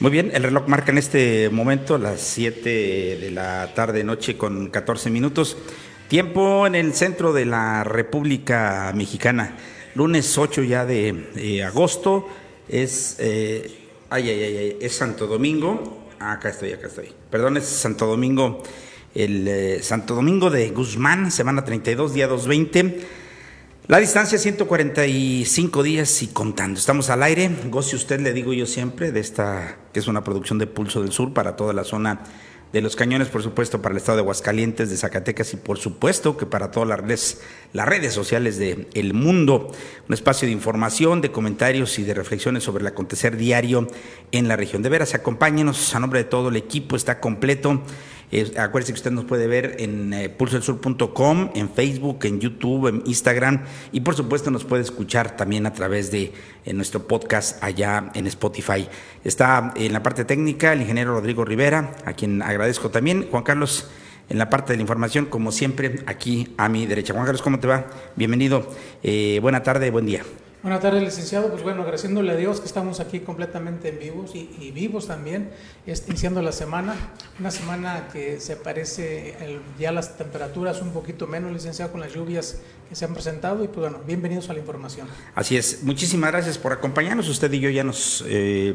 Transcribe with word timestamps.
Muy 0.00 0.12
bien, 0.12 0.30
el 0.32 0.44
reloj 0.44 0.68
marca 0.68 0.92
en 0.92 0.98
este 0.98 1.50
momento 1.50 1.98
las 1.98 2.20
7 2.20 3.18
de 3.20 3.30
la 3.32 3.74
tarde, 3.74 4.04
noche 4.04 4.36
con 4.36 4.68
14 4.68 5.10
minutos. 5.10 5.56
Tiempo 6.06 6.68
en 6.68 6.76
el 6.76 6.94
centro 6.94 7.32
de 7.32 7.44
la 7.44 7.82
República 7.82 8.92
Mexicana. 8.94 9.56
Lunes 9.96 10.38
8 10.38 10.62
ya 10.62 10.86
de 10.86 11.26
eh, 11.34 11.64
agosto. 11.64 12.28
Es, 12.68 13.16
eh, 13.18 13.76
ay, 14.08 14.30
ay, 14.30 14.42
ay, 14.44 14.76
es 14.80 14.94
Santo 14.94 15.26
Domingo. 15.26 16.06
Acá 16.20 16.50
estoy, 16.50 16.74
acá 16.74 16.86
estoy. 16.86 17.12
Perdón, 17.28 17.56
es 17.56 17.64
Santo 17.64 18.06
Domingo. 18.06 18.62
El 19.16 19.48
eh, 19.48 19.82
Santo 19.82 20.14
Domingo 20.14 20.48
de 20.48 20.68
Guzmán, 20.70 21.32
semana 21.32 21.64
32, 21.64 22.14
día 22.14 22.28
220. 22.28 23.00
La 23.88 23.96
distancia 23.96 24.36
145 24.36 25.82
días 25.82 26.22
y 26.22 26.26
contando. 26.26 26.78
Estamos 26.78 27.08
al 27.08 27.22
aire. 27.22 27.50
Goce 27.70 27.96
usted, 27.96 28.20
le 28.20 28.34
digo 28.34 28.52
yo 28.52 28.66
siempre, 28.66 29.12
de 29.12 29.20
esta 29.20 29.78
que 29.94 30.00
es 30.00 30.08
una 30.08 30.22
producción 30.22 30.58
de 30.58 30.66
Pulso 30.66 31.00
del 31.00 31.10
Sur 31.10 31.32
para 31.32 31.56
toda 31.56 31.72
la 31.72 31.84
zona 31.84 32.20
de 32.70 32.82
los 32.82 32.96
cañones, 32.96 33.28
por 33.28 33.42
supuesto, 33.42 33.80
para 33.80 33.94
el 33.94 33.96
estado 33.96 34.16
de 34.16 34.22
Aguascalientes, 34.24 34.90
de 34.90 34.96
Zacatecas 34.98 35.54
y 35.54 35.56
por 35.56 35.78
supuesto 35.78 36.36
que 36.36 36.44
para 36.44 36.70
todas 36.70 36.86
las 36.86 37.00
redes, 37.88 38.12
sociales 38.12 38.58
del 38.58 38.88
el 38.92 39.14
mundo. 39.14 39.72
Un 40.06 40.12
espacio 40.12 40.44
de 40.44 40.52
información, 40.52 41.22
de 41.22 41.32
comentarios 41.32 41.98
y 41.98 42.02
de 42.02 42.12
reflexiones 42.12 42.64
sobre 42.64 42.82
el 42.82 42.88
acontecer 42.88 43.38
diario 43.38 43.88
en 44.32 44.48
la 44.48 44.56
región. 44.56 44.82
De 44.82 44.90
veras, 44.90 45.14
acompáñenos 45.14 45.94
a 45.94 46.00
nombre 46.00 46.24
de 46.24 46.28
todo 46.28 46.50
el 46.50 46.56
equipo, 46.56 46.94
está 46.94 47.20
completo. 47.20 47.82
Eh, 48.30 48.52
acuérdese 48.58 48.92
que 48.92 48.98
usted 48.98 49.10
nos 49.10 49.24
puede 49.24 49.46
ver 49.46 49.76
en 49.78 50.12
eh, 50.12 50.34
en 51.54 51.70
Facebook, 51.70 52.18
en 52.24 52.40
YouTube, 52.40 52.88
en 52.88 53.02
Instagram 53.06 53.64
y 53.92 54.00
por 54.00 54.14
supuesto 54.14 54.50
nos 54.50 54.64
puede 54.64 54.82
escuchar 54.82 55.36
también 55.36 55.66
a 55.66 55.72
través 55.72 56.10
de 56.10 56.32
nuestro 56.72 57.06
podcast 57.06 57.62
allá 57.62 58.10
en 58.14 58.26
Spotify. 58.26 58.88
Está 59.24 59.72
en 59.76 59.92
la 59.92 60.02
parte 60.02 60.24
técnica 60.24 60.72
el 60.72 60.82
ingeniero 60.82 61.12
Rodrigo 61.12 61.44
Rivera, 61.44 61.96
a 62.04 62.12
quien 62.12 62.42
agradezco 62.42 62.90
también. 62.90 63.28
Juan 63.30 63.42
Carlos, 63.42 63.88
en 64.28 64.38
la 64.38 64.50
parte 64.50 64.72
de 64.72 64.76
la 64.76 64.82
información, 64.82 65.26
como 65.26 65.52
siempre, 65.52 66.00
aquí 66.06 66.54
a 66.56 66.68
mi 66.68 66.86
derecha. 66.86 67.14
Juan 67.14 67.24
Carlos, 67.24 67.42
¿cómo 67.42 67.58
te 67.58 67.66
va? 67.66 67.86
Bienvenido. 68.16 68.68
Eh, 69.02 69.38
buena 69.40 69.62
tarde, 69.62 69.90
buen 69.90 70.06
día. 70.06 70.22
Buenas 70.60 70.80
tardes, 70.80 71.04
licenciado. 71.04 71.50
Pues 71.50 71.62
bueno, 71.62 71.82
agradeciéndole 71.82 72.32
a 72.32 72.34
Dios 72.34 72.58
que 72.58 72.66
estamos 72.66 72.98
aquí 72.98 73.20
completamente 73.20 73.90
en 73.90 74.00
vivos 74.00 74.32
y, 74.34 74.72
vivos 74.72 75.06
también, 75.06 75.50
iniciando 75.86 76.42
la 76.42 76.50
semana. 76.50 76.96
Una 77.38 77.52
semana 77.52 78.08
que 78.12 78.40
se 78.40 78.56
parece, 78.56 79.36
ya 79.78 79.92
las 79.92 80.18
temperaturas 80.18 80.82
un 80.82 80.90
poquito 80.90 81.28
menos, 81.28 81.52
licenciado, 81.52 81.92
con 81.92 82.00
las 82.00 82.12
lluvias 82.12 82.58
que 82.88 82.96
se 82.96 83.04
han 83.04 83.14
presentado. 83.14 83.62
Y 83.62 83.68
pues 83.68 83.88
bueno, 83.88 84.00
bienvenidos 84.04 84.50
a 84.50 84.52
la 84.52 84.58
información. 84.58 85.06
Así 85.36 85.56
es. 85.56 85.84
Muchísimas 85.84 86.32
gracias 86.32 86.58
por 86.58 86.72
acompañarnos. 86.72 87.28
Usted 87.28 87.52
y 87.52 87.60
yo 87.60 87.70
ya 87.70 87.84
nos 87.84 88.24
eh, 88.26 88.74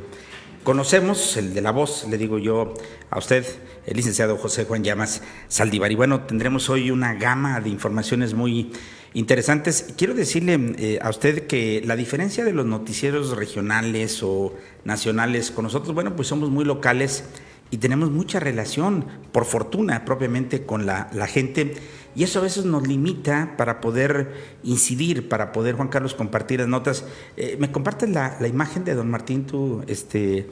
conocemos, 0.64 1.36
el 1.36 1.54
de 1.54 1.62
la 1.62 1.72
voz, 1.72 2.08
le 2.08 2.18
digo 2.18 2.40
yo 2.40 2.76
a 3.10 3.18
usted, 3.18 3.46
el 3.86 3.98
licenciado 3.98 4.38
José 4.38 4.64
Juan 4.64 4.86
Llamas 4.86 5.22
Saldívar. 5.50 5.92
Y 5.92 5.96
bueno, 5.96 6.22
tendremos 6.22 6.70
hoy 6.70 6.92
una 6.92 7.14
gama 7.16 7.60
de 7.60 7.70
informaciones 7.70 8.34
muy 8.34 8.72
interesantes. 9.14 9.94
Quiero 9.98 10.14
decirle 10.14 10.74
eh, 10.78 11.00
a 11.02 11.10
usted 11.10 11.48
que 11.48 11.82
la 11.86 11.96
diferencia 11.96 12.44
de 12.44 12.54
los 12.54 12.66
noticieros 12.66 13.36
regionales 13.36 14.22
o 14.24 14.56
nacionales 14.86 15.52
con 15.52 15.64
nosotros, 15.64 15.94
bueno, 15.94 16.16
pues 16.16 16.28
somos 16.28 16.50
muy 16.50 16.66
locales 16.66 17.24
y 17.70 17.78
tenemos 17.78 18.12
mucha 18.12 18.40
relación, 18.40 19.06
por 19.32 19.46
fortuna, 19.46 20.06
propiamente 20.06 20.64
con 20.64 20.86
la, 20.86 21.08
gente. 21.28 21.74
Y 22.16 22.24
eso 22.24 22.38
a 22.38 22.44
veces 22.44 22.66
nos 22.66 22.88
limita 22.88 23.56
para 23.58 23.82
poder 23.82 24.32
incidir, 24.64 25.28
para 25.28 25.52
poder, 25.52 25.76
Juan 25.76 25.88
Carlos, 25.88 26.14
compartir 26.14 26.60
las 26.60 26.70
notas. 26.70 27.06
Eh, 27.36 27.58
¿Me 27.60 27.72
compartes 27.72 28.10
la, 28.10 28.38
imagen 28.48 28.84
de 28.84 28.94
don 28.94 29.10
Martín, 29.10 29.48
tú, 29.48 29.84
este, 29.88 30.46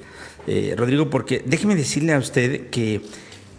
eh, 0.47 0.73
Rodrigo? 0.75 1.11
Porque 1.11 1.43
déjeme 1.45 1.75
decirle 1.75 2.13
a 2.13 2.17
usted 2.17 2.71
que 2.71 3.01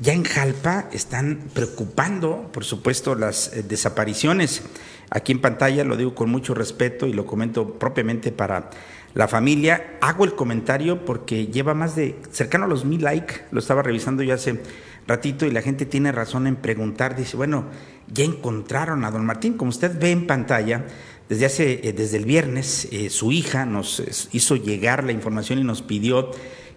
ya 0.00 0.12
en 0.12 0.24
Jalpa 0.24 0.88
están 0.92 1.44
preocupando, 1.54 2.50
por 2.52 2.64
supuesto, 2.64 3.14
las 3.14 3.52
desapariciones. 3.68 4.62
Aquí 5.14 5.32
en 5.32 5.40
pantalla 5.40 5.84
lo 5.84 5.98
digo 5.98 6.14
con 6.14 6.30
mucho 6.30 6.54
respeto 6.54 7.06
y 7.06 7.12
lo 7.12 7.26
comento 7.26 7.74
propiamente 7.74 8.32
para 8.32 8.70
la 9.12 9.28
familia. 9.28 9.98
Hago 10.00 10.24
el 10.24 10.34
comentario 10.34 11.04
porque 11.04 11.48
lleva 11.48 11.74
más 11.74 11.94
de 11.96 12.16
cercano 12.30 12.64
a 12.64 12.68
los 12.68 12.86
mil 12.86 13.02
likes, 13.02 13.42
lo 13.50 13.58
estaba 13.58 13.82
revisando 13.82 14.22
yo 14.22 14.34
hace 14.34 14.62
ratito 15.06 15.44
y 15.44 15.50
la 15.50 15.60
gente 15.60 15.84
tiene 15.84 16.12
razón 16.12 16.46
en 16.46 16.56
preguntar, 16.56 17.14
dice, 17.14 17.36
bueno, 17.36 17.66
ya 18.10 18.24
encontraron 18.24 19.04
a 19.04 19.10
don 19.10 19.26
Martín, 19.26 19.58
como 19.58 19.68
usted 19.68 19.98
ve 20.00 20.12
en 20.12 20.26
pantalla, 20.26 20.86
desde 21.28 21.44
hace, 21.44 21.88
eh, 21.88 21.92
desde 21.92 22.16
el 22.16 22.24
viernes, 22.24 22.88
eh, 22.90 23.10
su 23.10 23.32
hija 23.32 23.66
nos 23.66 24.02
hizo 24.32 24.56
llegar 24.56 25.04
la 25.04 25.12
información 25.12 25.58
y 25.58 25.64
nos 25.64 25.82
pidió 25.82 26.30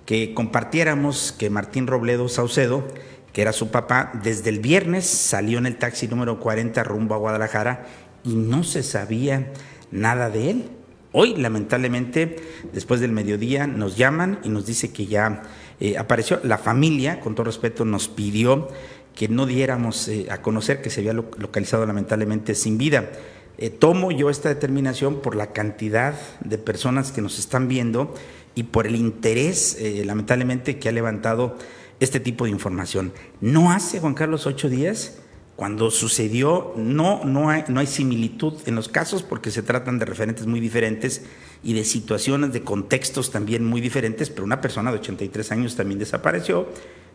que 0.05 0.33
compartiéramos 0.33 1.33
que 1.37 1.49
Martín 1.49 1.87
Robledo 1.87 2.27
Saucedo, 2.27 2.85
que 3.31 3.41
era 3.41 3.53
su 3.53 3.69
papá, 3.69 4.11
desde 4.23 4.49
el 4.49 4.59
viernes 4.59 5.05
salió 5.05 5.57
en 5.57 5.65
el 5.65 5.77
taxi 5.77 6.07
número 6.07 6.39
40 6.39 6.83
rumbo 6.83 7.15
a 7.15 7.17
Guadalajara 7.17 7.85
y 8.25 8.35
no 8.35 8.63
se 8.63 8.83
sabía 8.83 9.53
nada 9.91 10.29
de 10.29 10.49
él. 10.49 10.69
Hoy, 11.11 11.35
lamentablemente, 11.35 12.35
después 12.73 12.99
del 12.99 13.11
mediodía, 13.13 13.67
nos 13.67 13.95
llaman 13.95 14.39
y 14.43 14.49
nos 14.49 14.65
dice 14.65 14.91
que 14.91 15.05
ya 15.05 15.43
eh, 15.79 15.97
apareció. 15.97 16.41
La 16.43 16.57
familia, 16.57 17.21
con 17.21 17.35
todo 17.35 17.45
respeto, 17.45 17.85
nos 17.85 18.09
pidió 18.09 18.67
que 19.15 19.29
no 19.29 19.45
diéramos 19.45 20.09
eh, 20.09 20.27
a 20.29 20.41
conocer 20.41 20.81
que 20.81 20.89
se 20.89 20.99
había 20.99 21.13
localizado 21.13 21.85
lamentablemente 21.85 22.53
sin 22.53 22.77
vida. 22.77 23.11
Eh, 23.57 23.69
tomo 23.69 24.11
yo 24.11 24.29
esta 24.29 24.49
determinación 24.49 25.21
por 25.21 25.37
la 25.37 25.53
cantidad 25.53 26.15
de 26.41 26.57
personas 26.57 27.13
que 27.13 27.21
nos 27.21 27.39
están 27.39 27.69
viendo 27.69 28.13
y 28.53 28.63
por 28.63 28.87
el 28.87 28.95
interés, 28.95 29.77
lamentablemente, 30.05 30.79
que 30.79 30.89
ha 30.89 30.93
levantado 30.93 31.57
este 31.99 32.19
tipo 32.19 32.45
de 32.45 32.51
información. 32.51 33.13
No 33.41 33.71
hace, 33.71 33.99
Juan 33.99 34.13
Carlos, 34.13 34.47
ocho 34.47 34.69
días 34.69 35.17
cuando 35.55 35.89
sucedió, 35.89 36.73
no, 36.75 37.23
no, 37.23 37.49
hay, 37.49 37.63
no 37.69 37.79
hay 37.79 37.87
similitud 37.87 38.55
en 38.65 38.75
los 38.75 38.89
casos 38.89 39.23
porque 39.23 39.51
se 39.51 39.63
tratan 39.63 39.99
de 39.99 40.05
referentes 40.05 40.47
muy 40.47 40.59
diferentes 40.59 41.23
y 41.63 41.73
de 41.73 41.85
situaciones, 41.85 42.51
de 42.51 42.61
contextos 42.61 43.31
también 43.31 43.65
muy 43.65 43.79
diferentes, 43.79 44.29
pero 44.29 44.43
una 44.43 44.59
persona 44.59 44.91
de 44.91 44.99
83 44.99 45.51
años 45.53 45.75
también 45.75 45.99
desapareció, 45.99 46.67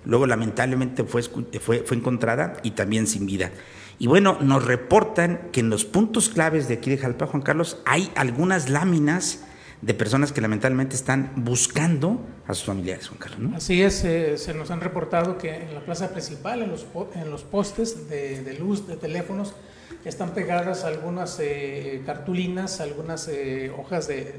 luego 0.06 0.26
lamentablemente 0.26 1.04
fue, 1.04 1.22
fue, 1.22 1.80
fue 1.80 1.96
encontrada 1.96 2.56
y 2.62 2.70
también 2.70 3.06
sin 3.06 3.26
vida. 3.26 3.52
Y 3.98 4.06
bueno, 4.06 4.38
nos 4.40 4.64
reportan 4.64 5.50
que 5.52 5.60
en 5.60 5.68
los 5.68 5.84
puntos 5.84 6.30
claves 6.30 6.66
de 6.68 6.74
aquí 6.74 6.88
de 6.88 6.96
Jalpa, 6.96 7.26
Juan 7.26 7.42
Carlos, 7.42 7.82
hay 7.84 8.10
algunas 8.14 8.70
láminas 8.70 9.44
de 9.82 9.94
personas 9.94 10.32
que 10.32 10.40
lamentablemente 10.40 10.94
están 10.94 11.32
buscando 11.36 12.20
a 12.46 12.54
sus 12.54 12.64
familiares, 12.64 13.08
Juan 13.08 13.18
Carlos. 13.18 13.40
¿no? 13.40 13.56
Así 13.56 13.82
es, 13.82 14.04
eh, 14.04 14.36
se 14.36 14.52
nos 14.54 14.70
han 14.70 14.80
reportado 14.80 15.38
que 15.38 15.54
en 15.54 15.74
la 15.74 15.80
plaza 15.80 16.10
principal, 16.10 16.62
en 16.62 16.70
los, 16.70 16.86
en 17.14 17.30
los 17.30 17.42
postes 17.42 18.08
de, 18.08 18.42
de 18.42 18.54
luz 18.54 18.86
de 18.86 18.96
teléfonos, 18.96 19.54
están 20.04 20.30
pegadas 20.30 20.84
algunas 20.84 21.38
eh, 21.40 22.02
cartulinas, 22.06 22.80
algunas 22.80 23.28
eh, 23.28 23.70
hojas 23.76 24.08
de, 24.08 24.34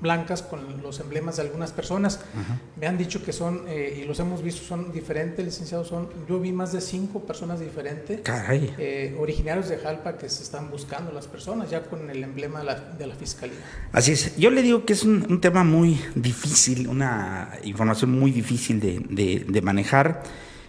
blancas 0.00 0.42
con 0.42 0.82
los 0.82 1.00
emblemas 1.00 1.36
de 1.36 1.42
algunas 1.42 1.72
personas. 1.72 2.20
Me 2.78 2.86
han 2.86 2.98
dicho 2.98 3.24
que 3.24 3.32
son, 3.32 3.62
eh, 3.68 4.00
y 4.02 4.04
los 4.04 4.20
hemos 4.20 4.42
visto, 4.42 4.62
son 4.62 4.92
diferentes, 4.92 5.44
licenciados. 5.44 5.88
Son, 5.88 6.08
yo 6.28 6.38
vi 6.38 6.52
más 6.52 6.72
de 6.72 6.80
cinco 6.80 7.20
personas 7.20 7.60
diferentes, 7.60 8.20
originarios 9.18 9.68
de 9.68 9.78
Jalpa, 9.78 10.16
que 10.18 10.28
se 10.28 10.42
están 10.42 10.70
buscando 10.70 11.12
las 11.12 11.26
personas, 11.26 11.70
ya 11.70 11.82
con 11.82 12.10
el 12.10 12.22
emblema 12.22 12.60
de 12.60 13.06
la, 13.06 13.16
fiscalía. 13.16 13.56
Así 13.92 14.12
es. 14.12 14.36
Yo 14.36 14.50
le 14.50 14.62
digo 14.62 14.84
que 14.84 14.92
es 14.92 15.02
un, 15.04 15.40
tema 15.40 15.64
muy 15.64 15.98
difícil, 16.14 16.88
una 16.88 17.50
información 17.64 18.10
muy 18.10 18.30
difícil 18.30 18.80
de, 18.80 19.44
de 19.48 19.62
manejar. 19.62 20.22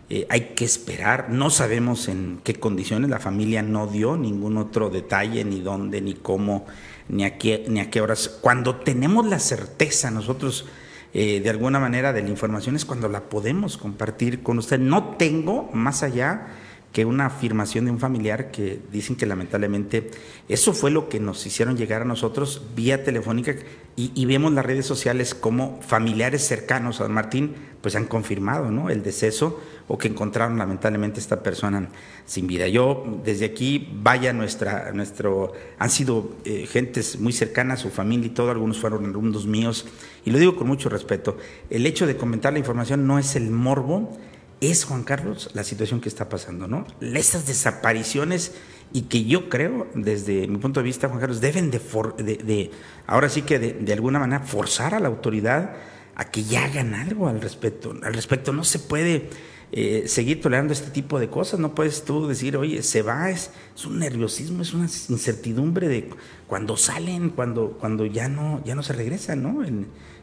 Eh, 0.09 0.25
hay 0.30 0.54
que 0.56 0.63
esperar, 0.63 1.30
no 1.30 1.50
sabemos 1.50 2.07
en 2.07 2.39
qué 2.44 2.56
condiciones, 2.56 3.09
la 3.09 3.19
familia 3.19 3.62
no 3.62 3.88
dio 3.88 4.15
ningún 4.15 4.57
otro 4.57 4.89
detalle, 4.89 5.44
ni 5.44 5.59
dónde, 5.59 6.00
ni 6.00 6.13
cómo, 6.13 6.65
ni 7.09 7.25
a 7.25 7.38
qué, 7.38 7.65
ni 7.68 7.81
a 7.81 7.89
qué 7.89 8.00
horas. 8.00 8.30
Cuando 8.42 8.77
tenemos 8.77 9.27
la 9.27 9.39
certeza 9.39 10.09
nosotros, 10.09 10.65
eh, 11.13 11.42
de 11.42 11.50
alguna 11.50 11.80
manera, 11.80 12.13
de 12.13 12.21
la 12.21 12.30
información, 12.30 12.77
es 12.77 12.86
cuando 12.86 13.09
la 13.09 13.24
podemos 13.24 13.75
compartir 13.75 14.44
con 14.44 14.57
usted. 14.59 14.80
No 14.80 15.15
tengo 15.18 15.69
más 15.74 16.04
allá 16.04 16.48
que 16.92 17.06
una 17.06 17.28
afirmación 17.28 17.86
de 17.86 17.92
un 17.92 18.00
familiar 18.00 18.51
que 18.51 18.80
dicen 18.92 19.16
que 19.16 19.25
lamentablemente 19.25 20.10
eso 20.50 20.74
fue 20.74 20.89
lo 20.89 21.10
que 21.10 21.19
nos 21.19 21.45
hicieron 21.45 21.78
llegar 21.78 22.01
a 22.01 22.06
nosotros 22.06 22.63
vía 22.75 23.04
telefónica 23.04 23.56
y, 23.95 24.12
y 24.16 24.25
vemos 24.25 24.54
las 24.54 24.66
redes 24.66 24.86
sociales 24.86 25.36
como 25.36 25.81
familiares 25.81 26.48
cercanos 26.48 27.01
a 27.01 27.07
Martín 27.07 27.56
pues 27.81 27.95
han 27.95 28.06
confirmado 28.06 28.72
¿no? 28.72 28.89
el 28.89 29.04
deceso 29.04 29.62
o 29.88 29.98
que 29.98 30.07
encontraron 30.07 30.57
lamentablemente 30.57 31.19
esta 31.19 31.42
persona 31.42 31.88
sin 32.25 32.48
vida. 32.48 32.68
Yo 32.68 33.22
desde 33.24 33.45
aquí, 33.45 33.89
vaya 34.01 34.34
nuestra, 34.34 34.92
nuestro, 34.92 35.54
han 35.80 35.89
sido 35.89 36.36
eh, 36.44 36.68
gentes 36.69 37.19
muy 37.19 37.31
cercanas, 37.31 37.80
su 37.80 37.89
familia 37.89 38.28
y 38.28 38.31
todo, 38.31 38.51
algunos 38.51 38.80
fueron 38.80 39.06
alumnos 39.06 39.45
míos, 39.45 39.88
y 40.25 40.31
lo 40.31 40.39
digo 40.39 40.56
con 40.56 40.68
mucho 40.68 40.89
respeto, 40.89 41.38
el 41.69 41.86
hecho 41.86 42.06
de 42.06 42.18
comentar 42.18 42.51
la 42.51 42.60
información 42.60 43.07
no 43.07 43.18
es 43.18 43.36
el 43.36 43.50
morbo, 43.50 44.18
es, 44.62 44.86
Juan 44.86 45.04
Carlos, 45.04 45.50
la 45.54 45.63
situación 45.63 46.01
que 46.01 46.09
está 46.09 46.30
pasando, 46.30 46.68
¿no? 46.68 46.86
Estas 47.01 47.45
desapariciones 47.45 48.54
y 48.94 49.04
que 49.04 49.25
yo 49.25 49.50
creo, 49.50 49.88
desde 49.94 50.48
mi 50.48 50.57
punto 50.57 50.80
de 50.80 50.86
vista, 50.86 51.07
Juan 51.09 51.19
Carlos, 51.19 51.42
deben 51.42 51.71
de, 51.71 51.80
de, 52.18 52.36
de 52.38 52.71
ahora 53.06 53.30
sí 53.30 53.42
que 53.42 53.59
de, 53.59 53.94
alguna 53.94 54.19
manera 54.19 54.44
forzar 54.44 54.95
a 54.95 55.00
la 55.00 55.07
autoridad 55.07 55.75
a 56.15 56.31
que 56.31 56.44
ya 56.44 56.65
hagan 56.65 56.94
algo 56.95 57.27
al 57.27 57.42
respecto. 57.42 57.94
Al 58.01 58.13
respecto, 58.13 58.54
no 58.54 58.63
se 58.63 58.80
puede 58.80 59.30
eh, 59.71 60.06
seguir 60.07 60.42
tolerando 60.42 60.74
este 60.74 60.89
tipo 60.89 61.19
de 61.19 61.30
cosas. 61.30 61.60
No 61.60 61.75
puedes 61.75 62.06
tú 62.06 62.27
decir, 62.27 62.56
oye, 62.57 62.81
se 62.81 63.01
va, 63.01 63.30
es, 63.30 63.51
un 63.86 64.00
nerviosismo, 64.00 64.62
es 64.62 64.74
una 64.74 64.86
incertidumbre 65.10 65.88
de 65.89 66.10
cuando 66.48 66.77
salen, 66.77 67.30
cuando, 67.30 67.77
cuando 67.80 68.06
ya 68.06 68.30
no, 68.30 68.63
ya 68.63 68.74
no 68.74 68.83
se 68.83 68.94
regresan, 68.94 69.44
¿no? 69.44 69.63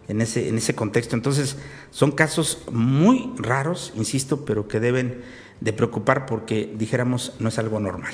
En 0.08 0.20
ese, 0.20 0.48
en 0.48 0.58
ese 0.58 0.74
contexto. 0.74 1.16
Entonces, 1.16 1.56
son 1.90 2.12
casos 2.12 2.62
muy 2.70 3.32
raros, 3.36 3.92
insisto, 3.96 4.44
pero 4.44 4.68
que 4.68 4.80
deben 4.80 5.22
de 5.60 5.72
preocupar 5.72 6.26
porque, 6.26 6.72
dijéramos, 6.76 7.34
no 7.38 7.48
es 7.48 7.58
algo 7.58 7.80
normal. 7.80 8.12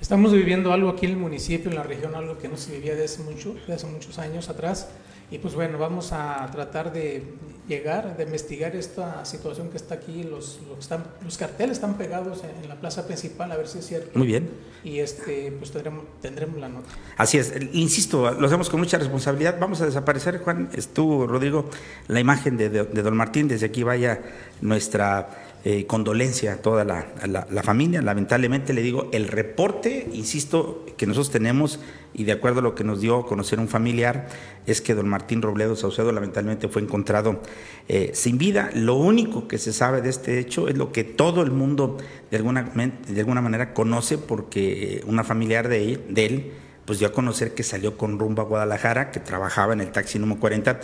Estamos 0.00 0.32
viviendo 0.32 0.72
algo 0.72 0.90
aquí 0.90 1.06
en 1.06 1.12
el 1.12 1.18
municipio, 1.18 1.70
en 1.70 1.76
la 1.76 1.82
región, 1.82 2.14
algo 2.14 2.38
que 2.38 2.48
no 2.48 2.56
se 2.56 2.72
vivía 2.72 2.94
desde, 2.94 3.24
mucho, 3.24 3.56
desde 3.66 3.88
muchos 3.88 4.18
años 4.18 4.48
atrás. 4.48 4.88
Y 5.30 5.38
pues 5.38 5.54
bueno, 5.54 5.76
vamos 5.78 6.12
a 6.12 6.48
tratar 6.52 6.92
de 6.92 7.22
llegar, 7.68 8.16
de 8.16 8.24
investigar 8.24 8.74
esta 8.74 9.24
situación 9.24 9.68
que 9.68 9.76
está 9.76 9.94
aquí. 9.94 10.22
Los, 10.24 10.58
los, 10.68 10.78
están, 10.80 11.04
los 11.22 11.36
carteles 11.36 11.76
están 11.76 11.96
pegados 11.96 12.42
en, 12.42 12.68
la 12.68 12.76
plaza 12.80 13.06
principal, 13.06 13.52
a 13.52 13.56
ver 13.56 13.68
si 13.68 13.78
es 13.78 13.86
cierto. 13.86 14.18
Muy 14.18 14.26
bien. 14.26 14.48
Y 14.82 14.98
este, 14.98 15.52
pues 15.52 15.70
tendremos, 15.70 16.04
tendremos 16.20 16.58
la 16.58 16.68
nota. 16.68 16.88
Así 17.16 17.38
es, 17.38 17.52
insisto, 17.72 18.30
lo 18.32 18.46
hacemos 18.46 18.70
con 18.70 18.80
mucha 18.80 18.98
responsabilidad. 18.98 19.58
Vamos 19.60 19.80
a 19.80 19.86
desaparecer, 19.86 20.38
Juan, 20.38 20.70
estuvo, 20.72 21.26
Rodrigo, 21.26 21.68
la 22.08 22.20
imagen 22.20 22.56
de, 22.56 22.70
de, 22.70 22.84
de 22.84 23.02
Don 23.02 23.16
Martín. 23.16 23.48
Desde 23.48 23.66
aquí 23.66 23.82
vaya 23.82 24.20
nuestra 24.60 25.28
eh, 25.64 25.86
condolencia 25.86 26.52
a 26.52 26.56
toda 26.58 26.84
la, 26.84 27.08
la, 27.26 27.62
familia. 27.64 28.00
Lamentablemente 28.00 28.72
le 28.72 28.80
digo, 28.80 29.10
el 29.12 29.26
reporte, 29.26 30.08
insisto, 30.12 30.86
que 30.96 31.04
nosotros 31.04 31.32
tenemos 31.32 31.80
y 32.14 32.24
de 32.24 32.32
acuerdo 32.32 32.60
a 32.60 32.62
lo 32.62 32.76
que 32.76 32.84
nos 32.84 33.00
dio 33.00 33.18
a 33.18 33.26
conocer 33.26 33.58
un 33.58 33.66
familiar, 33.66 34.28
es 34.66 34.80
que 34.80 34.94
don 34.94 35.08
Martín 35.08 35.42
Robledo 35.42 35.74
Saucedo 35.74 36.12
lamentablemente 36.12 36.68
fue 36.68 36.80
encontrado 36.80 37.42
eh, 37.88 38.10
sin 38.14 38.38
vida. 38.38 38.70
Lo 38.74 38.94
único 38.94 39.48
que 39.48 39.58
se 39.58 39.72
sabe 39.72 40.02
de 40.02 40.10
este 40.10 40.38
hecho 40.38 40.68
es 40.68 40.76
lo 40.76 40.92
que 40.92 41.04
todo 41.04 41.42
el 41.42 41.50
mundo 41.50 41.96
de 42.30 42.36
alguna, 42.36 42.62
de 42.62 43.20
alguna 43.20 43.40
manera 43.40 43.74
conoce 43.74 44.18
porque 44.18 45.02
una 45.06 45.24
familiar 45.24 45.68
de 45.68 46.00
él, 46.14 46.52
pues 46.84 46.98
dio 46.98 47.08
a 47.08 47.12
conocer 47.12 47.54
que 47.54 47.62
salió 47.62 47.96
con 47.96 48.18
rumbo 48.18 48.42
a 48.42 48.46
Guadalajara, 48.46 49.10
que 49.10 49.20
trabajaba 49.20 49.72
en 49.72 49.80
el 49.80 49.92
taxi 49.92 50.18
número 50.18 50.40
40 50.40 50.80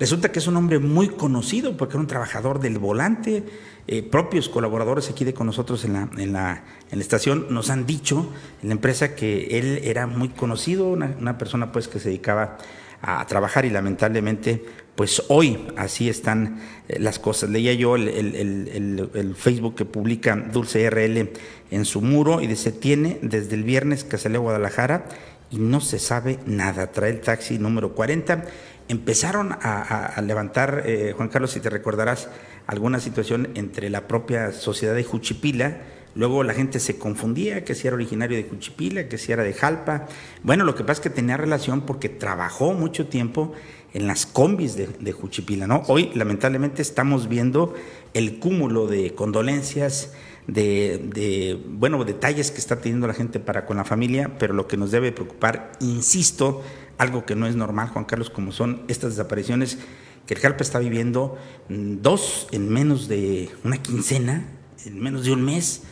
Resulta 0.00 0.30
que 0.30 0.38
es 0.38 0.46
un 0.46 0.56
hombre 0.56 0.78
muy 0.78 1.08
conocido 1.08 1.76
porque 1.76 1.94
era 1.94 2.00
un 2.00 2.06
trabajador 2.06 2.60
del 2.60 2.78
volante. 2.78 3.42
Eh, 3.88 4.02
propios 4.02 4.48
colaboradores 4.48 5.10
aquí 5.10 5.24
de 5.24 5.34
con 5.34 5.46
nosotros 5.46 5.84
en 5.84 5.94
la, 5.94 6.08
en, 6.16 6.32
la, 6.32 6.62
en 6.90 6.98
la 6.98 7.02
estación 7.02 7.46
nos 7.50 7.70
han 7.70 7.84
dicho 7.84 8.30
en 8.62 8.68
la 8.68 8.74
empresa 8.74 9.16
que 9.16 9.58
él 9.58 9.80
era 9.82 10.06
muy 10.06 10.28
conocido, 10.28 10.88
una, 10.88 11.38
persona 11.38 11.72
pues 11.72 11.88
que 11.88 11.98
se 11.98 12.10
dedicaba 12.10 12.58
a 13.02 13.26
trabajar 13.26 13.64
y 13.64 13.70
lamentablemente 13.70 14.64
pues 14.94 15.22
hoy 15.28 15.68
así 15.76 16.08
están 16.08 16.60
eh, 16.88 16.98
las 16.98 17.18
cosas. 17.18 17.50
Leía 17.50 17.72
yo 17.72 17.94
el, 17.94 18.08
el, 18.08 19.34
Facebook 19.36 19.76
que 19.76 19.84
publica 19.84 20.34
Dulce 20.34 20.90
RL 20.90 21.30
en 21.70 21.84
su 21.84 22.00
muro 22.00 22.40
y 22.40 22.48
dice, 22.48 22.72
tiene 22.72 23.18
desde 23.22 23.54
el 23.54 23.62
viernes 23.62 24.02
que 24.02 24.18
salió 24.18 24.40
a 24.40 24.42
Guadalajara 24.42 25.04
y 25.50 25.58
no 25.58 25.80
se 25.80 26.00
sabe 26.00 26.40
nada. 26.46 26.90
Trae 26.90 27.10
el 27.10 27.20
taxi 27.20 27.58
número 27.58 27.94
40 27.94 28.44
empezaron 28.88 29.52
a, 29.52 30.20
levantar, 30.22 30.82
eh, 30.86 31.12
Juan 31.16 31.28
Carlos, 31.28 31.52
si 31.52 31.60
te 31.60 31.70
recordarás, 31.70 32.28
alguna 32.66 33.00
situación 33.00 33.50
entre 33.54 33.90
la 33.90 34.08
propia 34.08 34.52
sociedad 34.52 34.94
de 34.94 35.04
Juchipila, 35.04 35.78
luego 36.18 36.42
la 36.42 36.52
gente 36.52 36.80
se 36.80 36.98
confundía 36.98 37.64
que 37.64 37.76
si 37.76 37.86
era 37.86 37.94
originario 37.94 38.36
de 38.36 38.42
Juchipila, 38.42 39.08
que 39.08 39.18
si 39.18 39.30
era 39.30 39.44
de 39.44 39.54
Jalpa. 39.54 40.08
Bueno, 40.42 40.64
lo 40.64 40.74
que 40.74 40.82
pasa 40.82 40.94
es 40.94 41.00
que 41.00 41.10
tenía 41.10 41.36
relación 41.36 41.82
porque 41.82 42.08
trabajó 42.08 42.74
mucho 42.74 43.06
tiempo 43.06 43.52
en 43.94 44.08
las 44.08 44.26
combis 44.26 44.76
de, 44.76 45.12
Juchipila, 45.12 45.68
¿no? 45.68 45.84
Hoy, 45.86 46.10
lamentablemente, 46.14 46.82
estamos 46.82 47.28
viendo 47.28 47.72
el 48.14 48.40
cúmulo 48.40 48.88
de 48.88 49.14
condolencias, 49.14 50.12
de, 50.48 51.08
de, 51.14 51.56
bueno, 51.68 52.04
detalles 52.04 52.50
que 52.50 52.58
está 52.58 52.80
teniendo 52.80 53.06
la 53.06 53.14
gente 53.14 53.38
para 53.38 53.64
con 53.64 53.76
la 53.76 53.84
familia, 53.84 54.36
pero 54.40 54.54
lo 54.54 54.66
que 54.66 54.76
nos 54.76 54.90
debe 54.90 55.12
preocupar, 55.12 55.70
insisto, 55.78 56.64
algo 56.98 57.24
que 57.26 57.36
no 57.36 57.46
es 57.46 57.54
normal, 57.54 57.90
Juan 57.90 58.04
Carlos, 58.04 58.28
como 58.28 58.50
son 58.50 58.82
estas 58.88 59.10
desapariciones 59.10 59.78
que 60.26 60.34
el 60.34 60.40
Jalpa 60.40 60.64
está 60.64 60.80
viviendo, 60.80 61.38
mm, 61.68 62.02
dos 62.02 62.48
en 62.50 62.68
menos 62.68 63.06
de 63.06 63.50
una 63.62 63.80
quincena, 63.80 64.48
en 64.84 65.00
menos 65.00 65.24
de 65.24 65.32
un 65.32 65.44
mes, 65.44 65.84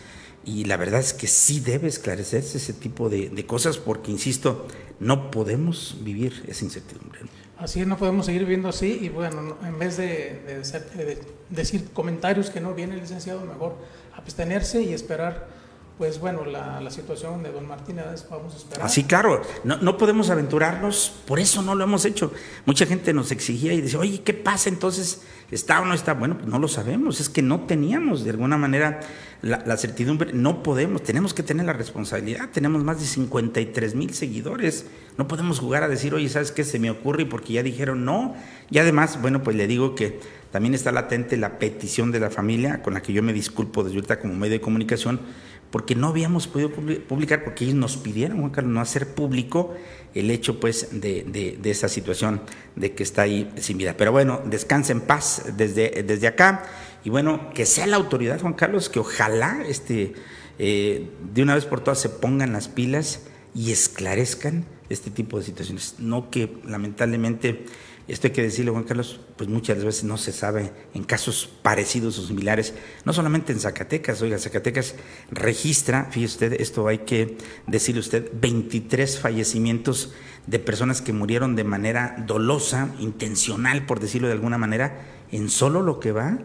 y 0.47 0.65
la 0.65 0.77
verdad 0.77 1.01
es 1.01 1.13
que 1.13 1.27
sí 1.27 1.59
debe 1.59 1.89
esclarecerse 1.89 2.59
ese 2.59 2.73
tipo 2.73 3.11
de, 3.11 3.45
cosas 3.47 3.79
porque, 3.79 4.13
insisto, 4.13 4.67
no 5.01 5.31
podemos 5.33 5.99
vivir 6.01 6.45
esa 6.47 6.65
incertidumbre. 6.65 7.21
Así 7.59 7.81
es, 7.81 7.87
no 7.87 7.97
podemos 7.97 8.27
seguir 8.27 8.43
viviendo 8.43 8.69
así 8.69 8.99
y 9.03 9.09
bueno, 9.09 9.59
en 9.65 9.79
vez 9.79 9.97
de, 9.97 10.63
de 10.95 11.19
decir 11.51 11.91
comentarios 11.93 12.51
que 12.51 12.61
no 12.61 12.75
viene 12.75 12.95
el 12.95 13.01
licenciado, 13.01 13.45
mejor 13.45 13.77
abstenerse 14.15 14.83
y 14.83 14.95
esperar 14.95 15.49
pues 15.99 16.21
bueno, 16.21 16.45
la, 16.45 16.91
situación 16.91 17.43
de 17.43 17.51
don 17.51 17.67
Martínez 17.67 18.27
vamos 18.31 18.53
a 18.53 18.57
esperar. 18.59 18.87
Así, 18.87 19.05
claro, 19.05 19.41
no, 19.65 19.79
no, 19.79 19.97
podemos 19.97 20.29
aventurarnos, 20.29 21.13
por 21.27 21.41
eso 21.41 21.63
no 21.63 21.75
lo 21.75 21.85
hemos 21.85 22.05
hecho. 22.05 22.33
Mucha 22.67 22.85
gente 22.85 23.15
nos 23.15 23.33
exigía 23.33 23.73
y 23.73 23.81
decía, 23.81 23.99
oye, 23.99 24.21
¿qué 24.23 24.35
pasa 24.35 24.69
entonces? 24.69 25.23
¿Está 25.51 25.81
o 25.81 25.87
no 25.87 25.95
está? 25.95 26.13
Bueno, 26.13 26.37
pues 26.37 26.49
no 26.49 26.59
lo 26.59 26.69
sabemos, 26.69 27.21
es 27.21 27.31
que 27.31 27.41
no 27.41 27.61
teníamos 27.63 28.25
de 28.25 28.31
alguna 28.31 28.59
manera 28.59 29.01
la, 29.41 29.63
la 29.65 29.77
certidumbre, 29.79 30.33
no 30.35 30.63
podemos, 30.63 31.03
tenemos 31.03 31.33
que 31.33 31.43
tener 31.43 31.65
la 31.65 31.73
responsabilidad, 31.73 32.51
tenemos 32.53 32.85
más 32.85 33.01
de 33.01 33.07
53 33.07 33.95
mil 33.95 34.13
seguidores, 34.13 34.87
no 35.17 35.27
podemos 35.29 35.61
jugar 35.61 35.83
a 35.83 35.89
decir, 35.89 36.15
oye, 36.15 36.29
¿sabes 36.29 36.53
qué? 36.53 36.63
Se 36.63 36.79
me 36.79 36.91
ocurre 36.91 37.25
porque 37.25 37.55
ya 37.55 37.63
dijeron 37.63 38.05
no. 38.05 38.37
Y 38.71 38.79
además, 38.79 39.21
bueno, 39.23 39.43
pues 39.43 39.57
le 39.57 39.67
digo 39.67 39.95
que 39.95 40.21
también 40.51 40.75
está 40.75 40.93
latente 40.93 41.37
la 41.37 41.59
petición 41.59 42.13
de 42.13 42.21
la 42.21 42.31
familia, 42.31 42.83
con 42.83 42.95
la 42.95 43.03
que 43.03 43.13
yo 43.13 43.23
me 43.23 43.33
disculpo 43.33 43.83
desde 43.83 43.97
ahorita 43.97 44.21
como 44.21 44.35
medio 44.35 44.55
de 44.55 44.61
comunicación, 44.61 45.21
porque 45.71 45.95
no 45.95 46.09
habíamos 46.09 46.47
podido 46.47 46.71
publicar, 46.71 47.45
porque 47.45 47.65
ellos 47.65 47.77
nos 47.77 47.97
pidieron, 47.97 48.39
Juan 48.39 48.51
Carlos, 48.51 48.73
no 48.73 48.81
hacer 48.81 49.15
público 49.15 49.75
el 50.15 50.31
hecho 50.31 50.59
pues 50.61 51.01
de, 51.01 51.25
de, 51.61 51.71
esa 51.71 51.89
situación 51.89 52.41
de 52.75 52.93
que 52.95 53.03
está 53.03 53.23
ahí 53.23 53.53
sin 53.57 53.77
vida. 53.77 53.97
Pero 53.97 54.13
bueno, 54.13 54.41
descanse 54.47 54.93
en 54.93 55.03
paz 55.03 55.45
desde, 55.57 56.03
desde 56.03 56.27
acá 56.27 56.65
y 57.05 57.11
bueno, 57.11 57.51
que 57.55 57.67
sea 57.67 57.87
la 57.87 57.97
autoridad, 57.97 58.41
Juan 58.41 58.55
Carlos, 58.55 58.89
que 58.89 58.99
ojalá 58.99 59.63
este, 59.69 60.15
eh, 60.59 61.09
de 61.33 61.43
una 61.43 61.55
vez 61.55 61.65
por 61.65 61.81
todas 61.81 62.01
se 62.01 62.09
pongan 62.09 62.53
las 62.53 62.69
pilas 62.69 63.21
y 63.55 63.71
esclarezcan 63.73 64.65
este 64.89 65.11
tipo 65.11 65.39
de 65.39 65.45
situaciones. 65.45 65.97
No 65.99 66.31
que 66.31 66.57
lamentablemente 66.65 67.67
esto 68.09 68.29
hay 68.29 68.33
que 68.33 68.43
decirle, 68.43 68.71
Juan 68.71 68.85
Carlos, 68.85 69.21
pues 69.37 69.51
muchas 69.51 69.83
veces 69.83 70.05
no 70.05 70.17
se 70.17 70.33
sabe 70.33 70.73
en 70.95 71.03
casos 71.03 71.51
parecidos 71.63 72.19
o 72.19 72.27
similares, 72.27 72.75
no 73.05 73.13
solamente 73.13 73.53
en 73.53 73.59
Zacatecas, 73.59 74.23
oiga, 74.23 74.39
Zacatecas 74.39 74.95
registra, 75.31 76.05
fíjese 76.11 76.35
usted, 76.35 76.61
esto 76.61 76.87
hay 76.87 76.99
que 76.99 77.37
decirle 77.67 78.01
usted, 78.01 78.31
23 78.41 79.19
fallecimientos 79.19 80.13
de 80.47 80.59
personas 80.61 81.03
que 81.03 81.13
murieron 81.13 81.57
de 81.57 81.65
manera 81.65 82.23
dolosa, 82.27 82.91
intencional, 83.01 83.87
por 83.87 83.99
decirlo 83.99 84.29
de 84.29 84.35
alguna 84.35 84.59
manera, 84.59 85.05
en 85.33 85.49
solo 85.49 85.83
lo 85.83 85.99
que 85.99 86.13
va 86.13 86.39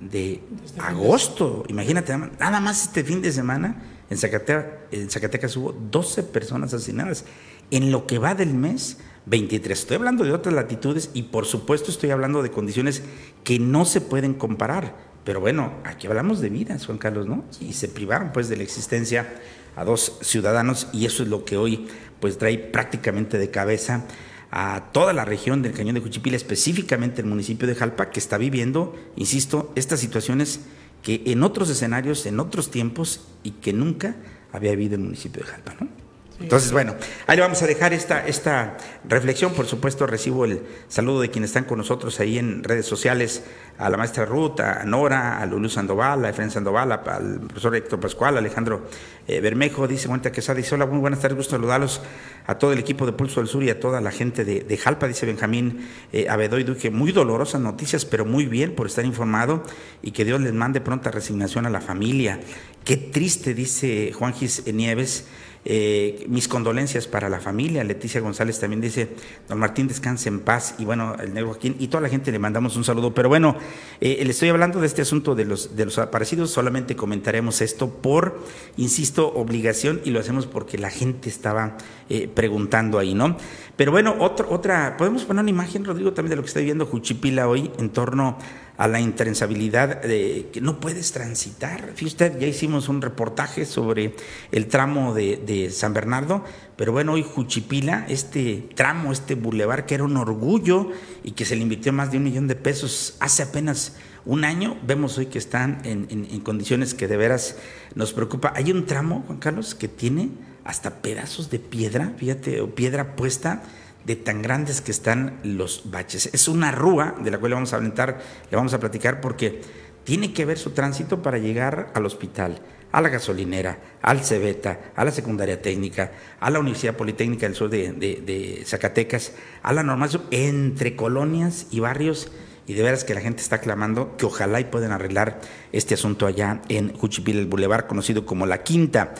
de 0.00 0.42
agosto. 0.78 1.64
Imagínate, 1.68 2.16
nada 2.16 2.60
más 2.60 2.84
este 2.84 3.04
fin 3.04 3.22
de 3.22 3.30
semana 3.30 3.82
en 4.08 4.18
Zacatecas, 4.18 4.66
en 4.90 5.08
Zacatecas 5.08 5.56
hubo 5.56 5.72
12 5.72 6.24
personas 6.24 6.74
asesinadas. 6.74 7.24
En 7.70 7.92
lo 7.92 8.06
que 8.06 8.18
va 8.18 8.34
del 8.34 8.54
mes, 8.54 8.98
23. 9.30 9.78
Estoy 9.78 9.96
hablando 9.96 10.24
de 10.24 10.32
otras 10.32 10.54
latitudes 10.54 11.10
y 11.14 11.22
por 11.22 11.46
supuesto 11.46 11.90
estoy 11.90 12.10
hablando 12.10 12.42
de 12.42 12.50
condiciones 12.50 13.02
que 13.44 13.60
no 13.60 13.84
se 13.84 14.00
pueden 14.00 14.34
comparar. 14.34 14.96
Pero 15.24 15.40
bueno, 15.40 15.72
aquí 15.84 16.08
hablamos 16.08 16.40
de 16.40 16.48
vidas, 16.48 16.86
Juan 16.86 16.98
Carlos, 16.98 17.28
¿no? 17.28 17.44
Y 17.60 17.74
se 17.74 17.88
privaron 17.88 18.32
pues 18.32 18.48
de 18.48 18.56
la 18.56 18.64
existencia 18.64 19.40
a 19.76 19.84
dos 19.84 20.18
ciudadanos 20.20 20.88
y 20.92 21.06
eso 21.06 21.22
es 21.22 21.28
lo 21.28 21.44
que 21.44 21.56
hoy 21.56 21.86
pues 22.18 22.38
trae 22.38 22.58
prácticamente 22.58 23.38
de 23.38 23.50
cabeza 23.50 24.04
a 24.50 24.88
toda 24.92 25.12
la 25.12 25.24
región 25.24 25.62
del 25.62 25.72
Cañón 25.72 25.94
de 25.94 26.00
Juchipila, 26.00 26.36
específicamente 26.36 27.22
el 27.22 27.28
municipio 27.28 27.68
de 27.68 27.76
Jalpa, 27.76 28.10
que 28.10 28.18
está 28.18 28.36
viviendo, 28.36 28.96
insisto, 29.14 29.72
estas 29.76 30.00
situaciones 30.00 30.60
que 31.04 31.22
en 31.26 31.44
otros 31.44 31.70
escenarios, 31.70 32.26
en 32.26 32.40
otros 32.40 32.72
tiempos 32.72 33.28
y 33.44 33.52
que 33.52 33.72
nunca 33.72 34.16
había 34.52 34.72
habido 34.72 34.96
en 34.96 35.02
el 35.02 35.06
municipio 35.06 35.42
de 35.42 35.48
Jalpa, 35.48 35.76
¿no? 35.80 36.09
Entonces, 36.40 36.72
bueno, 36.72 36.94
ahí 37.26 37.36
le 37.36 37.42
vamos 37.42 37.62
a 37.62 37.66
dejar 37.66 37.92
esta, 37.92 38.26
esta 38.26 38.78
reflexión. 39.06 39.52
Por 39.52 39.66
supuesto, 39.66 40.06
recibo 40.06 40.46
el 40.46 40.62
saludo 40.88 41.20
de 41.20 41.30
quienes 41.30 41.50
están 41.50 41.64
con 41.64 41.76
nosotros 41.76 42.18
ahí 42.18 42.38
en 42.38 42.64
redes 42.64 42.86
sociales, 42.86 43.44
a 43.76 43.90
la 43.90 43.98
maestra 43.98 44.24
Ruth, 44.24 44.60
a 44.60 44.84
Nora, 44.84 45.40
a 45.40 45.46
Lulú 45.46 45.68
Sandoval, 45.68 46.24
a 46.24 46.30
Efraín 46.30 46.50
Sandoval, 46.50 46.92
al 46.92 47.40
profesor 47.40 47.76
Héctor 47.76 48.00
Pascual, 48.00 48.36
a 48.36 48.38
Alejandro 48.38 48.86
eh, 49.28 49.40
Bermejo, 49.40 49.86
dice 49.86 50.08
Cuenta 50.08 50.32
Quesada, 50.32 50.56
dice, 50.56 50.74
hola, 50.74 50.86
muy 50.86 50.98
buenas 50.98 51.20
tardes, 51.20 51.36
gusto 51.36 51.56
saludarlos 51.56 52.00
a 52.46 52.56
todo 52.56 52.72
el 52.72 52.78
equipo 52.78 53.06
de 53.06 53.12
Pulso 53.12 53.40
del 53.40 53.48
Sur 53.48 53.62
y 53.62 53.70
a 53.70 53.78
toda 53.78 54.00
la 54.00 54.10
gente 54.10 54.44
de, 54.44 54.76
Jalpa, 54.76 55.08
dice 55.08 55.26
Benjamín 55.26 55.88
eh, 56.12 56.26
Abedoy 56.28 56.64
Duque, 56.64 56.90
muy 56.90 57.12
dolorosas 57.12 57.60
noticias, 57.60 58.04
pero 58.04 58.24
muy 58.24 58.46
bien 58.46 58.74
por 58.74 58.86
estar 58.86 59.04
informado 59.04 59.62
y 60.02 60.12
que 60.12 60.24
Dios 60.24 60.40
les 60.40 60.52
mande 60.52 60.80
pronta 60.80 61.10
resignación 61.10 61.66
a 61.66 61.70
la 61.70 61.80
familia. 61.80 62.40
Qué 62.84 62.96
triste, 62.96 63.54
dice 63.54 64.12
Juan 64.12 64.32
Gis 64.32 64.66
Nieves, 64.72 65.26
Eh, 65.62 66.24
mis 66.26 66.48
condolencias 66.48 67.06
para 67.06 67.28
la 67.28 67.38
familia. 67.38 67.84
Leticia 67.84 68.20
González 68.20 68.58
también 68.58 68.80
dice, 68.80 69.10
don 69.46 69.58
Martín, 69.58 69.88
descanse 69.88 70.28
en 70.28 70.40
paz. 70.40 70.74
Y 70.78 70.84
bueno, 70.86 71.16
el 71.20 71.34
negro 71.34 71.50
Joaquín 71.50 71.76
y 71.78 71.88
toda 71.88 72.00
la 72.00 72.08
gente 72.08 72.32
le 72.32 72.38
mandamos 72.38 72.76
un 72.76 72.84
saludo. 72.84 73.12
Pero 73.12 73.28
bueno, 73.28 73.56
eh, 74.00 74.22
le 74.24 74.30
estoy 74.30 74.48
hablando 74.48 74.80
de 74.80 74.86
este 74.86 75.02
asunto 75.02 75.34
de 75.34 75.44
los, 75.44 75.76
de 75.76 75.84
los 75.84 75.98
aparecidos. 75.98 76.50
Solamente 76.50 76.96
comentaremos 76.96 77.60
esto 77.60 77.90
por, 77.90 78.42
insisto, 78.78 79.28
obligación 79.34 80.00
y 80.04 80.10
lo 80.10 80.20
hacemos 80.20 80.46
porque 80.46 80.78
la 80.78 80.90
gente 80.90 81.28
estaba 81.28 81.76
eh, 82.08 82.26
preguntando 82.26 82.98
ahí, 82.98 83.14
¿no? 83.14 83.36
Pero 83.76 83.92
bueno, 83.92 84.16
otra, 84.18 84.96
podemos 84.96 85.24
poner 85.24 85.42
una 85.42 85.50
imagen, 85.50 85.84
Rodrigo, 85.84 86.12
también 86.12 86.30
de 86.30 86.36
lo 86.36 86.42
que 86.42 86.48
está 86.48 86.60
viendo 86.60 86.86
Juchipila 86.86 87.48
hoy 87.48 87.70
en 87.78 87.90
torno 87.90 88.36
a 88.80 88.88
la 88.88 88.98
intransabilidad 88.98 90.00
de 90.00 90.48
que 90.54 90.62
no 90.62 90.80
puedes 90.80 91.12
transitar. 91.12 91.92
Fíjate 91.94 92.40
ya 92.40 92.46
hicimos 92.46 92.88
un 92.88 93.02
reportaje 93.02 93.66
sobre 93.66 94.14
el 94.52 94.68
tramo 94.68 95.12
de, 95.12 95.68
San 95.70 95.92
Bernardo, 95.92 96.42
pero 96.76 96.90
bueno, 96.90 97.12
hoy 97.12 97.22
Juchipila, 97.22 98.06
este 98.08 98.70
tramo, 98.74 99.12
este 99.12 99.34
bulevar 99.34 99.84
que 99.84 99.96
era 99.96 100.04
un 100.04 100.16
orgullo 100.16 100.92
y 101.22 101.32
que 101.32 101.44
se 101.44 101.56
le 101.56 101.62
invirtió 101.62 101.92
más 101.92 102.10
de 102.10 102.16
un 102.16 102.24
millón 102.24 102.48
de 102.48 102.54
pesos 102.54 103.18
hace 103.20 103.42
apenas 103.42 103.96
un 104.24 104.44
año, 104.44 104.78
vemos 104.86 105.18
hoy 105.18 105.26
que 105.26 105.38
están 105.38 105.82
en, 105.84 106.06
en 106.10 106.40
condiciones 106.40 106.94
que 106.94 107.06
de 107.06 107.18
veras 107.18 107.56
nos 107.94 108.14
preocupa. 108.14 108.54
Hay 108.56 108.72
un 108.72 108.86
tramo, 108.86 109.24
Juan 109.26 109.40
Carlos, 109.40 109.74
que 109.74 109.88
tiene 109.88 110.30
hasta 110.64 111.02
pedazos 111.02 111.50
de 111.50 111.58
piedra, 111.58 112.14
fíjate, 112.16 112.62
o 112.62 112.74
piedra 112.74 113.14
puesta 113.14 113.62
de 114.04 114.16
tan 114.16 114.42
grandes 114.42 114.80
que 114.80 114.90
están 114.90 115.38
los 115.42 115.90
baches. 115.90 116.30
Es 116.32 116.48
una 116.48 116.72
rúa 116.72 117.14
de 117.22 117.30
la 117.30 117.38
cual 117.38 117.50
le 117.50 117.54
vamos 117.54 117.72
a 117.72 117.76
aventar, 117.76 118.18
le 118.50 118.56
vamos 118.56 118.74
a 118.74 118.80
platicar 118.80 119.20
porque 119.20 119.60
tiene 120.04 120.32
que 120.32 120.44
ver 120.44 120.58
su 120.58 120.70
tránsito 120.70 121.22
para 121.22 121.38
llegar 121.38 121.90
al 121.94 122.06
hospital, 122.06 122.60
a 122.92 123.00
la 123.00 123.08
gasolinera, 123.08 123.78
al 124.02 124.24
Cebeta, 124.24 124.92
a 124.96 125.04
la 125.04 125.10
secundaria 125.10 125.62
técnica, 125.62 126.12
a 126.40 126.50
la 126.50 126.58
Universidad 126.58 126.96
Politécnica 126.96 127.46
del 127.46 127.54
Sur 127.54 127.70
de, 127.70 128.62
Zacatecas, 128.66 129.32
a 129.62 129.72
la 129.72 129.82
normal, 129.82 130.10
entre 130.30 130.96
colonias 130.96 131.66
y 131.70 131.80
barrios 131.80 132.30
y 132.70 132.74
de 132.74 132.84
veras 132.84 133.02
que 133.02 133.14
la 133.14 133.20
gente 133.20 133.42
está 133.42 133.58
clamando 133.58 134.16
que 134.16 134.26
ojalá 134.26 134.60
y 134.60 134.64
puedan 134.64 134.92
arreglar 134.92 135.40
este 135.72 135.94
asunto 135.94 136.24
allá 136.24 136.62
en 136.68 136.96
Juchipil, 136.96 137.36
el 137.36 137.46
Boulevard, 137.46 137.88
conocido 137.88 138.24
como 138.24 138.46
La 138.46 138.62
Quinta. 138.62 139.12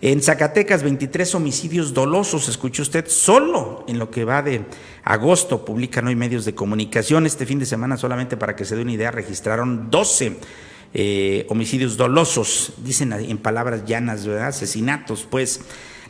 En 0.00 0.20
Zacatecas, 0.20 0.82
23 0.82 1.36
homicidios 1.36 1.94
dolosos, 1.94 2.48
escuchó 2.48 2.82
usted, 2.82 3.06
solo 3.06 3.84
en 3.86 4.00
lo 4.00 4.10
que 4.10 4.24
va 4.24 4.42
de 4.42 4.64
agosto, 5.04 5.64
publican 5.64 6.08
hoy 6.08 6.16
medios 6.16 6.44
de 6.44 6.56
comunicación. 6.56 7.26
Este 7.26 7.46
fin 7.46 7.60
de 7.60 7.66
semana, 7.66 7.96
solamente 7.96 8.36
para 8.36 8.56
que 8.56 8.64
se 8.64 8.74
dé 8.74 8.82
una 8.82 8.92
idea, 8.92 9.12
registraron 9.12 9.88
12 9.88 10.38
eh, 10.92 11.46
homicidios 11.48 11.96
dolosos, 11.96 12.72
dicen 12.78 13.12
en 13.12 13.38
palabras 13.38 13.84
llanas, 13.84 14.26
¿verdad? 14.26 14.48
Asesinatos, 14.48 15.28
pues. 15.30 15.60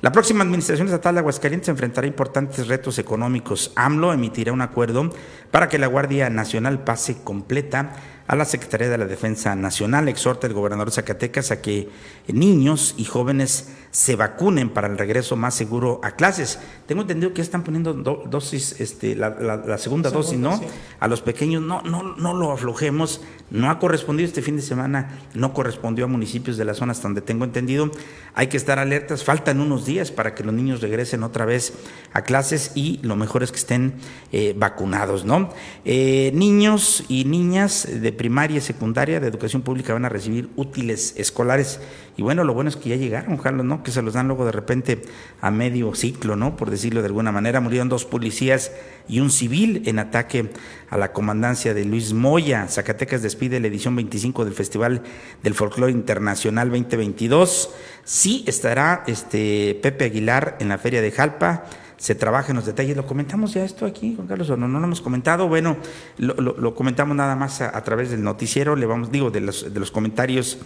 La 0.02 0.12
próxima 0.12 0.44
Administración 0.44 0.88
Estatal 0.88 1.14
de 1.14 1.20
Aguascalientes 1.20 1.70
enfrentará 1.70 2.06
importantes 2.06 2.68
retos 2.68 2.98
económicos. 2.98 3.72
AMLO 3.76 4.12
emitirá 4.12 4.52
un 4.52 4.60
acuerdo 4.60 5.10
para 5.50 5.68
que 5.70 5.78
la 5.78 5.86
Guardia 5.86 6.28
Nacional 6.28 6.84
pase 6.84 7.22
completa 7.22 7.94
a 8.26 8.36
la 8.36 8.44
Secretaría 8.44 8.88
de 8.88 8.98
la 8.98 9.06
Defensa 9.06 9.54
Nacional. 9.54 10.08
Exhorta 10.08 10.46
el 10.46 10.52
gobernador 10.52 10.88
de 10.88 10.94
Zacatecas 10.94 11.50
a 11.50 11.60
que 11.60 11.88
niños 12.28 12.94
y 12.96 13.04
jóvenes 13.04 13.68
se 13.90 14.14
vacunen 14.14 14.68
para 14.70 14.88
el 14.88 14.98
regreso 14.98 15.36
más 15.36 15.54
seguro 15.54 16.00
a 16.02 16.12
clases. 16.12 16.58
Tengo 16.86 17.02
entendido 17.02 17.32
que 17.32 17.40
están 17.40 17.62
poniendo 17.64 17.94
dosis, 17.94 18.80
este, 18.80 19.16
la, 19.16 19.78
segunda, 19.78 20.10
dosis, 20.10 20.38
¿no? 20.38 20.60
A 21.00 21.08
los 21.08 21.22
pequeños, 21.22 21.62
no, 21.62 21.82
no, 21.82 22.02
no 22.02 22.34
lo 22.34 22.52
aflojemos. 22.52 23.22
No 23.48 23.70
ha 23.70 23.78
correspondido 23.78 24.26
este 24.26 24.42
fin 24.42 24.56
de 24.56 24.62
semana, 24.62 25.20
no 25.34 25.54
correspondió 25.54 26.06
a 26.06 26.08
municipios 26.08 26.56
de 26.56 26.64
la 26.64 26.74
zona 26.74 26.92
hasta 26.92 27.04
donde 27.04 27.20
tengo 27.20 27.44
entendido. 27.44 27.90
Hay 28.34 28.48
que 28.48 28.56
estar 28.56 28.80
alertas, 28.80 29.22
faltan 29.22 29.60
unos 29.60 29.86
días 29.86 30.10
para 30.10 30.34
que 30.34 30.42
los 30.42 30.52
niños 30.52 30.80
regresen 30.80 31.22
otra 31.22 31.44
vez 31.44 31.72
a 32.12 32.22
clases 32.22 32.72
y 32.74 32.98
lo 33.02 33.14
mejor 33.14 33.44
es 33.44 33.52
que 33.52 33.58
estén 33.58 33.94
eh, 34.32 34.52
vacunados, 34.56 35.24
¿no? 35.24 35.50
Eh, 35.84 36.32
niños 36.34 37.04
y 37.08 37.24
niñas 37.24 37.88
de 37.88 38.12
primaria 38.16 38.58
y 38.58 38.60
secundaria 38.60 39.20
de 39.20 39.28
educación 39.28 39.62
pública 39.62 39.92
van 39.92 40.04
a 40.04 40.08
recibir 40.08 40.48
útiles 40.56 41.14
escolares. 41.16 41.80
Y 42.16 42.22
bueno, 42.22 42.44
lo 42.44 42.54
bueno 42.54 42.70
es 42.70 42.76
que 42.76 42.88
ya 42.88 42.96
llegaron, 42.96 43.36
Carlos, 43.36 43.66
¿no? 43.66 43.82
Que 43.82 43.90
se 43.90 44.02
los 44.02 44.14
dan 44.14 44.28
luego 44.28 44.44
de 44.44 44.52
repente 44.52 45.02
a 45.40 45.50
medio 45.50 45.94
ciclo, 45.94 46.34
¿no? 46.36 46.56
Por 46.56 46.70
decirlo 46.70 47.02
de 47.02 47.06
alguna 47.06 47.32
manera. 47.32 47.60
Murieron 47.60 47.88
dos 47.88 48.04
policías 48.04 48.72
y 49.08 49.20
un 49.20 49.30
civil 49.30 49.82
en 49.86 49.98
ataque 49.98 50.50
a 50.90 50.96
la 50.96 51.12
comandancia 51.12 51.74
de 51.74 51.84
Luis 51.84 52.12
Moya. 52.12 52.66
Zacatecas 52.68 53.22
despide 53.22 53.60
la 53.60 53.66
edición 53.66 53.94
25 53.96 54.44
del 54.44 54.54
Festival 54.54 55.02
del 55.42 55.54
Folclore 55.54 55.92
Internacional 55.92 56.70
2022. 56.70 57.70
Sí 58.04 58.44
estará 58.46 59.04
este 59.06 59.78
Pepe 59.82 60.06
Aguilar 60.06 60.56
en 60.60 60.68
la 60.68 60.78
Feria 60.78 61.02
de 61.02 61.12
Jalpa 61.12 61.64
se 61.96 62.14
trabaja 62.14 62.50
en 62.50 62.56
los 62.56 62.66
detalles. 62.66 62.96
¿Lo 62.96 63.06
comentamos 63.06 63.54
ya 63.54 63.64
esto 63.64 63.86
aquí, 63.86 64.14
Juan 64.14 64.26
Carlos, 64.26 64.50
o 64.50 64.56
no? 64.56 64.68
No 64.68 64.78
lo 64.78 64.86
hemos 64.86 65.00
comentado. 65.00 65.48
Bueno, 65.48 65.76
lo, 66.18 66.74
comentamos 66.74 67.16
nada 67.16 67.36
más 67.36 67.60
a, 67.60 67.82
través 67.82 68.10
del 68.10 68.22
noticiero, 68.22 68.76
le 68.76 68.86
vamos, 68.86 69.10
digo, 69.10 69.30
de 69.30 69.40
los, 69.40 69.72
de 69.72 69.80
los 69.80 69.90
comentarios 69.90 70.58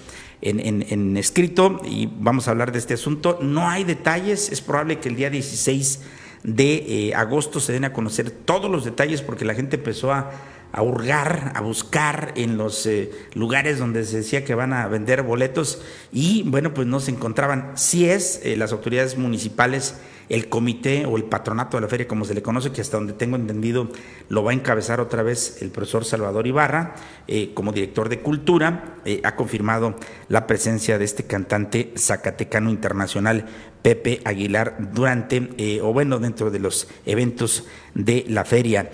en, 0.42 1.16
escrito 1.16 1.80
y 1.84 2.08
vamos 2.18 2.48
a 2.48 2.50
hablar 2.52 2.72
de 2.72 2.78
este 2.78 2.94
asunto. 2.94 3.38
No 3.40 3.68
hay 3.68 3.84
detalles, 3.84 4.50
es 4.50 4.60
probable 4.60 4.98
que 4.98 5.08
el 5.08 5.16
día 5.16 5.30
16 5.30 6.00
de 6.42 7.08
eh, 7.08 7.14
agosto 7.14 7.60
se 7.60 7.72
den 7.72 7.84
a 7.84 7.92
conocer 7.92 8.30
todos 8.30 8.70
los 8.70 8.84
detalles 8.84 9.22
porque 9.22 9.44
la 9.44 9.54
gente 9.54 9.76
empezó 9.76 10.12
a, 10.12 10.32
hurgar, 10.80 11.52
a 11.54 11.60
buscar 11.60 12.32
en 12.36 12.56
los 12.56 12.86
eh, 12.86 13.10
lugares 13.34 13.78
donde 13.78 14.04
se 14.04 14.18
decía 14.18 14.44
que 14.44 14.54
van 14.54 14.72
a 14.72 14.86
vender 14.88 15.22
boletos 15.22 15.82
y 16.12 16.44
bueno, 16.46 16.72
pues 16.74 16.86
no 16.86 17.00
se 17.00 17.10
encontraban. 17.10 17.72
Si 17.74 18.08
es, 18.08 18.40
eh, 18.44 18.56
las 18.56 18.72
autoridades 18.72 19.18
municipales 19.18 19.96
el 20.30 20.48
comité 20.48 21.04
o 21.04 21.16
el 21.16 21.24
patronato 21.24 21.76
de 21.76 21.82
la 21.82 21.88
feria, 21.88 22.08
como 22.08 22.24
se 22.24 22.34
le 22.34 22.40
conoce, 22.40 22.70
que 22.70 22.80
hasta 22.80 22.96
donde 22.96 23.12
tengo 23.12 23.36
entendido 23.36 23.88
lo 24.28 24.44
va 24.44 24.52
a 24.52 24.54
encabezar 24.54 25.00
otra 25.00 25.22
vez 25.22 25.60
el 25.60 25.70
profesor 25.70 26.04
Salvador 26.04 26.46
Ibarra, 26.46 26.94
eh, 27.26 27.50
como 27.52 27.72
director 27.72 28.08
de 28.08 28.20
cultura, 28.20 28.94
eh, 29.04 29.20
ha 29.24 29.34
confirmado 29.34 29.96
la 30.28 30.46
presencia 30.46 30.98
de 30.98 31.04
este 31.04 31.24
cantante 31.24 31.92
zacatecano 31.96 32.70
internacional, 32.70 33.46
Pepe 33.82 34.20
Aguilar, 34.24 34.92
durante, 34.92 35.50
eh, 35.56 35.80
o 35.80 35.92
bueno, 35.92 36.18
dentro 36.18 36.50
de 36.50 36.60
los 36.60 36.86
eventos 37.06 37.66
de 37.94 38.24
la 38.28 38.44
feria. 38.44 38.90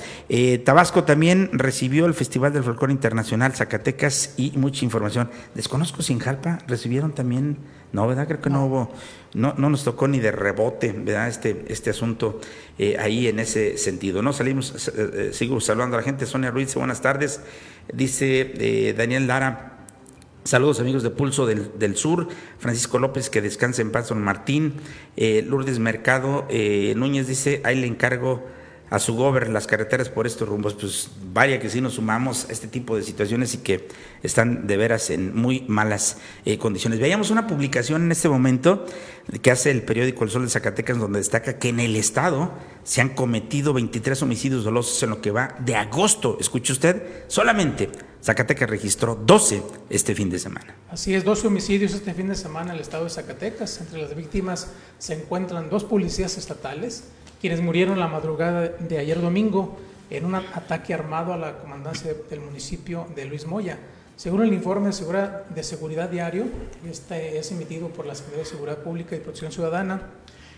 Tabasco 0.65 1.05
también 1.05 1.51
recibió 1.53 2.07
el 2.07 2.15
Festival 2.15 2.53
del 2.53 2.63
Folclore 2.63 2.93
Internacional 2.93 3.53
Zacatecas 3.53 4.35
y 4.39 4.53
mucha 4.57 4.85
información. 4.85 5.29
Desconozco 5.55 6.03
si 6.03 6.17
recibieron 6.67 7.13
también 7.13 7.59
no, 7.97 8.07
¿verdad? 8.07 8.29
Creo 8.29 8.43
que 8.43 8.51
no, 8.51 8.67
hubo, 8.67 8.93
no, 9.33 9.55
no 9.57 9.71
nos 9.71 9.83
tocó 9.83 10.07
ni 10.07 10.21
de 10.21 10.31
rebote, 10.31 10.93
¿verdad? 10.93 11.29
Este, 11.29 11.65
este 11.69 11.89
asunto 11.89 12.43
eh, 12.79 12.97
ahí 12.99 13.27
en 13.27 13.41
ese 13.41 13.79
sentido. 13.79 14.21
No 14.21 14.35
salimos, 14.35 14.89
eh, 14.89 15.11
eh, 15.15 15.31
sigo 15.33 15.59
saludando 15.63 15.97
a 15.97 16.01
la 16.01 16.05
gente. 16.05 16.27
Sonia 16.27 16.51
Ruiz, 16.51 16.75
buenas 16.75 17.01
tardes. 17.01 17.41
Dice 17.91 18.93
Daniel 18.97 19.27
Lara. 19.27 19.79
Saludos 20.45 20.79
amigos 20.79 21.03
de 21.03 21.11
Pulso 21.11 21.47
del, 21.47 21.79
del, 21.79 21.97
Sur, 21.97 22.29
Francisco 22.59 22.99
López, 22.99 23.31
que 23.31 23.41
descanse 23.41 23.81
en 23.81 23.91
paz, 23.91 24.11
don 24.11 24.23
Martín, 24.23 24.75
Lourdes 25.17 25.81
Mercado, 25.81 26.47
Núñez 26.95 27.27
dice, 27.27 27.63
ahí 27.65 27.81
le 27.81 27.89
encargo 27.89 28.47
a 28.89 28.99
su 28.99 29.17
gober 29.17 29.49
las 29.49 29.67
carreteras 29.67 30.09
por 30.09 30.27
estos 30.27 30.49
rumbos, 30.49 30.75
pues 30.75 31.11
vaya 31.33 31.59
que 31.59 31.69
sí 31.69 31.81
nos 31.81 31.95
sumamos 31.95 32.49
a 32.49 32.53
este 32.53 32.69
tipo 32.69 32.97
de 32.97 33.03
situaciones 33.03 33.55
y 33.55 33.59
que 33.59 33.89
están 34.23 34.67
de 34.67 34.77
veras 34.77 35.11
en 35.11 35.35
muy 35.35 35.65
malas 35.69 36.19
eh, 36.45 36.59
condiciones. 36.59 37.01
Veíamos 37.01 37.31
una 37.31 37.47
publicación 37.47 38.05
en 38.05 38.13
este 38.13 38.29
momento 38.29 38.87
que 39.43 39.51
hace 39.51 39.73
el 39.73 39.83
periódico 39.83 40.25
El 40.25 40.31
Sol 40.31 40.43
de 40.45 40.51
Zacatecas 40.51 40.99
donde 40.99 41.19
destaca 41.19 41.59
que 41.59 41.71
en 41.71 41.81
el 41.81 41.97
estado 41.97 42.53
se 42.85 43.01
han 43.01 43.11
cometido 43.11 43.73
23 43.73 44.23
homicidios 44.23 44.65
dolosos 44.65 45.03
en 45.03 45.11
lo 45.11 45.21
que 45.21 45.33
va 45.33 45.57
de 45.59 45.75
agosto. 45.75 46.39
Escuche 46.41 46.73
usted, 46.73 47.25
solamente 47.27 47.91
Zacatecas 48.23 48.71
registró 48.71 49.17
12 49.17 49.63
este 49.91 50.15
fin 50.15 50.31
de 50.31 50.39
semana. 50.39 50.77
Así 50.91 51.13
es, 51.15 51.25
12 51.25 51.49
homicidios 51.49 51.93
este 51.93 52.15
fin 52.15 52.29
de 52.29 52.37
semana 52.37 52.71
en 52.71 52.77
el 52.77 52.83
estado 52.83 53.05
de 53.05 53.11
Zacatecas. 53.11 53.81
Entre 53.81 54.01
las 54.01 54.15
víctimas 54.15 54.69
se 54.99 55.15
encuentran 55.15 55.71
dos 55.71 55.83
policías 55.83 56.39
estatales 56.39 57.05
quienes 57.47 57.63
murieron 57.63 58.01
la 58.01 58.09
madrugada 58.09 58.63
de 58.71 58.99
ayer 58.99 59.21
domingo 59.21 59.77
en 60.11 60.25
un 60.25 60.35
ataque 60.35 60.93
armado 60.93 61.33
a 61.33 61.37
la 61.37 61.59
comandancia 61.61 62.13
del 62.29 62.41
municipio 62.41 63.07
de 63.15 63.25
Luis 63.25 63.47
Moya. 63.47 63.79
Según 64.17 64.43
el 64.43 64.53
informe 64.53 64.89
de 64.89 65.63
seguridad, 65.63 66.11
diario, 66.11 66.47
este 66.91 67.39
es 67.39 67.53
emitido 67.53 67.87
por 67.91 68.05
la 68.05 68.17
Secretaría 68.17 68.43
de 68.43 68.51
Seguridad 68.51 68.79
Pública 68.79 69.15
y 69.15 69.21
Protección 69.21 69.53
Ciudadana, 69.53 70.11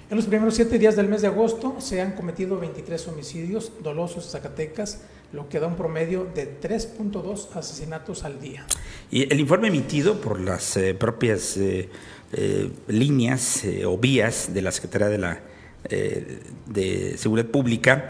en 0.09 0.17
los 0.17 0.25
primeros 0.25 0.55
siete 0.55 0.79
días 0.79 0.97
del 0.97 1.09
mes 1.09 1.21
de 1.21 1.27
agosto 1.27 1.77
se 1.79 2.01
han 2.01 2.13
cometido 2.13 2.59
23 2.59 3.09
homicidios 3.09 3.71
dolosos 3.83 4.25
en 4.25 4.31
Zacatecas, 4.31 5.03
lo 5.35 5.51
que 5.51 5.61
da 5.61 5.67
un 5.67 5.77
promedio 5.77 6.27
de 6.35 6.59
3.2 6.59 7.49
asesinatos 7.55 8.25
al 8.25 8.41
día. 8.41 8.65
Y 9.11 9.31
el 9.31 9.39
informe 9.39 9.69
emitido 9.69 10.23
por 10.23 10.41
las 10.41 10.75
eh, 10.79 10.95
propias 10.95 11.59
eh, 11.59 11.91
eh, 12.33 12.71
líneas 12.87 13.63
o 13.85 13.99
vías 13.99 14.55
de 14.55 14.63
la 14.63 14.73
Secretaría 14.73 15.09
de 15.09 15.19
la 15.19 15.41
eh, 15.85 16.41
de 16.67 17.17
Seguridad 17.19 17.49
Pública 17.49 18.09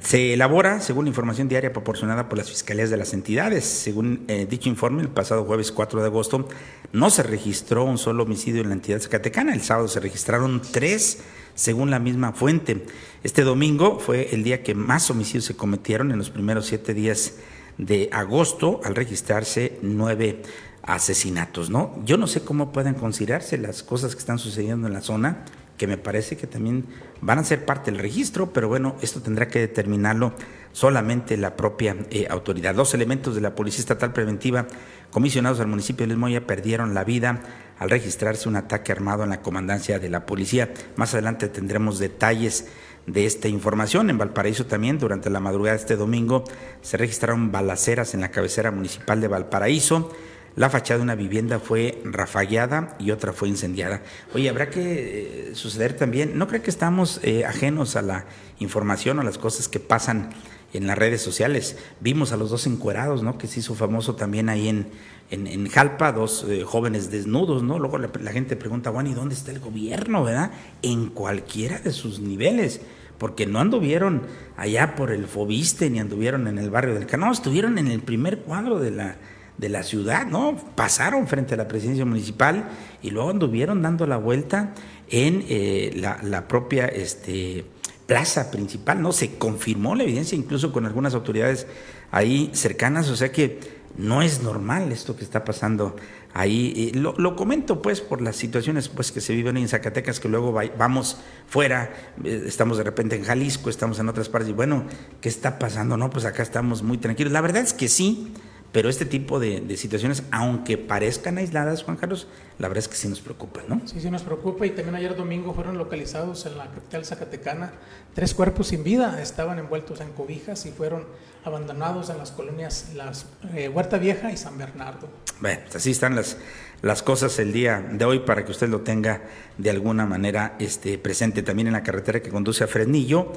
se 0.00 0.34
elabora 0.34 0.80
según 0.80 1.06
la 1.06 1.08
información 1.10 1.48
diaria 1.48 1.72
proporcionada 1.72 2.28
por 2.28 2.38
las 2.38 2.50
fiscalías 2.50 2.90
de 2.90 2.96
las 2.96 3.14
entidades. 3.14 3.64
Según 3.64 4.24
eh, 4.28 4.46
dicho 4.48 4.68
informe, 4.68 5.02
el 5.02 5.08
pasado 5.08 5.44
jueves 5.44 5.72
4 5.72 6.00
de 6.00 6.06
agosto 6.06 6.48
no 6.92 7.10
se 7.10 7.22
registró 7.22 7.84
un 7.84 7.98
solo 7.98 8.24
homicidio 8.24 8.62
en 8.62 8.68
la 8.68 8.74
entidad 8.74 9.00
zacatecana. 9.00 9.54
El 9.54 9.62
sábado 9.62 9.88
se 9.88 10.00
registraron 10.00 10.60
tres, 10.72 11.20
según 11.54 11.90
la 11.90 11.98
misma 11.98 12.32
fuente. 12.32 12.84
Este 13.22 13.42
domingo 13.42 13.98
fue 13.98 14.34
el 14.34 14.44
día 14.44 14.62
que 14.62 14.74
más 14.74 15.10
homicidios 15.10 15.44
se 15.44 15.56
cometieron 15.56 16.12
en 16.12 16.18
los 16.18 16.30
primeros 16.30 16.66
siete 16.66 16.94
días 16.94 17.34
de 17.78 18.10
agosto, 18.12 18.80
al 18.84 18.94
registrarse 18.94 19.78
nueve 19.80 20.42
asesinatos. 20.82 21.70
¿no? 21.70 21.98
Yo 22.04 22.18
no 22.18 22.26
sé 22.26 22.42
cómo 22.42 22.72
pueden 22.72 22.94
considerarse 22.94 23.56
las 23.56 23.82
cosas 23.82 24.14
que 24.14 24.20
están 24.20 24.38
sucediendo 24.38 24.86
en 24.86 24.92
la 24.92 25.00
zona 25.00 25.44
que 25.76 25.86
me 25.86 25.98
parece 25.98 26.36
que 26.36 26.46
también 26.46 26.86
van 27.20 27.38
a 27.38 27.44
ser 27.44 27.64
parte 27.64 27.90
del 27.90 28.00
registro, 28.00 28.52
pero 28.52 28.68
bueno, 28.68 28.96
esto 29.02 29.20
tendrá 29.20 29.48
que 29.48 29.58
determinarlo 29.58 30.34
solamente 30.72 31.36
la 31.36 31.56
propia 31.56 31.96
eh, 32.10 32.26
autoridad. 32.30 32.74
Dos 32.74 32.94
elementos 32.94 33.34
de 33.34 33.40
la 33.40 33.54
Policía 33.54 33.80
Estatal 33.80 34.12
Preventiva 34.12 34.66
comisionados 35.10 35.60
al 35.60 35.66
municipio 35.68 36.06
de 36.06 36.16
Moya 36.16 36.46
perdieron 36.46 36.94
la 36.94 37.04
vida 37.04 37.40
al 37.78 37.90
registrarse 37.90 38.48
un 38.48 38.56
ataque 38.56 38.92
armado 38.92 39.24
en 39.24 39.30
la 39.30 39.42
comandancia 39.42 39.98
de 39.98 40.08
la 40.08 40.24
policía. 40.24 40.72
Más 40.96 41.12
adelante 41.14 41.48
tendremos 41.48 41.98
detalles 41.98 42.68
de 43.06 43.26
esta 43.26 43.48
información. 43.48 44.08
En 44.08 44.18
Valparaíso 44.18 44.66
también, 44.66 44.98
durante 44.98 45.30
la 45.30 45.40
madrugada 45.40 45.76
de 45.76 45.82
este 45.82 45.96
domingo, 45.96 46.44
se 46.80 46.96
registraron 46.96 47.52
balaceras 47.52 48.14
en 48.14 48.20
la 48.20 48.30
cabecera 48.30 48.70
municipal 48.70 49.20
de 49.20 49.28
Valparaíso. 49.28 50.10
La 50.54 50.68
fachada 50.68 50.98
de 50.98 51.04
una 51.04 51.14
vivienda 51.14 51.58
fue 51.58 52.02
rafagueada 52.04 52.94
y 52.98 53.10
otra 53.10 53.32
fue 53.32 53.48
incendiada. 53.48 54.02
Oye, 54.34 54.48
habrá 54.50 54.68
que 54.68 55.50
eh, 55.50 55.54
suceder 55.54 55.96
también, 55.96 56.36
no 56.36 56.46
creo 56.46 56.62
que 56.62 56.70
estamos 56.70 57.20
eh, 57.22 57.44
ajenos 57.46 57.96
a 57.96 58.02
la 58.02 58.26
información 58.58 59.18
o 59.18 59.22
a 59.22 59.24
las 59.24 59.38
cosas 59.38 59.68
que 59.68 59.80
pasan 59.80 60.30
en 60.72 60.86
las 60.86 60.98
redes 60.98 61.22
sociales. 61.22 61.76
Vimos 62.00 62.32
a 62.32 62.36
los 62.36 62.50
dos 62.50 62.66
encuerados, 62.66 63.22
¿no? 63.22 63.38
Que 63.38 63.46
se 63.46 63.60
hizo 63.60 63.74
famoso 63.74 64.14
también 64.14 64.48
ahí 64.48 64.68
en, 64.68 64.88
en, 65.30 65.66
Jalpa, 65.68 66.12
dos 66.12 66.44
eh, 66.48 66.64
jóvenes 66.64 67.10
desnudos, 67.10 67.62
¿no? 67.62 67.78
Luego 67.78 67.98
la, 67.98 68.32
gente 68.32 68.56
pregunta, 68.56 68.90
bueno, 68.90 69.10
¿y 69.10 69.14
dónde 69.14 69.34
está 69.34 69.50
el 69.50 69.60
gobierno, 69.60 70.24
verdad? 70.24 70.50
En 70.82 71.08
cualquiera 71.08 71.78
de 71.78 71.92
sus 71.92 72.20
niveles, 72.20 72.82
porque 73.16 73.46
no 73.46 73.58
anduvieron 73.58 74.22
allá 74.56 74.94
por 74.96 75.10
el 75.10 75.26
Fobiste 75.26 75.88
ni 75.88 76.00
anduvieron 76.00 76.46
en 76.48 76.58
el 76.58 76.70
barrio 76.70 76.94
del 76.94 77.06
Cano, 77.06 77.32
estuvieron 77.32 77.78
en 77.78 77.86
el 77.86 78.00
primer 78.00 78.40
cuadro 78.40 78.78
de 78.78 78.90
la 78.90 79.16
de 79.62 79.68
la 79.68 79.84
ciudad, 79.84 80.26
¿no? 80.26 80.56
Pasaron 80.74 81.28
frente 81.28 81.54
a 81.54 81.56
la 81.56 81.68
presidencia 81.68 82.04
municipal 82.04 82.68
y 83.00 83.10
luego 83.10 83.30
anduvieron 83.30 83.80
dando 83.80 84.08
la 84.08 84.16
vuelta 84.16 84.74
en 85.08 85.44
eh, 85.48 85.92
la, 85.94 86.48
propia 86.48 86.86
este, 86.86 87.64
plaza 88.06 88.50
principal, 88.50 89.00
¿no? 89.00 89.12
Se 89.12 89.36
confirmó 89.36 89.94
la 89.94 90.02
evidencia 90.02 90.36
incluso 90.36 90.72
con 90.72 90.84
algunas 90.84 91.14
autoridades 91.14 91.68
ahí 92.10 92.50
cercanas, 92.52 93.08
o 93.08 93.14
sea 93.14 93.30
que 93.30 93.60
no 93.96 94.20
es 94.20 94.42
normal 94.42 94.90
esto 94.90 95.14
que 95.14 95.22
está 95.22 95.44
pasando 95.44 95.94
ahí. 96.34 96.90
Lo, 96.94 97.14
lo, 97.16 97.36
comento 97.36 97.82
pues 97.82 98.00
por 98.00 98.20
las 98.20 98.34
situaciones 98.34 98.88
pues 98.88 99.12
que 99.12 99.20
se 99.20 99.32
viven 99.32 99.56
en 99.58 99.68
Zacatecas, 99.68 100.18
que 100.18 100.28
luego 100.28 100.52
vamos 100.76 101.18
fuera, 101.46 101.92
eh, 102.24 102.42
estamos 102.46 102.78
de 102.78 102.84
repente 102.84 103.14
en 103.14 103.22
Jalisco, 103.22 103.70
estamos 103.70 104.00
en 104.00 104.08
otras 104.08 104.28
partes 104.28 104.50
y 104.50 104.54
bueno, 104.54 104.86
¿qué 105.20 105.28
está 105.28 105.60
pasando? 105.60 105.96
No, 105.96 106.10
pues 106.10 106.24
acá 106.24 106.42
estamos 106.42 106.82
muy 106.82 106.98
tranquilos. 106.98 107.32
La 107.32 107.42
verdad 107.42 107.62
es 107.62 107.74
que 107.74 107.86
sí, 107.86 108.32
pero 108.72 108.88
este 108.88 109.04
tipo 109.04 109.38
de, 109.38 109.76
situaciones, 109.76 110.22
aunque 110.30 110.78
parezcan 110.78 111.36
aisladas, 111.36 111.82
Juan 111.82 111.98
Carlos, 111.98 112.26
la 112.58 112.68
verdad 112.68 112.78
es 112.78 112.88
que 112.88 112.96
sí 112.96 113.06
nos 113.06 113.20
preocupa, 113.20 113.60
¿no? 113.68 113.82
Sí, 113.84 114.00
sí 114.00 114.10
nos 114.10 114.22
preocupa 114.22 114.64
y 114.64 114.70
también 114.70 114.94
ayer 114.94 115.14
domingo 115.14 115.52
fueron 115.52 115.76
localizados 115.76 116.46
en 116.46 116.56
la 116.56 116.64
capital 116.64 117.04
zacatecana 117.04 117.72
tres 118.14 118.32
cuerpos 118.32 118.68
sin 118.68 118.82
vida, 118.82 119.20
estaban 119.20 119.58
envueltos 119.58 120.00
en 120.00 120.10
cobijas 120.12 120.64
y 120.64 120.70
fueron 120.70 121.04
abandonados 121.44 122.08
en 122.08 122.16
las 122.16 122.30
colonias 122.30 122.92
las, 122.94 123.26
eh, 123.54 123.68
Huerta 123.68 123.98
Vieja 123.98 124.32
y 124.32 124.38
San 124.38 124.56
Bernardo. 124.56 125.08
Bueno, 125.40 125.60
pues 125.64 125.76
así 125.76 125.90
están 125.90 126.14
las, 126.14 126.38
las 126.80 127.02
cosas 127.02 127.38
el 127.38 127.52
día 127.52 127.80
de 127.92 128.04
hoy 128.04 128.20
para 128.20 128.44
que 128.44 128.52
usted 128.52 128.68
lo 128.68 128.80
tenga 128.80 129.22
de 129.58 129.68
alguna 129.68 130.06
manera 130.06 130.56
este, 130.58 130.96
presente 130.96 131.42
también 131.42 131.66
en 131.66 131.74
la 131.74 131.82
carretera 131.82 132.22
que 132.22 132.30
conduce 132.30 132.64
a 132.64 132.68
Fresnillo 132.68 133.32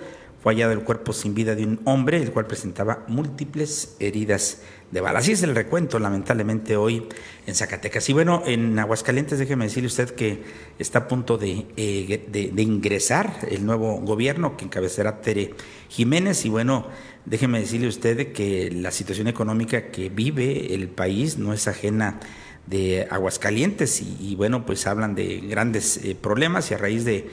fue 0.45 0.53
hallado 0.53 0.73
el 0.73 0.81
cuerpo 0.81 1.11
sin 1.11 1.33
vida 1.33 1.55
de 1.55 1.65
un 1.65 1.79
hombre, 1.85 2.21
el 2.21 2.31
cual 2.31 2.45
presentaba 2.45 3.03
múltiples 3.07 3.95
heridas 3.99 4.59
de 4.91 5.01
bala. 5.01 5.19
Así 5.19 5.31
es 5.31 5.43
el 5.43 5.55
recuento, 5.55 5.99
lamentablemente, 5.99 6.77
hoy 6.77 7.07
en 7.45 7.55
Zacatecas. 7.55 8.09
Y 8.09 8.13
bueno, 8.13 8.43
en 8.45 8.77
Aguascalientes, 8.79 9.39
déjeme 9.39 9.65
decirle 9.65 9.87
usted 9.87 10.11
que 10.11 10.43
está 10.79 10.99
a 10.99 11.07
punto 11.07 11.37
de, 11.37 11.65
eh, 11.75 12.25
de, 12.27 12.61
ingresar 12.61 13.39
el 13.49 13.65
nuevo 13.65 13.99
gobierno 14.01 14.57
que 14.57 14.65
encabezará 14.65 15.21
Tere 15.21 15.53
Jiménez. 15.89 16.45
Y 16.45 16.49
bueno, 16.49 16.87
déjeme 17.25 17.59
decirle 17.59 17.87
usted 17.87 18.31
que 18.31 18.71
la 18.71 18.91
situación 18.91 19.27
económica 19.27 19.87
que 19.91 20.09
vive 20.09 20.73
el 20.73 20.87
país 20.87 21.37
no 21.37 21.53
es 21.53 21.67
ajena 21.67 22.19
de 22.67 23.07
Aguascalientes 23.11 24.01
y, 24.01 24.35
bueno, 24.35 24.65
pues 24.65 24.87
hablan 24.87 25.13
de 25.13 25.41
grandes 25.41 25.97
eh, 25.97 26.15
problemas 26.15 26.71
y 26.71 26.73
a 26.73 26.77
raíz 26.77 27.05
de 27.05 27.29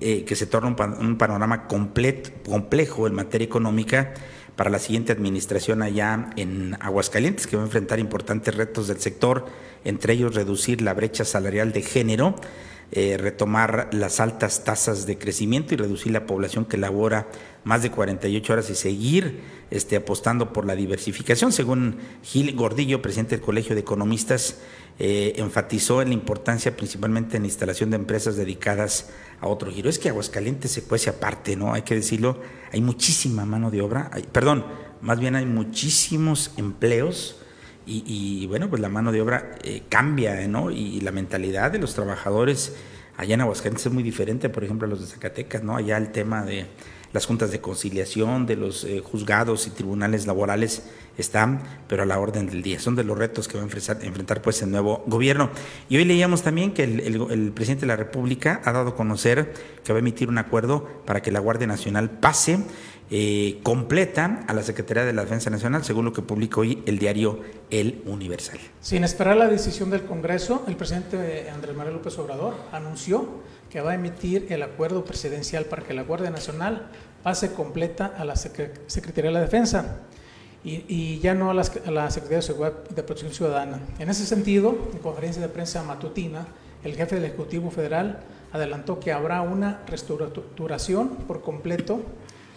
eh, 0.00 0.24
que 0.24 0.36
se 0.36 0.46
torna 0.46 0.68
un, 0.68 1.18
panorama 1.18 1.66
complejo 1.66 3.06
en 3.06 3.14
materia 3.14 3.44
económica 3.44 4.14
para 4.56 4.70
la 4.70 4.78
siguiente 4.78 5.12
administración 5.12 5.82
allá 5.82 6.30
en 6.36 6.76
Aguascalientes, 6.80 7.46
que 7.46 7.56
va 7.56 7.62
a 7.62 7.66
enfrentar 7.66 7.98
importantes 7.98 8.54
retos 8.54 8.88
del 8.88 9.00
sector, 9.00 9.46
entre 9.84 10.12
ellos 10.12 10.34
reducir 10.34 10.82
la 10.82 10.94
brecha 10.94 11.24
salarial 11.24 11.72
de 11.72 11.82
género, 11.82 12.34
eh, 12.92 13.16
retomar 13.16 13.88
las 13.92 14.18
altas 14.18 14.64
tasas 14.64 15.06
de 15.06 15.16
crecimiento 15.16 15.74
y 15.74 15.76
reducir 15.76 16.10
la 16.10 16.26
población 16.26 16.64
que 16.64 16.76
labora 16.76 17.28
más 17.62 17.82
de 17.82 17.90
48 17.92 18.52
horas 18.52 18.68
y 18.68 18.74
seguir 18.74 19.42
este, 19.70 19.94
apostando 19.96 20.52
por 20.52 20.66
la 20.66 20.74
diversificación. 20.74 21.52
Según 21.52 21.98
Gil 22.22 22.56
Gordillo, 22.56 23.00
presidente 23.00 23.36
del 23.36 23.44
Colegio 23.44 23.76
de 23.76 23.82
Economistas, 23.82 24.56
eh, 24.98 25.34
enfatizó 25.36 26.02
en 26.02 26.08
la 26.08 26.14
importancia 26.14 26.76
principalmente 26.76 27.36
en 27.36 27.44
la 27.44 27.48
instalación 27.48 27.90
de 27.90 27.96
empresas 27.96 28.36
dedicadas 28.36 29.10
a 29.40 29.46
otro 29.46 29.70
giro. 29.70 29.88
Es 29.88 29.98
que 29.98 30.08
Aguascalientes 30.08 30.72
se 30.72 30.82
cuece 30.82 31.10
aparte, 31.10 31.54
¿no? 31.54 31.72
Hay 31.72 31.82
que 31.82 31.94
decirlo, 31.94 32.40
hay 32.72 32.80
muchísima 32.80 33.44
mano 33.44 33.70
de 33.70 33.82
obra, 33.82 34.10
perdón, 34.32 34.66
más 35.00 35.18
bien 35.20 35.36
hay 35.36 35.46
muchísimos 35.46 36.52
empleos 36.56 37.39
y, 37.90 38.46
bueno, 38.46 38.70
pues 38.70 38.80
la 38.80 38.88
mano 38.88 39.10
de 39.12 39.20
obra 39.20 39.56
eh, 39.64 39.82
cambia, 39.88 40.46
¿no? 40.46 40.70
Y, 40.70 41.00
la 41.00 41.10
mentalidad 41.10 41.70
de 41.70 41.78
los 41.78 41.94
trabajadores 41.94 42.76
allá 43.16 43.34
en 43.34 43.40
Aguascalientes 43.40 43.86
es 43.86 43.92
muy 43.92 44.02
diferente, 44.02 44.48
por 44.48 44.64
ejemplo, 44.64 44.86
a 44.86 44.90
los 44.90 45.00
de 45.00 45.06
Zacatecas, 45.06 45.62
¿no? 45.62 45.76
Allá 45.76 45.96
el 45.96 46.12
tema 46.12 46.44
de 46.44 46.66
las 47.12 47.26
juntas 47.26 47.50
de 47.50 47.60
conciliación, 47.60 48.46
de 48.46 48.56
los 48.56 48.84
eh, 48.84 49.00
juzgados 49.00 49.66
y 49.66 49.70
tribunales 49.70 50.26
laborales 50.26 50.84
están, 51.18 51.62
pero 51.88 52.02
a 52.04 52.06
la 52.06 52.18
orden 52.18 52.46
del 52.46 52.62
día. 52.62 52.78
Son 52.78 52.94
de 52.96 53.04
los 53.04 53.18
retos 53.18 53.48
que 53.48 53.58
va 53.58 53.62
a 53.62 53.66
enfrentar, 53.66 54.42
pues 54.42 54.62
el 54.62 54.70
nuevo 54.70 55.02
gobierno. 55.06 55.50
Y 55.88 55.96
hoy 55.96 56.04
leíamos 56.04 56.42
también 56.42 56.72
que 56.72 56.84
el, 56.84 57.52
presidente 57.52 57.82
de 57.82 57.88
la 57.88 57.96
República 57.96 58.60
ha 58.64 58.72
dado 58.72 58.90
a 58.90 58.96
conocer 58.96 59.52
que 59.84 59.92
va 59.92 59.98
a 59.98 60.00
emitir 60.00 60.28
un 60.28 60.38
acuerdo 60.38 60.88
para 61.04 61.20
que 61.20 61.30
la 61.30 61.40
Guardia 61.40 61.66
Nacional 61.66 62.10
pase 62.10 62.60
eh, 63.12 63.58
completa 63.64 64.44
a 64.46 64.54
la 64.54 64.62
Secretaría 64.62 65.04
de 65.04 65.12
la 65.12 65.22
Defensa 65.22 65.50
Nacional, 65.50 65.84
según 65.84 66.04
lo 66.04 66.12
que 66.12 66.22
publica 66.22 66.60
hoy 66.60 66.82
el 66.86 66.98
diario 66.98 67.40
El 67.68 68.02
Universal. 68.06 68.58
Sin 68.80 69.02
esperar 69.02 69.36
la 69.36 69.48
decisión 69.48 69.90
del 69.90 70.04
Congreso, 70.04 70.64
el 70.68 70.76
presidente 70.76 71.50
Andrés 71.50 71.76
Manuel 71.76 71.96
López 71.96 72.16
Obrador 72.18 72.54
anunció 72.70 73.28
que 73.68 73.80
va 73.80 73.92
a 73.92 73.94
emitir 73.94 74.46
el 74.50 74.62
acuerdo 74.62 75.04
presidencial 75.04 75.64
para 75.64 75.82
que 75.82 75.92
la 75.92 76.02
Guardia 76.02 76.30
Nacional 76.30 76.88
pase 77.24 77.52
completa 77.52 78.14
a 78.16 78.24
la 78.24 78.36
Secretaría 78.36 79.30
de 79.30 79.34
la 79.34 79.40
Defensa 79.40 80.02
y, 80.62 81.18
ya 81.20 81.34
no 81.34 81.50
a 81.50 81.54
la, 81.54 81.64
Secretaría 81.64 82.36
de 82.36 82.42
Seguridad 82.42 82.74
y 82.90 82.94
de 82.94 83.02
Protección 83.02 83.32
Ciudadana. 83.32 83.80
En 83.98 84.08
ese 84.08 84.26
sentido, 84.26 84.76
en 84.92 84.98
conferencia 84.98 85.40
de 85.40 85.48
prensa 85.48 85.82
matutina, 85.82 86.46
el 86.84 86.94
jefe 86.94 87.16
del 87.16 87.24
Ejecutivo 87.24 87.70
Federal 87.70 88.20
adelantó 88.52 89.00
que 89.00 89.12
habrá 89.12 89.42
una 89.42 89.82
reestructuración 89.86 91.08
por 91.26 91.40
completo 91.42 92.00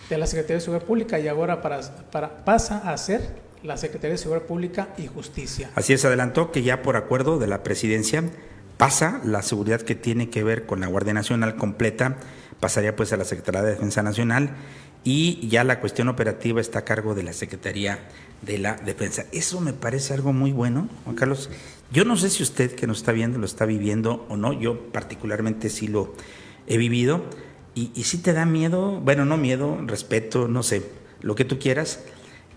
de 0.09 0.17
la 0.17 0.27
Secretaría 0.27 0.57
de 0.57 0.61
Seguridad 0.61 0.85
Pública 0.85 1.19
y 1.19 1.27
ahora 1.27 1.61
para, 1.61 1.81
para, 2.11 2.43
pasa 2.45 2.77
a 2.91 2.97
ser 2.97 3.21
la 3.63 3.77
Secretaría 3.77 4.13
de 4.13 4.17
Seguridad 4.17 4.45
Pública 4.45 4.89
y 4.97 5.07
Justicia. 5.07 5.71
Así 5.75 5.93
es, 5.93 6.03
adelantó 6.05 6.51
que 6.51 6.63
ya 6.63 6.81
por 6.81 6.95
acuerdo 6.95 7.39
de 7.39 7.47
la 7.47 7.63
presidencia 7.63 8.23
pasa 8.77 9.21
la 9.23 9.41
seguridad 9.41 9.81
que 9.81 9.95
tiene 9.95 10.29
que 10.29 10.43
ver 10.43 10.65
con 10.65 10.81
la 10.81 10.87
Guardia 10.87 11.13
Nacional 11.13 11.55
completa, 11.55 12.17
pasaría 12.59 12.95
pues 12.95 13.13
a 13.13 13.17
la 13.17 13.25
Secretaría 13.25 13.61
de 13.61 13.71
Defensa 13.71 14.03
Nacional 14.03 14.55
y 15.03 15.47
ya 15.47 15.63
la 15.63 15.79
cuestión 15.79 16.07
operativa 16.07 16.61
está 16.61 16.79
a 16.79 16.85
cargo 16.85 17.13
de 17.13 17.23
la 17.23 17.33
Secretaría 17.33 17.99
de 18.41 18.57
la 18.57 18.75
Defensa. 18.75 19.25
Eso 19.31 19.59
me 19.61 19.73
parece 19.73 20.13
algo 20.13 20.33
muy 20.33 20.51
bueno, 20.51 20.89
Juan 21.03 21.15
Carlos. 21.15 21.49
Yo 21.91 22.05
no 22.05 22.17
sé 22.17 22.29
si 22.29 22.43
usted 22.43 22.73
que 22.73 22.87
nos 22.87 22.97
está 22.99 23.11
viendo 23.11 23.37
lo 23.37 23.45
está 23.45 23.65
viviendo 23.65 24.25
o 24.29 24.37
no, 24.37 24.53
yo 24.53 24.91
particularmente 24.91 25.69
sí 25.69 25.87
lo 25.87 26.13
he 26.67 26.77
vivido 26.77 27.25
y, 27.75 27.91
y 27.95 28.03
sí 28.03 28.19
te 28.19 28.33
da 28.33 28.45
miedo, 28.45 28.99
bueno, 28.99 29.25
no 29.25 29.37
miedo, 29.37 29.79
respeto, 29.85 30.47
no 30.47 30.63
sé, 30.63 30.83
lo 31.21 31.35
que 31.35 31.45
tú 31.45 31.59
quieras, 31.59 32.03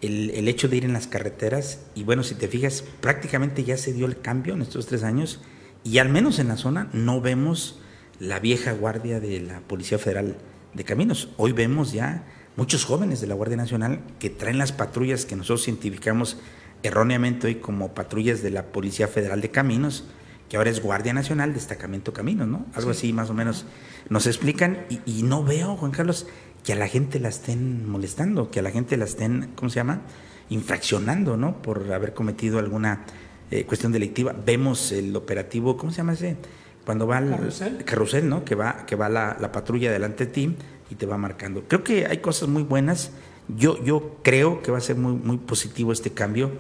el, 0.03 0.31
el, 0.31 0.49
hecho 0.49 0.69
de 0.69 0.77
ir 0.77 0.85
en 0.85 0.93
las 0.93 1.07
carreteras 1.07 1.81
y 1.95 2.05
bueno, 2.05 2.23
si 2.23 2.35
te 2.35 2.49
fijas, 2.49 2.85
prácticamente 3.01 3.65
ya 3.65 3.77
se 3.77 3.93
dio 3.93 4.07
el 4.07 4.21
cambio 4.21 4.55
en 4.55 4.63
estos 4.63 4.87
tres 4.87 5.03
años 5.03 5.41
y 5.85 5.99
al 5.99 6.09
menos 6.09 6.39
en 6.39 6.49
la 6.49 6.57
zona 6.57 6.91
no 6.93 7.21
vemos 7.21 7.79
la 8.19 8.41
vieja 8.41 8.73
guardia 8.73 9.21
de 9.21 9.41
la 9.41 9.61
Policía 9.61 9.99
Federal 9.99 10.37
de 10.75 10.85
Caminos. 10.85 11.29
Hoy 11.37 11.53
vemos 11.53 11.93
ya 11.93 12.25
muchos 12.57 12.85
jóvenes 12.85 13.21
de 13.21 13.27
la 13.27 13.35
Guardia 13.35 13.57
Nacional 13.57 14.01
que 14.19 14.31
traen 14.31 14.59
las 14.59 14.73
patrullas 14.73 15.25
que 15.25 15.37
nosotros 15.37 15.69
identificamos 15.69 16.39
erróneamente 16.83 17.47
hoy 17.47 17.57
como 17.57 17.95
patrullas 17.95 18.43
de 18.43 18.51
la 18.51 18.67
Policía 18.67 19.09
Federal 19.09 19.41
de 19.41 19.51
Caminos, 19.51 20.05
que 20.49 20.57
ahora 20.57 20.71
es 20.71 20.83
Guardia 20.83 21.13
Nacional, 21.13 21.55
Destacamento 21.55 22.13
Caminos, 22.13 22.47
¿no? 22.49 22.67
Algo 22.75 22.91
así 22.91 23.13
más 23.13 23.31
o 23.31 23.35
menos 23.35 23.67
nos 24.09 24.27
explican 24.27 24.87
y, 24.89 25.01
y, 25.05 25.23
no 25.23 25.43
veo, 25.43 25.77
Juan 25.77 25.91
Carlos, 25.91 26.27
que 26.65 26.73
a 26.73 26.77
la 26.77 26.89
gente 26.89 27.19
la 27.21 27.29
estén 27.29 27.89
molestando, 27.89 28.51
que 28.51 28.61
a 28.61 28.63
la 28.63 28.71
gente 28.71 28.97
la 28.97 29.05
estén, 29.05 29.53
¿cómo 29.55 29.71
se 29.71 29.77
llama? 29.77 30.03
Infraccionando, 30.49 31.37
¿no? 31.37 31.61
Por 31.63 31.93
haber 31.93 32.15
cometido 32.15 32.59
alguna 32.59 33.05
eh, 33.51 33.65
cuestión 33.65 33.93
delictiva. 33.93 34.35
Vemos 34.45 34.93
el 34.93 35.15
operativo, 35.17 35.77
¿cómo 35.77 35.91
se 35.93 35.99
llama 35.99 36.13
ese? 36.13 36.37
Cuando 36.85 37.07
va 37.07 37.19
el 37.19 37.85
carrusel, 37.85 38.29
¿no? 38.29 38.45
Que 38.45 38.55
va, 38.55 38.87
que 38.87 38.95
va 38.95 39.09
la, 39.09 39.37
la 39.41 39.51
patrulla 39.51 39.91
delante 39.91 40.27
de 40.27 40.33
ti 40.33 40.57
y 40.91 40.95
te 40.95 41.07
va 41.07 41.19
marcando. 41.19 41.65
Creo 41.67 41.83
que 41.83 42.07
hay 42.07 42.19
cosas 42.19 42.49
muy 42.49 42.63
buenas. 42.63 43.11
Yo, 43.49 43.83
yo 43.85 44.17
creo 44.23 44.63
que 44.63 44.71
va 44.71 44.79
a 44.79 44.81
ser 44.81 44.97
muy, 44.97 45.13
muy 45.13 45.37
positivo 45.39 45.93
este 45.93 46.13
cambio 46.13 46.53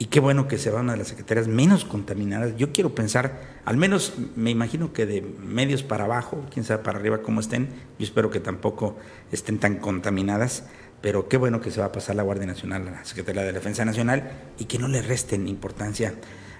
y 0.00 0.06
qué 0.06 0.18
bueno 0.18 0.48
que 0.48 0.56
se 0.56 0.70
va 0.70 0.80
una 0.80 0.92
de 0.92 0.98
las 0.98 1.08
secretarías 1.08 1.46
menos 1.46 1.84
contaminadas. 1.84 2.56
Yo 2.56 2.72
quiero 2.72 2.94
pensar, 2.94 3.38
al 3.66 3.76
menos 3.76 4.14
me 4.34 4.48
imagino 4.48 4.94
que 4.94 5.04
de 5.04 5.20
medios 5.20 5.82
para 5.82 6.04
abajo, 6.04 6.42
quién 6.50 6.64
sabe 6.64 6.82
para 6.82 6.98
arriba 6.98 7.20
cómo 7.20 7.40
estén, 7.40 7.68
yo 7.98 8.06
espero 8.06 8.30
que 8.30 8.40
tampoco 8.40 8.96
estén 9.30 9.58
tan 9.58 9.76
contaminadas, 9.76 10.64
pero 11.02 11.28
qué 11.28 11.36
bueno 11.36 11.60
que 11.60 11.70
se 11.70 11.80
va 11.80 11.86
a 11.86 11.92
pasar 11.92 12.16
la 12.16 12.22
Guardia 12.22 12.46
Nacional 12.46 12.88
a 12.88 12.90
la 12.92 13.04
Secretaría 13.04 13.42
de 13.42 13.52
Defensa 13.52 13.84
Nacional 13.84 14.30
y 14.58 14.64
que 14.64 14.78
no 14.78 14.88
le 14.88 15.02
resten 15.02 15.46
importancia 15.46 16.14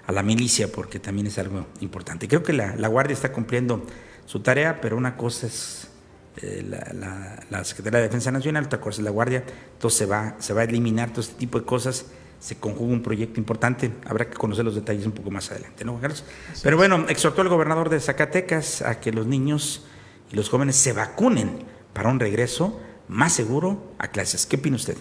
a 0.05 0.11
la 0.11 0.21
milicia, 0.21 0.71
porque 0.71 0.99
también 0.99 1.25
es 1.25 1.39
algo 1.39 1.65
importante. 1.79 2.27
Creo 2.27 2.43
que 2.43 2.53
la, 2.53 2.87
Guardia 2.89 3.15
está 3.15 3.31
cumpliendo 3.31 3.83
su 4.27 4.41
tarea, 4.41 4.81
pero 4.81 4.97
una 4.97 5.17
cosa 5.17 5.47
es 5.47 5.87
eh, 6.43 6.63
la, 6.69 7.43
la, 7.49 7.63
Secretaría 7.63 8.01
de 8.01 8.05
Defensa 8.05 8.29
Nacional, 8.29 8.65
otra 8.65 8.79
cosa 8.79 9.01
es 9.01 9.05
la 9.05 9.11
Guardia, 9.11 9.43
entonces 9.73 9.97
se 9.97 10.05
va, 10.05 10.35
se 10.37 10.53
va 10.53 10.61
a 10.61 10.65
eliminar 10.65 11.09
todo 11.09 11.21
este 11.21 11.39
tipo 11.39 11.59
de 11.59 11.65
cosas 11.65 12.05
se 12.41 12.57
conjuga 12.57 12.91
un 12.91 13.03
proyecto 13.03 13.39
importante. 13.39 13.91
Habrá 14.05 14.27
que 14.27 14.33
conocer 14.33 14.65
los 14.65 14.73
detalles 14.73 15.05
un 15.05 15.11
poco 15.11 15.29
más 15.29 15.51
adelante, 15.51 15.85
¿no, 15.85 16.01
Carlos? 16.01 16.25
Pero 16.63 16.75
bueno, 16.75 17.05
exhortó 17.07 17.43
al 17.43 17.49
gobernador 17.49 17.89
de 17.89 17.99
Zacatecas 17.99 18.81
a 18.81 18.99
que 18.99 19.11
los 19.11 19.27
niños 19.27 19.85
y 20.31 20.35
los 20.35 20.49
jóvenes 20.49 20.75
se 20.75 20.91
vacunen 20.91 21.59
para 21.93 22.09
un 22.09 22.19
regreso 22.19 22.79
más 23.07 23.33
seguro 23.33 23.93
a 23.99 24.07
clases. 24.07 24.47
¿Qué 24.47 24.55
opina 24.55 24.75
usted? 24.75 24.97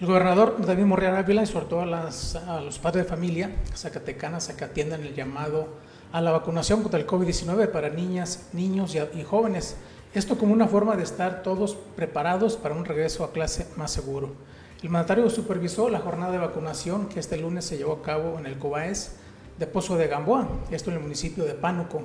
El 0.00 0.08
gobernador 0.08 0.56
David 0.66 0.84
Morreal 0.84 1.16
Ávila 1.16 1.42
exhortó 1.42 1.80
a, 1.80 1.86
las, 1.86 2.34
a 2.34 2.60
los 2.60 2.80
padres 2.80 3.04
de 3.04 3.08
familia 3.08 3.54
zacatecanas 3.76 4.48
a 4.48 4.56
que 4.56 4.64
atiendan 4.64 5.02
el 5.02 5.14
llamado 5.14 5.68
a 6.10 6.20
la 6.20 6.32
vacunación 6.32 6.82
contra 6.82 6.98
el 6.98 7.06
COVID-19 7.06 7.70
para 7.70 7.88
niñas, 7.90 8.48
niños 8.52 8.96
y, 8.96 9.18
y 9.18 9.22
jóvenes. 9.22 9.76
Esto 10.12 10.36
como 10.36 10.52
una 10.52 10.66
forma 10.66 10.96
de 10.96 11.04
estar 11.04 11.44
todos 11.44 11.76
preparados 11.94 12.56
para 12.56 12.74
un 12.74 12.84
regreso 12.84 13.22
a 13.22 13.32
clase 13.32 13.68
más 13.76 13.92
seguro. 13.92 14.34
El 14.82 14.88
mandatario 14.88 15.28
supervisó 15.28 15.90
la 15.90 15.98
jornada 15.98 16.32
de 16.32 16.38
vacunación 16.38 17.06
que 17.06 17.20
este 17.20 17.36
lunes 17.36 17.66
se 17.66 17.76
llevó 17.76 17.92
a 17.92 18.02
cabo 18.02 18.38
en 18.38 18.46
el 18.46 18.58
COBAES 18.58 19.16
de 19.58 19.66
Pozo 19.66 19.98
de 19.98 20.06
Gamboa, 20.06 20.48
esto 20.70 20.88
en 20.88 20.96
el 20.96 21.02
municipio 21.02 21.44
de 21.44 21.52
Pánuco, 21.52 22.02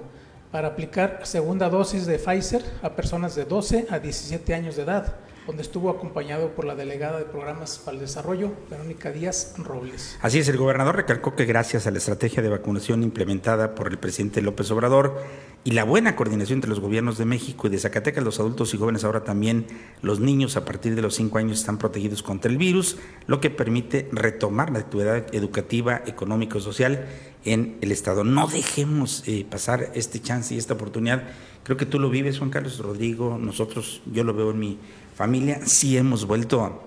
para 0.52 0.68
aplicar 0.68 1.22
segunda 1.24 1.70
dosis 1.70 2.06
de 2.06 2.20
Pfizer 2.20 2.66
a 2.84 2.90
personas 2.90 3.34
de 3.34 3.46
12 3.46 3.88
a 3.90 4.00
17 4.00 4.54
años 4.54 4.76
de 4.76 4.84
edad 4.84 5.16
donde 5.48 5.62
estuvo 5.62 5.90
acompañado 5.90 6.50
por 6.56 6.66
la 6.66 6.76
delegada 6.76 7.20
de 7.20 7.26
programas 7.26 7.78
para 7.78 7.96
el 7.96 8.02
desarrollo, 8.02 8.52
Verónica 8.70 9.12
Díaz 9.12 9.54
Robles. 9.58 10.18
Así 10.22 10.40
es, 10.40 10.48
el 10.48 10.58
gobernador 10.58 10.96
recalcó 10.96 11.36
que 11.36 11.46
gracias 11.46 11.86
a 11.86 11.92
la 11.92 12.00
estrategia 12.00 12.42
de 12.42 12.50
vacunación 12.50 13.04
implementada 13.04 13.76
por 13.76 13.88
el 13.88 13.98
presidente 14.00 14.42
López 14.42 14.72
Obrador 14.72 15.22
y 15.64 15.72
la 15.72 15.84
buena 15.84 16.16
coordinación 16.16 16.58
entre 16.58 16.70
los 16.70 16.80
gobiernos 16.80 17.18
de 17.18 17.26
México 17.26 17.68
y 17.68 17.70
de 17.72 17.80
Zacatecas, 17.80 18.24
los 18.24 18.40
adultos 18.40 18.74
y 18.74 18.78
jóvenes, 18.78 19.04
ahora 19.04 19.24
también 19.24 19.66
los 20.02 20.20
niños 20.20 20.58
a 20.58 20.66
partir 20.66 20.96
de 20.96 21.02
los 21.02 21.16
cinco 21.16 21.38
años 21.38 21.60
están 21.60 21.78
protegidos 21.78 22.24
contra 22.24 22.52
el 22.52 22.58
virus, 22.58 22.98
lo 23.28 23.42
que 23.42 23.50
permite 23.50 24.08
retomar 24.12 24.72
la 24.72 24.80
actividad 24.80 25.26
educativa, 25.34 26.02
económico-social 26.06 27.08
en 27.46 27.78
el 27.82 27.92
Estado. 27.92 28.24
No 28.24 28.48
dejemos 28.48 29.24
eh, 29.28 29.46
pasar 29.50 29.92
este 29.96 30.20
chance 30.22 30.54
y 30.54 30.58
esta 30.58 30.74
oportunidad. 30.74 31.24
Creo 31.64 31.78
que 31.78 31.86
tú 31.86 32.00
lo 32.00 32.10
vives, 32.10 32.38
Juan 32.38 32.52
Carlos 32.52 32.78
Rodrigo, 32.80 33.38
nosotros, 33.40 34.02
yo 34.12 34.24
lo 34.24 34.34
veo 34.34 34.52
en 34.52 34.60
mi 34.60 34.78
familia, 35.16 35.62
sí 35.66 35.98
hemos 35.98 36.26
vuelto 36.26 36.64
a, 36.64 36.82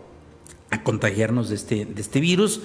contagiarnos 0.85 1.49
de 1.49 1.55
este, 1.55 1.87
de 1.87 2.01
este 2.01 2.21
virus, 2.21 2.61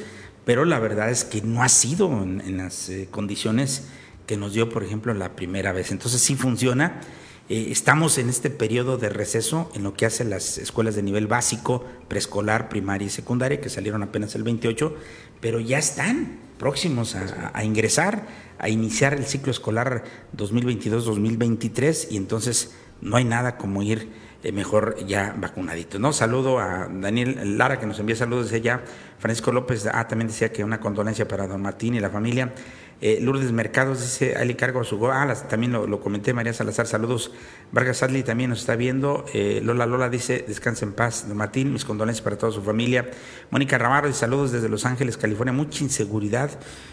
pero 0.46 0.66
la 0.66 0.78
verdad 0.78 1.10
es 1.10 1.24
que 1.24 1.42
no 1.42 1.64
ha 1.64 1.70
sido 1.70 2.12
en, 2.22 2.58
las 2.58 2.90
eh, 2.90 3.08
condiciones 3.10 3.86
que 4.28 4.36
nos 4.36 4.54
dio, 4.54 4.70
por 4.70 4.84
ejemplo, 4.84 5.14
la 5.14 5.36
primera 5.36 5.72
vez. 5.72 5.92
Entonces 5.92 6.22
sí 6.22 6.36
funciona. 6.36 7.00
Eh, 7.48 7.68
estamos 7.72 8.18
en 8.18 8.30
este 8.30 8.50
periodo 8.50 8.98
de 8.98 9.08
receso 9.08 9.72
en 9.74 9.84
lo 9.84 9.94
que 9.94 10.06
hacen 10.06 10.30
las 10.30 10.58
escuelas 10.58 10.96
de 10.96 11.04
nivel 11.04 11.28
básico, 11.28 11.86
preescolar, 12.10 12.68
primaria 12.68 13.08
y 13.08 13.10
secundaria, 13.10 13.62
que 13.62 13.70
salieron 13.70 14.04
apenas 14.04 14.36
el 14.36 14.44
28, 14.44 14.96
pero 15.40 15.62
ya 15.62 15.78
están 15.78 16.40
próximos 16.60 17.16
a, 17.16 17.64
ingresar, 17.64 18.28
a 18.60 18.70
iniciar 18.70 19.14
el 19.14 19.26
ciclo 19.26 19.52
escolar 19.52 20.04
2022-2023 20.38 22.08
y 22.12 22.18
entonces 22.18 22.72
no 23.02 23.18
hay 23.18 23.26
nada 23.26 23.58
como 23.58 23.82
ir 23.82 24.10
mejor 24.52 24.98
ya 25.06 25.34
vacunadito, 25.38 26.00
¿no? 26.00 26.12
Saludo 26.12 26.60
a 26.60 26.90
Daniel 26.92 27.58
Lara 27.58 27.80
que 27.80 27.86
nos 27.86 28.00
envía 28.00 28.16
saludos 28.16 28.52
desde 28.52 28.58
allá. 28.58 28.84
Francisco 29.18 29.52
López, 29.52 29.88
ah, 29.92 30.08
también 30.08 30.28
decía 30.28 30.52
que 30.52 30.64
una 30.64 30.80
condolencia 30.80 31.28
para 31.28 31.48
don 31.48 31.62
Martín 31.62 31.96
y 31.96 32.00
la 32.00 32.10
familia. 32.10 32.52
Eh, 33.06 33.20
Lourdes 33.20 33.52
Mercados 33.52 34.00
dice, 34.00 34.34
le 34.46 34.56
cargo 34.56 34.80
a 34.80 34.86
su... 34.86 35.06
Ah, 35.08 35.28
también 35.50 35.74
lo, 35.74 36.00
comenté, 36.00 36.34
María 36.34 36.54
Salazar, 36.54 36.88
saludos. 36.88 37.34
Vargas 37.74 37.98
Sadley 37.98 38.24
también 38.24 38.50
nos 38.50 38.62
está 38.62 38.78
viendo. 38.78 39.26
Eh, 39.34 39.60
Lola 39.62 39.86
Lola 39.86 40.08
dice, 40.08 40.46
descansa 40.48 40.86
en 40.86 40.94
paz, 40.94 41.28
don 41.28 41.36
Martín, 41.36 41.74
mis 41.74 41.84
condolencias 41.84 42.24
para 42.24 42.38
toda 42.38 42.54
su 42.54 42.62
familia. 42.62 43.12
Mónica 43.52 43.78
Ramaro 43.78 44.08
dice, 44.08 44.22
saludos 44.22 44.54
desde 44.54 44.70
Los 44.70 44.86
Ángeles, 44.86 45.18
California. 45.18 45.52
Mucha 45.52 45.84
inseguridad 45.84 46.52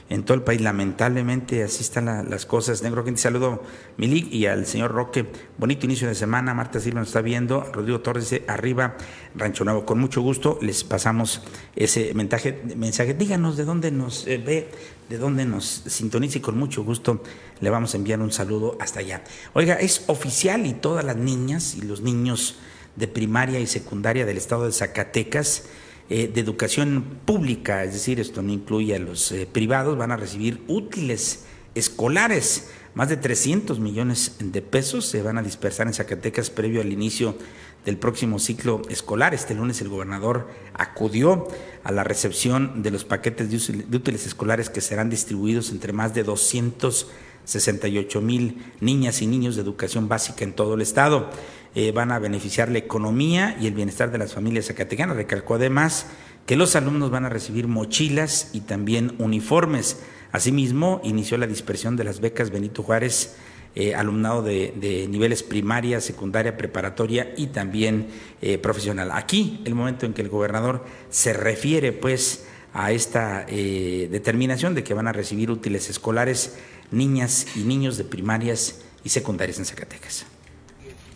en 0.08 0.24
todo 0.24 0.34
el 0.34 0.42
país, 0.42 0.60
lamentablemente 0.60 1.62
así 1.62 1.84
están 1.84 2.28
las 2.28 2.44
cosas. 2.44 2.82
Negro 2.82 3.04
Quinti, 3.04 3.20
saludo 3.20 3.62
Milik 3.96 4.32
y 4.32 4.46
al 4.46 4.66
señor 4.66 4.90
Roque. 4.90 5.26
Bonito 5.58 5.86
inicio 5.86 6.08
de 6.08 6.16
semana, 6.16 6.54
Marta 6.54 6.80
Silva 6.80 6.98
nos 6.98 7.10
está 7.10 7.20
viendo. 7.20 7.62
Rodrigo 7.72 8.00
Torres 8.00 8.28
dice, 8.28 8.44
arriba, 8.48 8.96
Rancho 9.36 9.62
Nuevo. 9.62 9.86
Con 9.86 10.00
mucho 10.00 10.22
gusto 10.22 10.58
les 10.60 10.82
pasamos 10.82 11.40
ese 11.76 12.14
mensaje. 12.14 12.60
mensaje. 12.74 13.14
Díganos 13.14 13.56
de 13.56 13.64
dónde 13.64 13.92
nos 13.92 14.26
eh, 14.26 14.42
ve 14.44 14.70
de 15.10 15.18
donde 15.18 15.44
nos 15.44 15.82
sintoniza 15.86 16.38
y 16.38 16.40
con 16.40 16.56
mucho 16.56 16.84
gusto 16.84 17.20
le 17.60 17.68
vamos 17.68 17.92
a 17.92 17.96
enviar 17.96 18.20
un 18.20 18.30
saludo 18.30 18.78
hasta 18.78 19.00
allá. 19.00 19.24
Oiga, 19.54 19.74
es 19.74 20.04
oficial 20.06 20.66
y 20.66 20.72
todas 20.72 21.04
las 21.04 21.16
niñas 21.16 21.74
y 21.74 21.82
los 21.82 22.00
niños 22.00 22.60
de 22.94 23.08
primaria 23.08 23.58
y 23.58 23.66
secundaria 23.66 24.24
del 24.24 24.36
estado 24.36 24.66
de 24.66 24.72
Zacatecas 24.72 25.64
eh, 26.10 26.30
de 26.32 26.40
educación 26.40 27.18
pública, 27.24 27.82
es 27.82 27.92
decir, 27.92 28.20
esto 28.20 28.40
no 28.40 28.52
incluye 28.52 28.94
a 28.94 29.00
los 29.00 29.32
eh, 29.32 29.48
privados, 29.50 29.98
van 29.98 30.12
a 30.12 30.16
recibir 30.16 30.62
útiles 30.68 31.44
escolares. 31.74 32.70
Más 32.94 33.08
de 33.08 33.16
300 33.16 33.78
millones 33.78 34.36
de 34.40 34.62
pesos 34.62 35.06
se 35.06 35.22
van 35.22 35.38
a 35.38 35.42
dispersar 35.42 35.86
en 35.86 35.94
Zacatecas 35.94 36.50
previo 36.50 36.80
al 36.80 36.92
inicio 36.92 37.36
del 37.84 37.96
próximo 37.96 38.40
ciclo 38.40 38.82
escolar. 38.88 39.32
Este 39.32 39.54
lunes 39.54 39.80
el 39.80 39.88
gobernador 39.88 40.48
acudió 40.74 41.46
a 41.84 41.92
la 41.92 42.02
recepción 42.02 42.82
de 42.82 42.90
los 42.90 43.04
paquetes 43.04 43.48
de 43.50 43.96
útiles 43.96 44.26
escolares 44.26 44.70
que 44.70 44.80
serán 44.80 45.08
distribuidos 45.08 45.70
entre 45.70 45.92
más 45.92 46.14
de 46.14 46.24
268 46.24 48.20
mil 48.20 48.60
niñas 48.80 49.22
y 49.22 49.28
niños 49.28 49.54
de 49.54 49.62
educación 49.62 50.08
básica 50.08 50.42
en 50.44 50.52
todo 50.52 50.74
el 50.74 50.80
estado. 50.80 51.30
Eh, 51.76 51.92
van 51.92 52.10
a 52.10 52.18
beneficiar 52.18 52.68
la 52.70 52.78
economía 52.78 53.56
y 53.60 53.68
el 53.68 53.74
bienestar 53.74 54.10
de 54.10 54.18
las 54.18 54.34
familias 54.34 54.66
zacatecanas. 54.66 55.16
Recalcó 55.16 55.54
además 55.54 56.06
que 56.44 56.56
los 56.56 56.74
alumnos 56.74 57.12
van 57.12 57.24
a 57.24 57.28
recibir 57.28 57.68
mochilas 57.68 58.50
y 58.52 58.62
también 58.62 59.14
uniformes. 59.18 59.98
Asimismo, 60.32 61.00
inició 61.04 61.38
la 61.38 61.46
dispersión 61.46 61.96
de 61.96 62.04
las 62.04 62.20
becas 62.20 62.50
Benito 62.50 62.82
Juárez 62.82 63.36
eh, 63.76 63.94
alumnado 63.94 64.42
de, 64.42 65.06
niveles 65.08 65.44
primaria, 65.44 66.00
secundaria, 66.00 66.56
preparatoria 66.56 67.32
y 67.36 67.48
también 67.48 68.08
eh, 68.42 68.58
profesional. 68.58 69.12
Aquí 69.12 69.62
el 69.64 69.76
momento 69.76 70.06
en 70.06 70.12
que 70.12 70.22
el 70.22 70.28
gobernador 70.28 70.84
se 71.08 71.32
refiere 71.32 71.92
pues 71.92 72.46
a 72.74 72.90
esta 72.90 73.46
eh, 73.48 74.08
determinación 74.10 74.74
de 74.74 74.82
que 74.82 74.92
van 74.92 75.06
a 75.06 75.12
recibir 75.12 75.52
útiles 75.52 75.88
escolares 75.88 76.58
niñas 76.90 77.46
y 77.54 77.60
niños 77.60 77.96
de 77.96 78.02
primarias 78.02 78.80
y 79.04 79.10
secundarias 79.10 79.60
en 79.60 79.66
Zacatecas. 79.66 80.26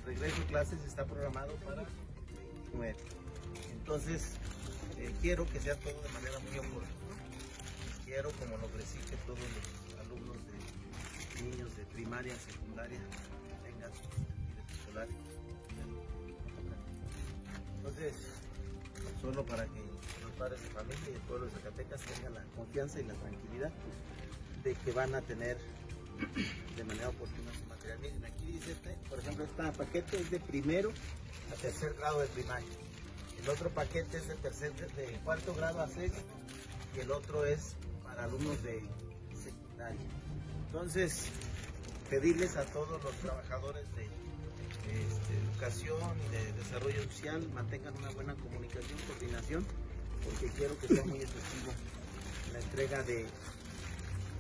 El 0.06 0.14
regreso 0.14 0.44
clases 0.48 0.78
está 0.86 1.04
programado 1.04 1.54
para 1.64 1.82
Entonces, 3.80 4.22
quiero 5.20 5.44
que 5.50 5.58
sea 5.58 5.74
todo 5.74 6.00
de 6.00 6.08
manera 6.10 6.38
muy 6.38 6.56
oportuna. 6.60 6.86
Quiero, 8.04 8.30
como 8.38 8.58
primaria, 12.14 12.38
secundaria, 12.38 13.00
tengan 13.64 13.90
sus 13.92 14.78
escolares. 14.78 15.14
Entonces, 17.76 18.14
solo 19.20 19.44
para 19.44 19.64
que 19.64 19.80
los 20.22 20.30
padres 20.38 20.62
de 20.62 20.68
familia 20.68 21.10
y 21.10 21.14
el 21.14 21.20
pueblo 21.22 21.46
de 21.46 21.52
Zacatecas 21.52 22.00
tengan 22.02 22.34
la 22.34 22.44
confianza 22.56 23.00
y 23.00 23.04
la 23.04 23.14
tranquilidad 23.14 23.72
de 24.62 24.74
que 24.74 24.92
van 24.92 25.14
a 25.14 25.22
tener 25.22 25.58
de 26.76 26.84
manera 26.84 27.08
oportuna 27.08 27.52
su 27.52 27.64
material. 27.66 27.98
Miren, 27.98 28.24
aquí 28.24 28.46
dice 28.46 28.72
este, 28.72 28.96
por 29.08 29.18
ejemplo, 29.18 29.44
este 29.44 29.72
paquete 29.72 30.16
es 30.16 30.30
de 30.30 30.38
primero 30.38 30.92
a 31.52 31.54
tercer 31.60 31.94
grado 31.94 32.20
de 32.20 32.28
primaria. 32.28 32.68
El 33.42 33.48
otro 33.48 33.70
paquete 33.70 34.18
es 34.18 34.28
de 34.28 34.36
tercer, 34.36 34.72
de 34.72 35.18
cuarto 35.24 35.52
grado 35.54 35.80
a 35.80 35.88
sexto 35.88 36.22
y 36.96 37.00
el 37.00 37.10
otro 37.10 37.44
es 37.44 37.74
para 38.04 38.24
alumnos 38.24 38.62
de 38.62 38.82
secundaria. 39.42 40.00
Entonces, 40.66 41.28
pedirles 42.14 42.56
a 42.56 42.64
todos 42.66 43.02
los 43.02 43.12
trabajadores 43.16 43.84
de 43.96 44.04
este, 44.04 45.34
educación 45.50 45.98
y 46.24 46.30
de 46.30 46.52
desarrollo 46.52 47.02
social 47.02 47.44
mantengan 47.52 47.92
una 47.98 48.10
buena 48.10 48.36
comunicación, 48.36 48.96
coordinación, 49.08 49.66
porque 50.22 50.46
quiero 50.56 50.78
que 50.78 50.86
sea 50.86 51.04
muy 51.06 51.18
efectivo 51.18 51.72
la 52.52 52.60
entrega 52.60 53.02
de, 53.02 53.26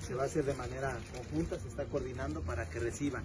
se 0.06 0.14
va 0.14 0.22
a 0.22 0.26
hacer 0.26 0.44
de 0.44 0.54
manera 0.54 0.96
conjunta, 1.16 1.58
se 1.58 1.66
está 1.66 1.84
coordinando 1.86 2.42
para 2.42 2.70
que 2.70 2.78
reciban 2.78 3.24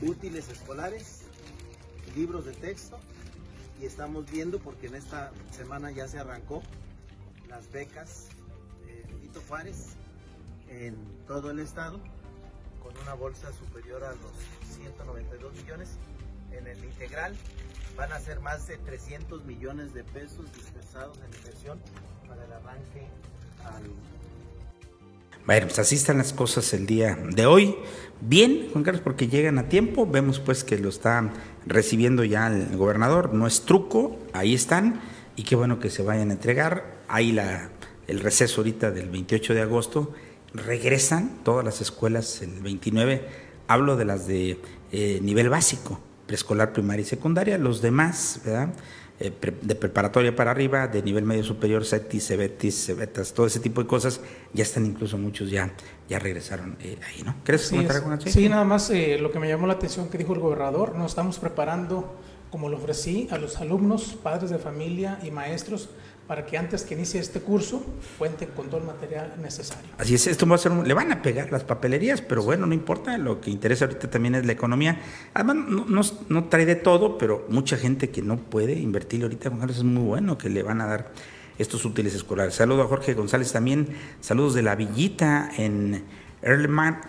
útiles 0.00 0.48
escolares, 0.48 1.22
libros 2.14 2.44
de 2.44 2.52
texto 2.52 2.96
y 3.82 3.86
estamos 3.86 4.30
viendo 4.30 4.60
porque 4.60 4.86
en 4.86 4.94
esta 4.94 5.32
semana 5.50 5.90
ya 5.90 6.06
se 6.06 6.20
arrancó 6.20 6.62
las 7.48 7.68
becas 7.72 8.28
de 8.86 9.02
Benito 9.12 9.42
Juárez 9.48 9.96
en 10.68 10.96
todo 11.26 11.50
el 11.50 11.58
estado 11.58 12.00
con 12.88 13.02
una 13.02 13.14
bolsa 13.14 13.52
superior 13.52 14.02
a 14.02 14.12
los 14.12 14.76
192 14.76 15.52
millones. 15.54 15.88
En 16.52 16.66
el 16.66 16.82
integral 16.82 17.34
van 17.96 18.12
a 18.12 18.20
ser 18.20 18.40
más 18.40 18.66
de 18.66 18.78
300 18.78 19.44
millones 19.44 19.92
de 19.92 20.04
pesos 20.04 20.46
dispersados 20.54 21.18
en 21.18 21.36
inversión 21.36 21.78
para 22.26 22.44
el 22.44 22.52
arranque 22.52 23.06
al 23.64 23.82
bueno, 25.44 25.66
pues 25.68 25.78
así 25.78 25.94
están 25.94 26.18
las 26.18 26.34
cosas 26.34 26.74
el 26.74 26.84
día 26.84 27.16
de 27.16 27.46
hoy. 27.46 27.74
Bien, 28.20 28.68
Juan 28.70 28.84
Carlos, 28.84 29.00
porque 29.02 29.28
llegan 29.28 29.58
a 29.58 29.70
tiempo. 29.70 30.06
Vemos 30.06 30.40
pues 30.40 30.62
que 30.62 30.76
lo 30.76 30.90
está 30.90 31.32
recibiendo 31.64 32.22
ya 32.22 32.48
el 32.48 32.76
gobernador. 32.76 33.32
No 33.32 33.46
es 33.46 33.62
truco, 33.62 34.18
ahí 34.34 34.52
están. 34.52 35.00
Y 35.36 35.44
qué 35.44 35.56
bueno 35.56 35.80
que 35.80 35.88
se 35.88 36.02
vayan 36.02 36.28
a 36.28 36.34
entregar. 36.34 36.98
Ahí 37.08 37.32
la, 37.32 37.70
el 38.08 38.20
receso 38.20 38.60
ahorita 38.60 38.90
del 38.90 39.08
28 39.08 39.54
de 39.54 39.62
agosto. 39.62 40.12
Regresan 40.54 41.38
todas 41.44 41.64
las 41.64 41.80
escuelas 41.80 42.42
el 42.42 42.60
29. 42.60 43.28
Hablo 43.68 43.96
de 43.96 44.04
las 44.04 44.26
de 44.26 44.58
eh, 44.92 45.18
nivel 45.22 45.48
básico, 45.48 46.00
preescolar, 46.26 46.72
primaria 46.72 47.02
y 47.02 47.06
secundaria. 47.06 47.58
Los 47.58 47.82
demás, 47.82 48.40
¿verdad? 48.44 48.74
Eh, 49.20 49.32
de 49.62 49.74
preparatoria 49.74 50.36
para 50.36 50.52
arriba, 50.52 50.86
de 50.86 51.02
nivel 51.02 51.24
medio 51.24 51.42
superior, 51.42 51.84
CETIS, 51.84 52.28
CEBETIS, 52.28 52.86
CEBETAS, 52.86 53.32
todo 53.34 53.48
ese 53.48 53.58
tipo 53.58 53.82
de 53.82 53.88
cosas, 53.88 54.20
ya 54.52 54.62
están 54.62 54.86
incluso 54.86 55.18
muchos 55.18 55.50
ya, 55.50 55.72
ya 56.08 56.20
regresaron 56.20 56.76
eh, 56.80 56.96
ahí, 57.04 57.24
¿no? 57.24 57.34
¿Crees 57.42 57.62
sí, 57.62 57.70
comentar 57.70 57.96
alguna 57.96 58.20
Sí, 58.20 58.48
nada 58.48 58.62
más 58.62 58.90
eh, 58.90 59.18
lo 59.20 59.32
que 59.32 59.40
me 59.40 59.48
llamó 59.48 59.66
la 59.66 59.72
atención 59.72 60.08
que 60.08 60.18
dijo 60.18 60.34
el 60.34 60.38
gobernador, 60.38 60.94
nos 60.94 61.10
estamos 61.10 61.40
preparando, 61.40 62.14
como 62.50 62.68
lo 62.68 62.76
ofrecí, 62.76 63.28
a 63.30 63.38
los 63.38 63.58
alumnos, 63.58 64.16
padres 64.22 64.50
de 64.50 64.58
familia 64.58 65.18
y 65.22 65.30
maestros 65.30 65.90
para 66.28 66.44
que 66.44 66.58
antes 66.58 66.82
que 66.82 66.94
inicie 66.94 67.18
este 67.18 67.40
curso 67.40 67.82
cuenten 68.18 68.50
con 68.50 68.66
todo 68.68 68.80
el 68.80 68.86
material 68.86 69.32
necesario. 69.40 69.88
Así 69.96 70.14
es, 70.14 70.26
esto 70.26 70.46
va 70.46 70.56
a 70.56 70.58
ser 70.58 70.72
le 70.72 70.92
van 70.92 71.10
a 71.10 71.22
pegar 71.22 71.50
las 71.50 71.64
papelerías, 71.64 72.20
pero 72.20 72.42
bueno, 72.42 72.66
no 72.66 72.74
importa, 72.74 73.16
lo 73.16 73.40
que 73.40 73.50
interesa 73.50 73.86
ahorita 73.86 74.10
también 74.10 74.34
es 74.34 74.44
la 74.44 74.52
economía. 74.52 75.00
Además, 75.32 75.56
no, 76.28 76.44
trae 76.44 76.66
de 76.66 76.76
todo, 76.76 77.16
pero 77.16 77.46
mucha 77.48 77.78
gente 77.78 78.10
que 78.10 78.20
no 78.20 78.36
puede 78.36 78.74
invertir 78.74 79.22
ahorita, 79.22 79.50
es 79.70 79.82
muy 79.82 80.04
bueno 80.04 80.36
que 80.36 80.50
le 80.50 80.62
van 80.62 80.82
a 80.82 80.86
dar 80.86 81.12
estos 81.56 81.86
útiles 81.86 82.14
escolares. 82.14 82.54
Saludo 82.54 82.82
a 82.82 82.86
Jorge 82.86 83.14
González 83.14 83.50
también, 83.50 83.88
saludos 84.20 84.52
de 84.52 84.62
la 84.62 84.76
Villita 84.76 85.50
en 85.56 86.04
Early 86.42 86.68
Mart, 86.68 87.04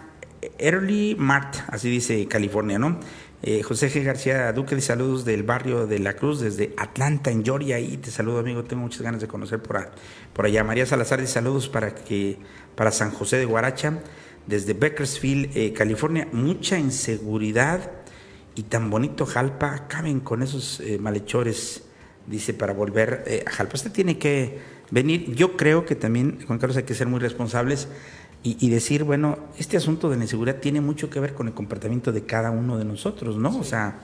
Early 0.57 1.15
Mart 1.19 1.57
así 1.67 1.89
dice 1.89 2.25
California, 2.27 2.79
¿no? 2.79 2.99
Eh, 3.41 3.63
José 3.63 3.89
G. 3.89 4.03
García 4.03 4.51
Duque, 4.51 4.75
de 4.75 4.81
saludos 4.81 5.23
del 5.23 5.43
barrio 5.43 5.87
de 5.87 5.99
La 5.99 6.13
Cruz, 6.13 6.41
desde 6.41 6.73
Atlanta, 6.77 7.31
en 7.31 7.43
Georgia. 7.45 7.79
Y 7.79 7.97
te 7.97 8.11
saludo, 8.11 8.39
amigo. 8.39 8.63
Tengo 8.65 8.81
muchas 8.81 9.01
ganas 9.01 9.21
de 9.21 9.27
conocer 9.27 9.61
por, 9.61 9.91
por 10.33 10.45
allá. 10.45 10.63
María 10.63 10.85
Salazar, 10.85 11.21
de 11.21 11.27
saludos 11.27 11.69
para, 11.69 11.95
que, 11.95 12.37
para 12.75 12.91
San 12.91 13.11
José 13.11 13.37
de 13.37 13.45
Guaracha, 13.45 13.99
desde 14.45 14.73
Bakersfield, 14.73 15.55
eh, 15.55 15.71
California. 15.71 16.27
Mucha 16.33 16.77
inseguridad 16.77 17.91
y 18.55 18.63
tan 18.63 18.89
bonito 18.89 19.25
Jalpa. 19.25 19.87
Caben 19.87 20.19
con 20.19 20.43
esos 20.43 20.81
eh, 20.81 20.97
malhechores, 20.99 21.83
dice, 22.27 22.53
para 22.53 22.73
volver 22.73 23.43
a 23.47 23.51
Jalpa. 23.51 23.75
Usted 23.75 23.93
tiene 23.93 24.17
que 24.17 24.59
venir. 24.91 25.33
Yo 25.33 25.55
creo 25.55 25.85
que 25.85 25.95
también, 25.95 26.39
Juan 26.45 26.59
Carlos, 26.59 26.75
hay 26.75 26.83
que 26.83 26.93
ser 26.93 27.07
muy 27.07 27.21
responsables 27.21 27.87
y, 28.41 28.69
decir, 28.69 29.03
bueno, 29.03 29.37
este 29.57 29.75
asunto 29.75 30.09
de 30.09 30.15
la 30.15 30.23
inseguridad 30.23 30.61
tiene 30.61 30.79
mucho 30.79 31.09
que 31.09 31.19
ver 31.19 31.33
con 31.33 31.47
el 31.47 31.53
comportamiento 31.53 32.13
de 32.13 32.23
cada 32.23 32.51
uno 32.51 32.77
de 32.77 32.85
nosotros, 32.85 33.35
¿no? 33.35 33.57
O 33.57 33.65
sea, 33.65 33.99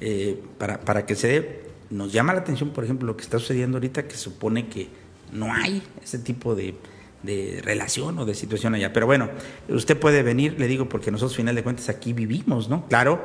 eh, 0.00 0.42
para, 0.58 0.80
para 0.80 1.06
que 1.06 1.14
se 1.14 1.28
dé, 1.28 1.62
nos 1.90 2.12
llama 2.12 2.32
la 2.32 2.40
atención, 2.40 2.70
por 2.70 2.82
ejemplo, 2.82 3.06
lo 3.06 3.16
que 3.16 3.22
está 3.22 3.38
sucediendo 3.38 3.76
ahorita, 3.76 4.08
que 4.08 4.16
supone 4.16 4.68
que 4.68 4.88
no 5.32 5.54
hay 5.54 5.84
ese 6.02 6.18
tipo 6.18 6.56
de, 6.56 6.74
de 7.22 7.60
relación 7.62 8.18
o 8.18 8.24
de 8.24 8.34
situación 8.34 8.74
allá. 8.74 8.92
Pero 8.92 9.06
bueno, 9.06 9.28
usted 9.68 9.96
puede 9.96 10.24
venir, 10.24 10.58
le 10.58 10.66
digo, 10.66 10.88
porque 10.88 11.12
nosotros, 11.12 11.36
final 11.36 11.54
de 11.54 11.62
cuentas, 11.62 11.88
aquí 11.88 12.12
vivimos, 12.12 12.68
¿no? 12.68 12.88
Claro, 12.88 13.22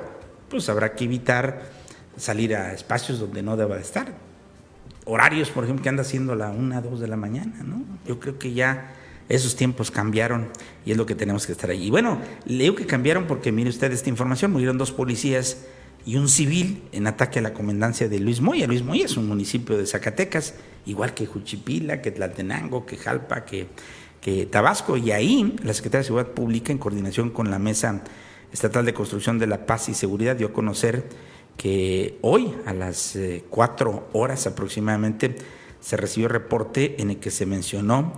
pues 0.49 0.69
habrá 0.69 0.93
que 0.93 1.05
evitar 1.05 1.71
salir 2.17 2.55
a 2.55 2.73
espacios 2.73 3.19
donde 3.19 3.41
no 3.41 3.57
deba 3.57 3.77
de 3.77 3.81
estar. 3.81 4.13
Horarios, 5.05 5.49
por 5.49 5.63
ejemplo, 5.63 5.81
que 5.81 5.89
anda 5.89 6.03
haciendo 6.03 6.35
la 6.35 6.51
una, 6.51 6.81
dos 6.81 6.99
de 6.99 7.07
la 7.07 7.17
mañana, 7.17 7.63
¿no? 7.63 7.83
Yo 8.05 8.19
creo 8.19 8.37
que 8.37 8.53
ya 8.53 8.93
esos 9.31 9.55
tiempos 9.55 9.91
cambiaron 9.91 10.49
y 10.85 10.91
es 10.91 10.97
lo 10.97 11.05
que 11.05 11.15
tenemos 11.15 11.45
que 11.45 11.53
estar 11.53 11.69
ahí. 11.69 11.87
Y 11.87 11.89
bueno, 11.89 12.19
leo 12.45 12.75
que 12.75 12.85
cambiaron 12.85 13.27
porque 13.27 13.51
mire 13.51 13.69
usted 13.69 13.91
esta 13.91 14.09
información, 14.09 14.51
murieron 14.51 14.77
dos 14.77 14.91
policías 14.91 15.65
y 16.05 16.17
un 16.17 16.29
civil 16.29 16.83
en 16.91 17.07
ataque 17.07 17.39
a 17.39 17.41
la 17.41 17.53
comandancia 17.53 18.09
de 18.09 18.19
Luis 18.19 18.41
Moya. 18.41 18.67
Luis 18.67 18.83
Moya 18.83 19.05
es 19.05 19.17
un 19.17 19.27
municipio 19.27 19.77
de 19.77 19.85
Zacatecas, 19.85 20.55
igual 20.85 21.13
que 21.13 21.25
Juchipila, 21.25 22.01
que 22.01 22.11
Tlaltenango, 22.11 22.85
que 22.85 22.97
Jalpa, 22.97 23.45
que, 23.45 23.67
que 24.19 24.45
Tabasco. 24.45 24.97
Y 24.97 25.11
ahí 25.11 25.55
la 25.63 25.73
Secretaría 25.73 25.99
de 25.99 26.05
Seguridad 26.05 26.31
Pública, 26.31 26.71
en 26.71 26.77
coordinación 26.77 27.29
con 27.29 27.51
la 27.51 27.59
Mesa 27.59 28.03
Estatal 28.51 28.85
de 28.85 28.93
Construcción 28.93 29.39
de 29.39 29.47
la 29.47 29.65
Paz 29.65 29.89
y 29.89 29.93
Seguridad, 29.93 30.35
dio 30.35 30.47
a 30.47 30.53
conocer 30.53 31.07
que 31.55 32.17
hoy, 32.21 32.53
a 32.65 32.73
las 32.73 33.15
eh, 33.15 33.43
cuatro 33.49 34.09
horas 34.13 34.47
aproximadamente, 34.47 35.35
se 35.79 35.97
recibió 35.97 36.27
reporte 36.27 37.01
en 37.01 37.11
el 37.11 37.17
que 37.17 37.31
se 37.31 37.45
mencionó 37.45 38.13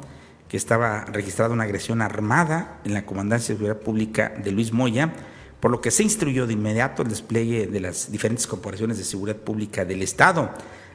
estaba 0.57 1.05
registrada 1.05 1.53
una 1.53 1.63
agresión 1.63 2.01
armada 2.01 2.79
en 2.83 2.93
la 2.93 3.05
Comandancia 3.05 3.53
de 3.53 3.57
Seguridad 3.59 3.81
Pública 3.83 4.33
de 4.37 4.51
Luis 4.51 4.71
Moya, 4.71 5.13
por 5.59 5.71
lo 5.71 5.81
que 5.81 5.91
se 5.91 6.03
instruyó 6.03 6.45
de 6.45 6.53
inmediato 6.53 7.03
el 7.03 7.09
despliegue 7.09 7.67
de 7.67 7.79
las 7.79 8.11
diferentes 8.11 8.47
corporaciones 8.47 8.97
de 8.97 9.03
seguridad 9.03 9.37
pública 9.37 9.85
del 9.85 10.01
Estado. 10.01 10.51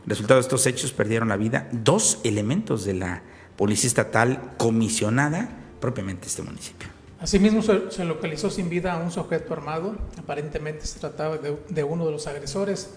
Resultado 0.06 0.40
de 0.40 0.42
estos 0.42 0.66
hechos 0.66 0.92
perdieron 0.92 1.28
la 1.28 1.36
vida 1.36 1.68
dos 1.72 2.20
elementos 2.24 2.84
de 2.84 2.94
la 2.94 3.22
Policía 3.56 3.88
Estatal 3.88 4.52
comisionada 4.56 5.48
propiamente 5.80 6.26
este 6.26 6.42
municipio. 6.42 6.88
Asimismo, 7.20 7.62
se, 7.62 8.04
localizó 8.04 8.48
sin 8.48 8.68
vida 8.68 8.92
a 8.92 8.98
un 8.98 9.10
sujeto 9.10 9.52
armado. 9.52 9.96
Aparentemente 10.18 10.86
se 10.86 11.00
trataba 11.00 11.36
de, 11.36 11.82
uno 11.84 12.06
de 12.06 12.12
los 12.12 12.28
agresores. 12.28 12.90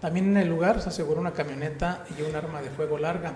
También 0.00 0.30
en 0.30 0.36
el 0.38 0.48
lugar 0.48 0.82
se 0.82 0.88
aseguró 0.88 1.20
una 1.20 1.32
camioneta 1.32 2.04
y 2.18 2.22
un 2.22 2.34
arma 2.34 2.60
de 2.60 2.70
fuego 2.70 2.98
larga. 2.98 3.34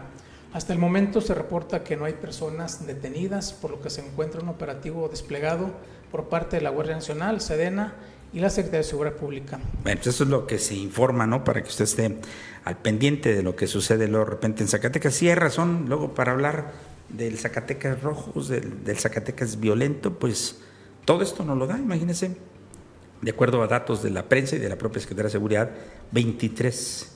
Hasta 0.52 0.74
el 0.74 0.78
momento 0.78 1.22
se 1.22 1.34
reporta 1.34 1.82
que 1.82 1.96
no 1.96 2.04
hay 2.04 2.12
personas 2.12 2.86
detenidas, 2.86 3.54
por 3.54 3.70
lo 3.70 3.80
que 3.80 3.88
se 3.88 4.04
encuentra 4.04 4.42
un 4.42 4.50
operativo 4.50 5.08
desplegado 5.08 5.70
por 6.10 6.28
parte 6.28 6.56
de 6.56 6.62
la 6.62 6.68
Guardia 6.68 6.94
Nacional, 6.94 7.40
Sedena 7.40 7.94
y 8.34 8.40
la 8.40 8.50
Secretaría 8.50 8.80
de 8.80 8.84
Seguridad 8.84 9.16
Pública. 9.16 9.58
Bueno, 9.82 9.98
pues 10.02 10.14
eso 10.14 10.24
es 10.24 10.30
lo 10.30 10.46
que 10.46 10.58
se 10.58 10.74
informa, 10.74 11.26
¿no? 11.26 11.42
Para 11.42 11.62
que 11.62 11.70
usted 11.70 11.84
esté 11.84 12.18
al 12.64 12.76
pendiente 12.76 13.34
de 13.34 13.42
lo 13.42 13.56
que 13.56 13.66
sucede 13.66 14.08
luego 14.08 14.26
de 14.26 14.30
repente 14.32 14.62
en 14.62 14.68
Zacatecas. 14.68 15.14
Sí 15.14 15.28
hay 15.28 15.36
razón, 15.36 15.86
luego 15.88 16.14
para 16.14 16.32
hablar 16.32 16.72
del 17.08 17.38
Zacatecas 17.38 18.02
rojos, 18.02 18.48
del, 18.48 18.84
del 18.84 18.98
Zacatecas 18.98 19.58
violento, 19.58 20.18
pues 20.18 20.60
todo 21.06 21.22
esto 21.22 21.44
no 21.44 21.54
lo 21.54 21.66
da, 21.66 21.78
imagínense. 21.78 22.36
De 23.22 23.30
acuerdo 23.30 23.62
a 23.62 23.68
datos 23.68 24.02
de 24.02 24.10
la 24.10 24.28
prensa 24.28 24.56
y 24.56 24.58
de 24.58 24.68
la 24.68 24.76
propia 24.76 25.00
Secretaría 25.00 25.28
de 25.28 25.32
Seguridad, 25.32 25.70
23 26.10 27.11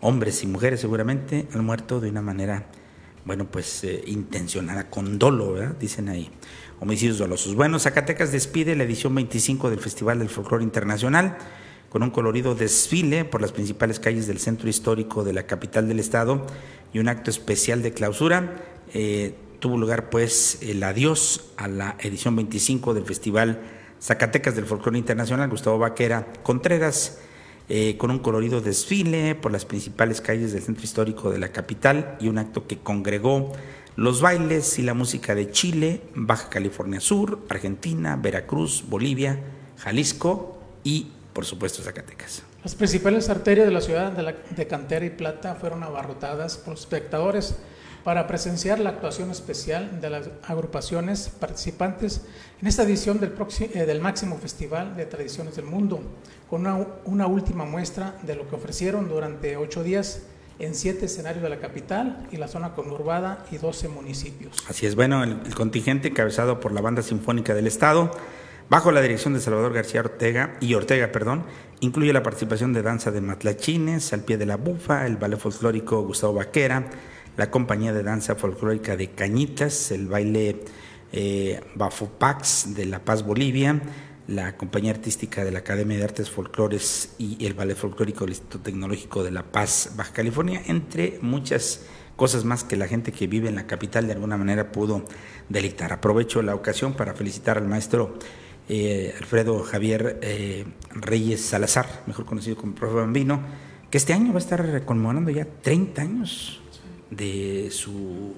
hombres 0.00 0.42
y 0.42 0.46
mujeres 0.46 0.80
seguramente 0.80 1.46
han 1.52 1.64
muerto 1.64 2.00
de 2.00 2.10
una 2.10 2.22
manera, 2.22 2.66
bueno, 3.24 3.46
pues 3.50 3.84
eh, 3.84 4.02
intencionada, 4.06 4.90
con 4.90 5.18
dolo, 5.18 5.52
¿verdad? 5.52 5.76
Dicen 5.78 6.08
ahí, 6.08 6.30
homicidios 6.80 7.18
dolosos. 7.18 7.54
Bueno, 7.54 7.78
Zacatecas 7.78 8.32
despide 8.32 8.76
la 8.76 8.84
edición 8.84 9.14
25 9.14 9.70
del 9.70 9.80
Festival 9.80 10.18
del 10.18 10.28
Folclore 10.28 10.64
Internacional 10.64 11.38
con 11.96 12.02
un 12.02 12.10
colorido 12.10 12.54
desfile 12.54 13.24
por 13.24 13.40
las 13.40 13.52
principales 13.52 14.00
calles 14.00 14.26
del 14.26 14.38
centro 14.38 14.68
histórico 14.68 15.24
de 15.24 15.32
la 15.32 15.46
capital 15.46 15.88
del 15.88 15.98
estado 15.98 16.46
y 16.92 16.98
un 16.98 17.08
acto 17.08 17.30
especial 17.30 17.82
de 17.82 17.92
clausura. 17.92 18.56
Eh, 18.92 19.34
tuvo 19.60 19.78
lugar 19.78 20.10
pues 20.10 20.58
el 20.62 20.82
adiós 20.82 21.52
a 21.56 21.68
la 21.68 21.96
edición 22.00 22.36
25 22.36 22.92
del 22.92 23.04
Festival 23.04 23.60
Zacatecas 24.00 24.54
del 24.54 24.66
Folclore 24.66 24.98
Internacional. 24.98 25.48
Gustavo 25.48 25.78
Vaquera 25.78 26.26
Contreras 26.42 27.18
eh, 27.68 27.96
con 27.98 28.10
un 28.10 28.20
colorido 28.20 28.60
desfile 28.60 29.34
por 29.34 29.50
las 29.52 29.64
principales 29.64 30.20
calles 30.20 30.52
del 30.52 30.62
centro 30.62 30.84
histórico 30.84 31.30
de 31.30 31.38
la 31.38 31.48
capital 31.48 32.16
y 32.20 32.28
un 32.28 32.38
acto 32.38 32.66
que 32.66 32.78
congregó 32.78 33.52
los 33.96 34.20
bailes 34.20 34.78
y 34.78 34.82
la 34.82 34.94
música 34.94 35.34
de 35.34 35.50
Chile, 35.50 36.02
Baja 36.14 36.48
California 36.48 37.00
Sur, 37.00 37.40
Argentina, 37.48 38.16
Veracruz, 38.16 38.84
Bolivia, 38.86 39.40
Jalisco 39.78 40.58
y, 40.84 41.08
por 41.32 41.44
supuesto, 41.44 41.82
Zacatecas. 41.82 42.42
Las 42.62 42.74
principales 42.74 43.28
arterias 43.30 43.66
de 43.66 43.72
la 43.72 43.80
ciudad 43.80 44.12
de, 44.12 44.66
Cantera 44.66 45.06
y 45.06 45.10
Plata 45.10 45.54
fueron 45.54 45.82
abarrotadas 45.82 46.56
por 46.56 46.74
espectadores 46.74 47.56
para 48.06 48.28
presenciar 48.28 48.78
la 48.78 48.90
actuación 48.90 49.32
especial 49.32 50.00
de 50.00 50.10
las 50.10 50.30
agrupaciones 50.44 51.28
participantes 51.28 52.24
en 52.62 52.68
esta 52.68 52.84
edición 52.84 53.18
del, 53.18 53.32
eh, 53.74 53.84
del 53.84 54.00
máximo 54.00 54.38
Festival 54.38 54.94
de 54.94 55.06
Tradiciones 55.06 55.56
del 55.56 55.64
Mundo, 55.64 56.00
con 56.48 56.60
una, 56.60 56.86
una, 57.04 57.26
última 57.26 57.64
muestra 57.64 58.14
de 58.22 58.36
lo 58.36 58.48
que 58.48 58.54
ofrecieron 58.54 59.08
durante 59.08 59.56
ocho 59.56 59.82
días 59.82 60.22
en 60.60 60.76
siete 60.76 61.06
escenarios 61.06 61.42
de 61.42 61.48
la 61.48 61.58
capital 61.58 62.28
y 62.30 62.36
la 62.36 62.46
zona 62.46 62.76
conurbada 62.76 63.44
y 63.50 63.56
12 63.56 63.88
municipios. 63.88 64.56
Así 64.68 64.86
es, 64.86 64.94
bueno, 64.94 65.24
el, 65.24 65.40
el 65.44 65.56
contingente 65.56 66.06
encabezado 66.06 66.60
por 66.60 66.70
la 66.70 66.82
Banda 66.82 67.02
Sinfónica 67.02 67.54
del 67.54 67.66
Estado, 67.66 68.12
bajo 68.68 68.92
la 68.92 69.00
dirección 69.00 69.34
de 69.34 69.40
Salvador 69.40 69.72
García 69.72 70.02
Ortega 70.02 70.58
y 70.60 70.74
Ortega, 70.74 71.10
perdón, 71.10 71.42
incluye 71.80 72.12
la 72.12 72.22
participación 72.22 72.72
de 72.72 72.82
danza 72.82 73.10
de 73.10 73.20
matlachines, 73.20 74.12
al 74.12 74.20
pie 74.20 74.36
de 74.36 74.46
la 74.46 74.54
bufa, 74.54 75.06
el 75.08 75.16
ballet 75.16 75.40
folclórico 75.40 76.02
Gustavo 76.02 76.34
Vaquera, 76.34 76.88
la 77.36 77.50
compañía 77.50 77.92
de 77.92 78.02
danza 78.02 78.34
folclórica 78.34 78.96
de 78.96 79.10
Cañitas, 79.10 79.90
el 79.90 80.06
baile 80.06 80.60
eh, 81.12 81.60
Bafopax 81.74 82.74
de 82.74 82.86
La 82.86 83.04
Paz, 83.04 83.24
Bolivia, 83.24 83.80
la 84.26 84.56
compañía 84.56 84.92
artística 84.92 85.44
de 85.44 85.52
la 85.52 85.60
Academia 85.60 85.98
de 85.98 86.04
Artes 86.04 86.30
Folclores 86.30 87.14
y 87.18 87.44
el 87.46 87.54
ballet 87.54 87.76
folclórico 87.76 88.24
del 88.24 88.30
Instituto 88.30 88.60
Tecnológico 88.60 89.22
de 89.22 89.30
La 89.30 89.44
Paz, 89.44 89.92
Baja 89.96 90.12
California, 90.12 90.62
entre 90.66 91.18
muchas 91.22 91.86
cosas 92.16 92.44
más 92.44 92.64
que 92.64 92.76
la 92.76 92.88
gente 92.88 93.12
que 93.12 93.26
vive 93.26 93.48
en 93.48 93.54
la 93.54 93.66
capital 93.66 94.06
de 94.06 94.14
alguna 94.14 94.36
manera 94.36 94.72
pudo 94.72 95.04
deleitar. 95.48 95.92
Aprovecho 95.92 96.42
la 96.42 96.54
ocasión 96.54 96.94
para 96.94 97.14
felicitar 97.14 97.58
al 97.58 97.68
maestro 97.68 98.14
eh, 98.68 99.14
Alfredo 99.18 99.62
Javier 99.62 100.18
eh, 100.22 100.64
Reyes 100.90 101.42
Salazar, 101.42 101.86
mejor 102.06 102.24
conocido 102.24 102.56
como 102.56 102.74
Profe 102.74 102.96
Bambino, 102.96 103.40
que 103.90 103.98
este 103.98 104.14
año 104.14 104.32
va 104.32 104.38
a 104.38 104.42
estar 104.42 104.84
conmemorando 104.84 105.30
ya 105.30 105.44
30 105.44 106.02
años 106.02 106.62
de 107.10 107.68
su 107.70 108.34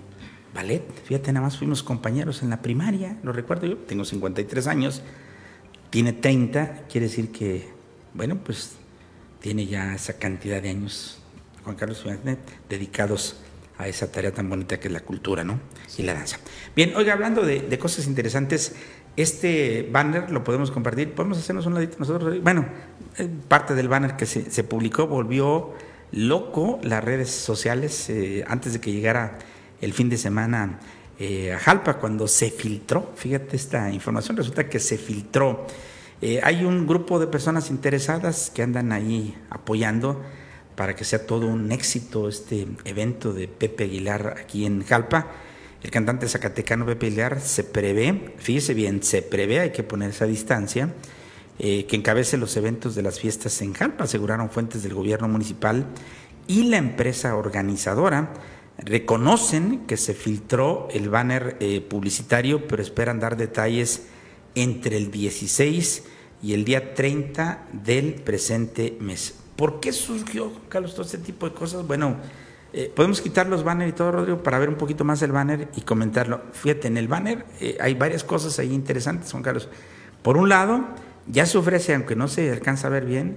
ballet. 0.54 0.82
Fíjate, 1.04 1.32
nada 1.32 1.46
más 1.46 1.58
fuimos 1.58 1.82
compañeros 1.82 2.42
en 2.42 2.50
la 2.50 2.62
primaria, 2.62 3.16
lo 3.22 3.32
recuerdo 3.32 3.66
yo, 3.66 3.76
tengo 3.76 4.04
53 4.04 4.66
años, 4.66 5.02
tiene 5.90 6.12
30, 6.12 6.84
quiere 6.90 7.06
decir 7.06 7.30
que, 7.30 7.68
bueno, 8.14 8.38
pues 8.44 8.72
tiene 9.40 9.66
ya 9.66 9.94
esa 9.94 10.18
cantidad 10.18 10.60
de 10.60 10.70
años, 10.70 11.20
Juan 11.64 11.76
Carlos 11.76 12.04
dedicados 12.68 13.36
a 13.78 13.86
esa 13.86 14.10
tarea 14.10 14.32
tan 14.32 14.50
bonita 14.50 14.80
que 14.80 14.88
es 14.88 14.92
la 14.92 15.00
cultura, 15.00 15.44
¿no? 15.44 15.60
Y 15.96 16.02
la 16.02 16.14
danza. 16.14 16.38
Bien, 16.74 16.94
oiga, 16.96 17.12
hablando 17.12 17.42
de, 17.42 17.78
cosas 17.78 18.06
interesantes, 18.06 18.74
este 19.16 19.88
banner 19.90 20.30
lo 20.30 20.42
podemos 20.42 20.70
compartir, 20.70 21.14
podemos 21.14 21.38
hacernos 21.38 21.66
un 21.66 21.74
ladito 21.74 21.96
nosotros. 21.98 22.42
Bueno, 22.42 22.66
eh, 23.16 23.28
parte 23.46 23.74
del 23.74 23.88
banner 23.88 24.16
que 24.16 24.26
se 24.26 24.64
publicó 24.64 25.06
volvió 25.06 25.74
loco 26.12 26.78
las 26.82 27.04
redes 27.04 27.30
sociales 27.30 28.08
eh, 28.10 28.44
antes 28.46 28.72
de 28.72 28.80
que 28.80 28.92
llegara 28.92 29.38
el 29.80 29.92
fin 29.92 30.08
de 30.08 30.16
semana 30.16 30.80
eh, 31.18 31.52
a 31.52 31.58
Jalpa, 31.58 31.94
cuando 31.94 32.28
se 32.28 32.50
filtró, 32.50 33.12
fíjate 33.16 33.56
esta 33.56 33.90
información, 33.90 34.36
resulta 34.36 34.68
que 34.68 34.78
se 34.78 34.96
filtró. 34.98 35.66
Eh, 36.20 36.40
hay 36.42 36.64
un 36.64 36.86
grupo 36.86 37.18
de 37.18 37.26
personas 37.26 37.70
interesadas 37.70 38.50
que 38.54 38.62
andan 38.62 38.92
ahí 38.92 39.36
apoyando 39.50 40.22
para 40.76 40.94
que 40.94 41.04
sea 41.04 41.26
todo 41.26 41.48
un 41.48 41.72
éxito 41.72 42.28
este 42.28 42.68
evento 42.84 43.32
de 43.32 43.48
Pepe 43.48 43.84
Aguilar 43.84 44.36
aquí 44.40 44.64
en 44.64 44.84
Jalpa. 44.84 45.26
El 45.82 45.90
cantante 45.90 46.28
zacatecano 46.28 46.86
Pepe 46.86 47.06
Aguilar 47.06 47.40
se 47.40 47.64
prevé, 47.64 48.34
fíjese 48.38 48.74
bien, 48.74 49.02
se 49.02 49.22
prevé, 49.22 49.60
hay 49.60 49.70
que 49.70 49.82
poner 49.82 50.10
esa 50.10 50.26
distancia, 50.26 50.92
eh, 51.60 51.86
que 51.86 51.96
encabece 51.96 52.36
los 52.36 52.56
eventos 52.56 52.94
de 52.94 53.02
las 53.02 53.18
fiestas 53.18 53.60
en 53.62 53.74
Jalpa, 53.74 54.04
aseguraron 54.04 54.48
fuentes 54.48 54.84
del 54.84 54.94
gobierno 54.94 55.26
municipal 55.26 55.86
y 56.46 56.64
la 56.64 56.76
empresa 56.76 57.34
organizadora. 57.34 58.32
Reconocen 58.78 59.84
que 59.88 59.96
se 59.96 60.14
filtró 60.14 60.86
el 60.92 61.08
banner 61.08 61.56
eh, 61.58 61.80
publicitario, 61.80 62.68
pero 62.68 62.80
esperan 62.80 63.18
dar 63.18 63.36
detalles 63.36 64.06
entre 64.54 64.98
el 64.98 65.10
16 65.10 66.04
y 66.44 66.52
el 66.52 66.64
día 66.64 66.94
30 66.94 67.66
del 67.72 68.14
presente 68.14 68.96
mes. 69.00 69.34
¿Por 69.56 69.80
qué 69.80 69.92
surgió, 69.92 70.52
Carlos, 70.68 70.92
todo 70.92 71.06
este 71.06 71.18
tipo 71.18 71.48
de 71.48 71.56
cosas? 71.56 71.84
Bueno, 71.84 72.18
eh, 72.72 72.92
podemos 72.94 73.20
quitar 73.20 73.48
los 73.48 73.64
banners 73.64 73.90
y 73.90 73.94
todo, 73.94 74.12
Rodrigo, 74.12 74.44
para 74.44 74.60
ver 74.60 74.68
un 74.68 74.76
poquito 74.76 75.02
más 75.02 75.20
el 75.22 75.32
banner 75.32 75.68
y 75.74 75.80
comentarlo. 75.80 76.40
Fíjate, 76.52 76.86
en 76.86 76.98
el 76.98 77.08
banner 77.08 77.46
hay 77.80 77.94
varias 77.94 78.22
cosas 78.22 78.60
ahí 78.60 78.72
interesantes, 78.72 79.32
Juan 79.32 79.42
Carlos. 79.42 79.68
Por 80.22 80.36
un 80.36 80.48
lado, 80.48 80.84
ya 81.30 81.46
se 81.46 81.58
ofrece, 81.58 81.94
aunque 81.94 82.16
no 82.16 82.28
se 82.28 82.50
alcanza 82.50 82.88
a 82.88 82.90
ver 82.90 83.04
bien, 83.04 83.36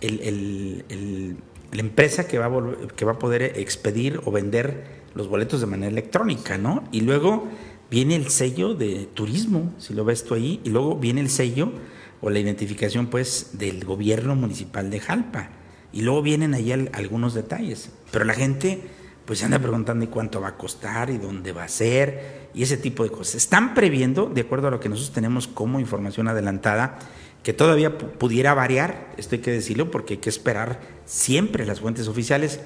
el, 0.00 1.36
la 1.72 1.80
empresa 1.80 2.26
que 2.26 2.38
va, 2.38 2.46
a 2.46 2.88
que 2.96 3.04
va 3.04 3.12
a 3.12 3.18
poder 3.18 3.42
expedir 3.42 4.20
o 4.24 4.30
vender 4.30 5.00
los 5.14 5.28
boletos 5.28 5.60
de 5.60 5.66
manera 5.66 5.90
electrónica, 5.90 6.58
¿no? 6.58 6.84
Y 6.92 7.00
luego 7.02 7.48
viene 7.90 8.16
el 8.16 8.28
sello 8.30 8.74
de 8.74 9.08
turismo, 9.12 9.74
si 9.78 9.94
lo 9.94 10.04
ves 10.04 10.24
tú 10.24 10.34
ahí, 10.34 10.60
y 10.64 10.70
luego 10.70 10.96
viene 10.96 11.20
el 11.20 11.30
sello 11.30 11.72
o 12.20 12.30
la 12.30 12.38
identificación, 12.38 13.06
pues, 13.06 13.50
del 13.54 13.84
gobierno 13.84 14.34
municipal 14.34 14.90
de 14.90 15.00
Jalpa. 15.00 15.50
Y 15.92 16.02
luego 16.02 16.22
vienen 16.22 16.54
ahí 16.54 16.70
algunos 16.92 17.34
detalles. 17.34 17.90
Pero 18.12 18.24
la 18.24 18.34
gente, 18.34 18.82
pues, 19.24 19.40
se 19.40 19.46
anda 19.46 19.58
preguntando 19.58 20.04
¿y 20.04 20.08
cuánto 20.08 20.40
va 20.40 20.48
a 20.48 20.56
costar 20.56 21.10
y 21.10 21.18
dónde 21.18 21.52
va 21.52 21.64
a 21.64 21.68
ser? 21.68 22.50
Y 22.54 22.62
ese 22.62 22.76
tipo 22.76 23.02
de 23.04 23.10
cosas. 23.10 23.36
Están 23.36 23.74
previendo, 23.74 24.26
de 24.26 24.42
acuerdo 24.42 24.68
a 24.68 24.70
lo 24.70 24.80
que 24.80 24.88
nosotros 24.88 25.14
tenemos 25.14 25.48
como 25.48 25.80
información 25.80 26.28
adelantada, 26.28 26.98
que 27.42 27.52
todavía 27.52 27.96
pudiera 27.96 28.54
variar, 28.54 29.12
esto 29.16 29.34
hay 29.34 29.40
que 29.40 29.50
decirlo 29.50 29.90
porque 29.90 30.14
hay 30.14 30.18
que 30.18 30.28
esperar 30.28 30.80
siempre 31.06 31.64
las 31.64 31.80
fuentes 31.80 32.08
oficiales, 32.08 32.60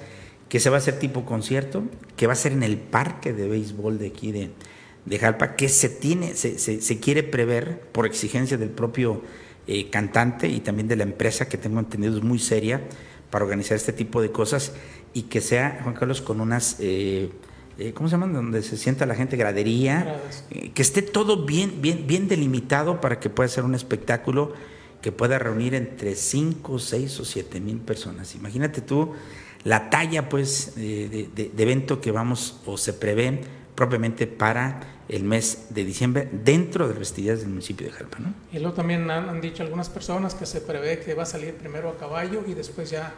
que 0.49 0.61
se 0.61 0.71
va 0.71 0.77
a 0.77 0.79
hacer 0.79 0.99
tipo 0.99 1.25
concierto, 1.25 1.85
que 2.17 2.27
va 2.27 2.33
a 2.33 2.37
ser 2.37 2.53
en 2.53 2.63
el 2.63 2.77
parque 2.77 3.33
de 3.33 3.49
béisbol 3.49 3.99
de 3.99 4.09
aquí 4.09 4.33
de, 4.33 4.51
de 5.05 5.19
Jalpa, 5.19 5.57
que 5.57 5.69
se, 5.69 5.89
tiene, 5.89 6.35
se, 6.35 6.59
se, 6.59 7.01
quiere 7.01 7.23
prever 7.23 7.81
por 7.93 8.07
exigencia 8.07 8.57
del 8.57 8.71
propio 8.71 9.23
eh, 9.67 9.91
cantante 9.91 10.49
y 10.49 10.61
también 10.61 10.89
de 10.89 10.97
la 10.97 11.05
empresa 11.05 11.49
que 11.49 11.57
tengo 11.57 11.81
entendido 11.81 12.17
es 12.17 12.23
muy 12.23 12.39
seria 12.39 12.83
para 13.31 13.45
organizar 13.45 13.77
este 13.77 13.93
tipo 13.93 14.21
de 14.21 14.31
cosas 14.31 14.73
y 15.13 15.23
que 15.23 15.41
sea, 15.41 15.81
Juan 15.83 15.95
Carlos, 15.95 16.21
con 16.21 16.41
unas... 16.41 16.77
Eh, 16.81 17.31
eh, 17.79 17.93
¿cómo 17.93 18.09
se 18.09 18.13
llaman? 18.13 18.33
Donde 18.33 18.63
se 18.63 18.77
sienta 18.77 19.07
la 19.07 19.15
gente, 19.15 19.37
gradería, 19.37 20.21
eh, 20.51 20.71
que 20.71 20.83
esté 20.83 21.03
todo 21.03 21.45
bien, 21.45 21.81
bien, 21.81 22.07
bien 22.07 22.29
delimitado 22.29 23.01
para 23.01 23.21
que 23.21 23.31
pueda 23.31 23.49
ser 23.49 23.65
un 23.65 23.75
espectáculo 23.75 24.53
que 25.03 25.13
pueda 25.13 25.39
reunir 25.39 25.75
entre 25.75 26.15
5, 26.15 26.79
6 26.79 27.21
o 27.21 27.25
7 27.25 27.61
mil 27.61 27.79
personas. 27.79 28.35
Imagínate 28.35 28.81
tú 28.81 29.13
la 29.65 29.91
talla 29.91 30.29
pues 30.29 30.75
de, 30.77 31.09
de, 31.09 31.51
de, 31.53 31.63
evento 31.63 32.01
que 32.01 32.11
vamos 32.11 32.61
o 32.67 32.77
se 32.77 32.93
prevé 32.93 33.41
propiamente 33.75 34.27
para 34.27 34.81
el 35.09 35.25
mes 35.25 35.67
de 35.71 35.85
diciembre 35.85 36.29
dentro 36.33 36.87
de 36.87 36.95
las 36.95 37.01
festividades 37.01 37.41
del 37.41 37.51
municipio 37.51 37.87
de 37.87 37.93
Jalpa. 37.93 38.19
¿no? 38.21 38.35
Y 38.53 38.59
luego 38.59 38.75
también 38.75 39.11
han, 39.11 39.29
han 39.29 39.41
dicho 39.41 39.63
algunas 39.63 39.89
personas 39.89 40.35
que 40.35 40.47
se 40.47 40.61
prevé 40.61 41.01
que 41.01 41.15
va 41.15 41.25
a 41.25 41.27
salir 41.27 41.55
primero 41.55 41.91
a 41.91 41.99
caballo 41.99 42.43
y 42.47 42.55
después 42.55 42.91
ya 42.91 43.13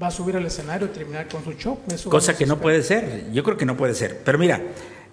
va 0.00 0.08
a 0.08 0.10
subir 0.10 0.36
al 0.36 0.46
escenario 0.46 0.86
y 0.86 0.90
terminar 0.90 1.28
con 1.28 1.44
su 1.44 1.52
show. 1.52 1.78
Eso 1.92 2.10
Cosa 2.10 2.36
que 2.36 2.46
no 2.46 2.60
puede 2.60 2.82
ser, 2.82 3.30
yo 3.32 3.42
creo 3.42 3.56
que 3.56 3.66
no 3.66 3.76
puede 3.76 3.94
ser. 3.94 4.22
Pero 4.24 4.38
mira, 4.38 4.62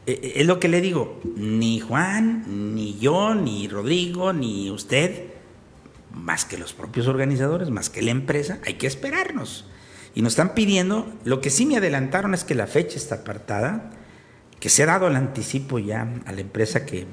eh, 0.05 0.33
es 0.36 0.45
lo 0.45 0.59
que 0.59 0.67
le 0.67 0.81
digo, 0.81 1.19
ni 1.36 1.79
Juan, 1.79 2.75
ni 2.75 2.97
yo, 2.99 3.33
ni 3.36 3.67
Rodrigo, 3.67 4.33
ni 4.33 4.69
usted, 4.69 5.25
más 6.11 6.45
que 6.45 6.57
los 6.57 6.73
propios 6.73 7.07
organizadores, 7.07 7.69
más 7.69 7.89
que 7.89 8.01
la 8.01 8.11
empresa, 8.11 8.59
hay 8.65 8.75
que 8.75 8.88
esperarnos. 8.88 9.65
Y 10.13 10.21
nos 10.21 10.33
están 10.33 10.53
pidiendo, 10.53 11.11
lo 11.25 11.41
que 11.41 11.49
sí 11.49 11.65
me 11.65 11.77
adelantaron 11.77 12.33
es 12.33 12.43
que 12.43 12.55
la 12.55 12.67
fecha 12.67 12.97
está 12.97 13.15
apartada, 13.15 13.91
que 14.59 14.69
se 14.69 14.83
ha 14.83 14.86
dado 14.86 15.07
el 15.07 15.15
anticipo 15.15 15.79
ya 15.79 16.07
a 16.25 16.31
la 16.31 16.41
empresa 16.41 16.86
que 16.86 17.05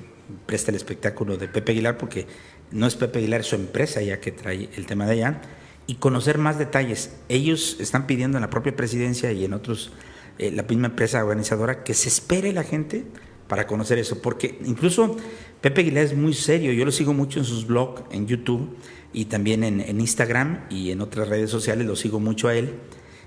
presta 0.46 0.70
el 0.70 0.76
espectáculo 0.76 1.36
de 1.36 1.48
Pepe 1.48 1.72
Aguilar, 1.72 1.98
porque 1.98 2.26
no 2.70 2.86
es 2.86 2.94
Pepe 2.94 3.18
Aguilar, 3.18 3.40
es 3.40 3.48
su 3.48 3.56
empresa 3.56 4.00
ya 4.02 4.20
que 4.20 4.30
trae 4.30 4.68
el 4.76 4.86
tema 4.86 5.06
de 5.06 5.12
allá 5.12 5.40
y 5.86 5.96
conocer 5.96 6.38
más 6.38 6.58
detalles. 6.58 7.16
Ellos 7.28 7.76
están 7.80 8.06
pidiendo 8.06 8.38
en 8.38 8.42
la 8.42 8.50
propia 8.50 8.74
presidencia 8.74 9.32
y 9.32 9.44
en 9.44 9.52
otros, 9.52 9.92
eh, 10.38 10.50
la 10.50 10.62
misma 10.62 10.88
empresa 10.88 11.22
organizadora, 11.22 11.84
que 11.84 11.94
se 11.94 12.08
espere 12.08 12.52
la 12.52 12.62
gente 12.62 13.04
para 13.48 13.66
conocer 13.66 13.98
eso, 13.98 14.22
porque 14.22 14.58
incluso 14.64 15.16
Pepe 15.60 15.82
Aguilar 15.82 16.04
es 16.04 16.16
muy 16.16 16.32
serio, 16.32 16.72
yo 16.72 16.86
lo 16.86 16.90
sigo 16.90 17.12
mucho 17.12 17.38
en 17.38 17.44
sus 17.44 17.66
blogs, 17.66 18.02
en 18.10 18.26
YouTube 18.26 18.76
y 19.12 19.26
también 19.26 19.62
en, 19.62 20.00
Instagram 20.00 20.64
y 20.70 20.90
en 20.90 21.02
otras 21.02 21.28
redes 21.28 21.50
sociales, 21.50 21.86
lo 21.86 21.94
sigo 21.94 22.18
mucho 22.18 22.48
a 22.48 22.54
él, 22.54 22.76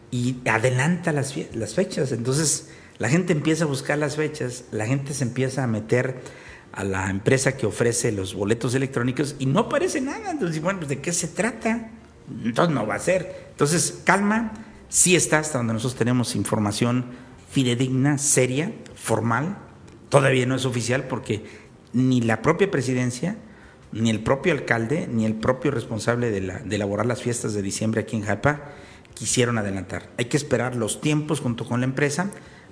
y 0.09 0.37
adelanta 0.45 1.11
las, 1.11 1.35
las 1.53 1.75
fechas, 1.75 2.11
entonces 2.11 2.69
la 2.97 3.09
gente 3.09 3.33
empieza 3.33 3.65
a 3.65 3.67
buscar 3.67 3.99
las 3.99 4.15
fechas, 4.15 4.65
la 4.71 4.87
gente 4.87 5.13
se 5.13 5.25
empieza 5.25 5.63
a 5.63 5.67
meter 5.67 6.15
a 6.71 6.83
la 6.83 7.09
empresa 7.11 7.55
que 7.55 7.67
ofrece 7.67 8.11
los 8.11 8.33
boletos 8.33 8.73
electrónicos 8.73 9.35
y 9.37 9.45
no 9.45 9.59
aparece 9.59 10.01
nada, 10.01 10.31
entonces 10.31 10.59
bueno, 10.59 10.79
pues, 10.79 10.89
¿de 10.89 11.01
qué 11.01 11.13
se 11.13 11.27
trata? 11.27 11.91
Entonces 12.43 12.73
no 12.73 12.87
va 12.87 12.95
a 12.95 12.99
ser. 12.99 13.47
Entonces, 13.51 14.01
calma, 14.03 14.53
sí 14.89 15.15
está 15.15 15.39
hasta 15.39 15.57
donde 15.57 15.73
nosotros 15.73 15.97
tenemos 15.97 16.35
información 16.35 17.05
fidedigna, 17.49 18.17
seria, 18.17 18.73
formal. 18.95 19.57
Todavía 20.09 20.45
no 20.45 20.55
es 20.55 20.65
oficial 20.65 21.05
porque 21.07 21.45
ni 21.93 22.21
la 22.21 22.41
propia 22.41 22.69
presidencia 22.69 23.37
ni 23.91 24.09
el 24.09 24.19
propio 24.19 24.51
alcalde, 24.51 25.07
ni 25.09 25.25
el 25.25 25.35
propio 25.35 25.71
responsable 25.71 26.29
de, 26.29 26.41
la, 26.41 26.59
de 26.59 26.75
elaborar 26.75 27.05
las 27.05 27.21
fiestas 27.21 27.53
de 27.53 27.61
diciembre 27.61 28.01
aquí 28.01 28.17
en 28.17 28.23
Japa 28.23 28.73
quisieron 29.13 29.57
adelantar. 29.57 30.09
Hay 30.17 30.25
que 30.25 30.35
esperar 30.35 30.75
los 30.75 30.99
tiempos 30.99 31.39
junto 31.39 31.65
con 31.65 31.79
la 31.79 31.85
empresa 31.85 32.29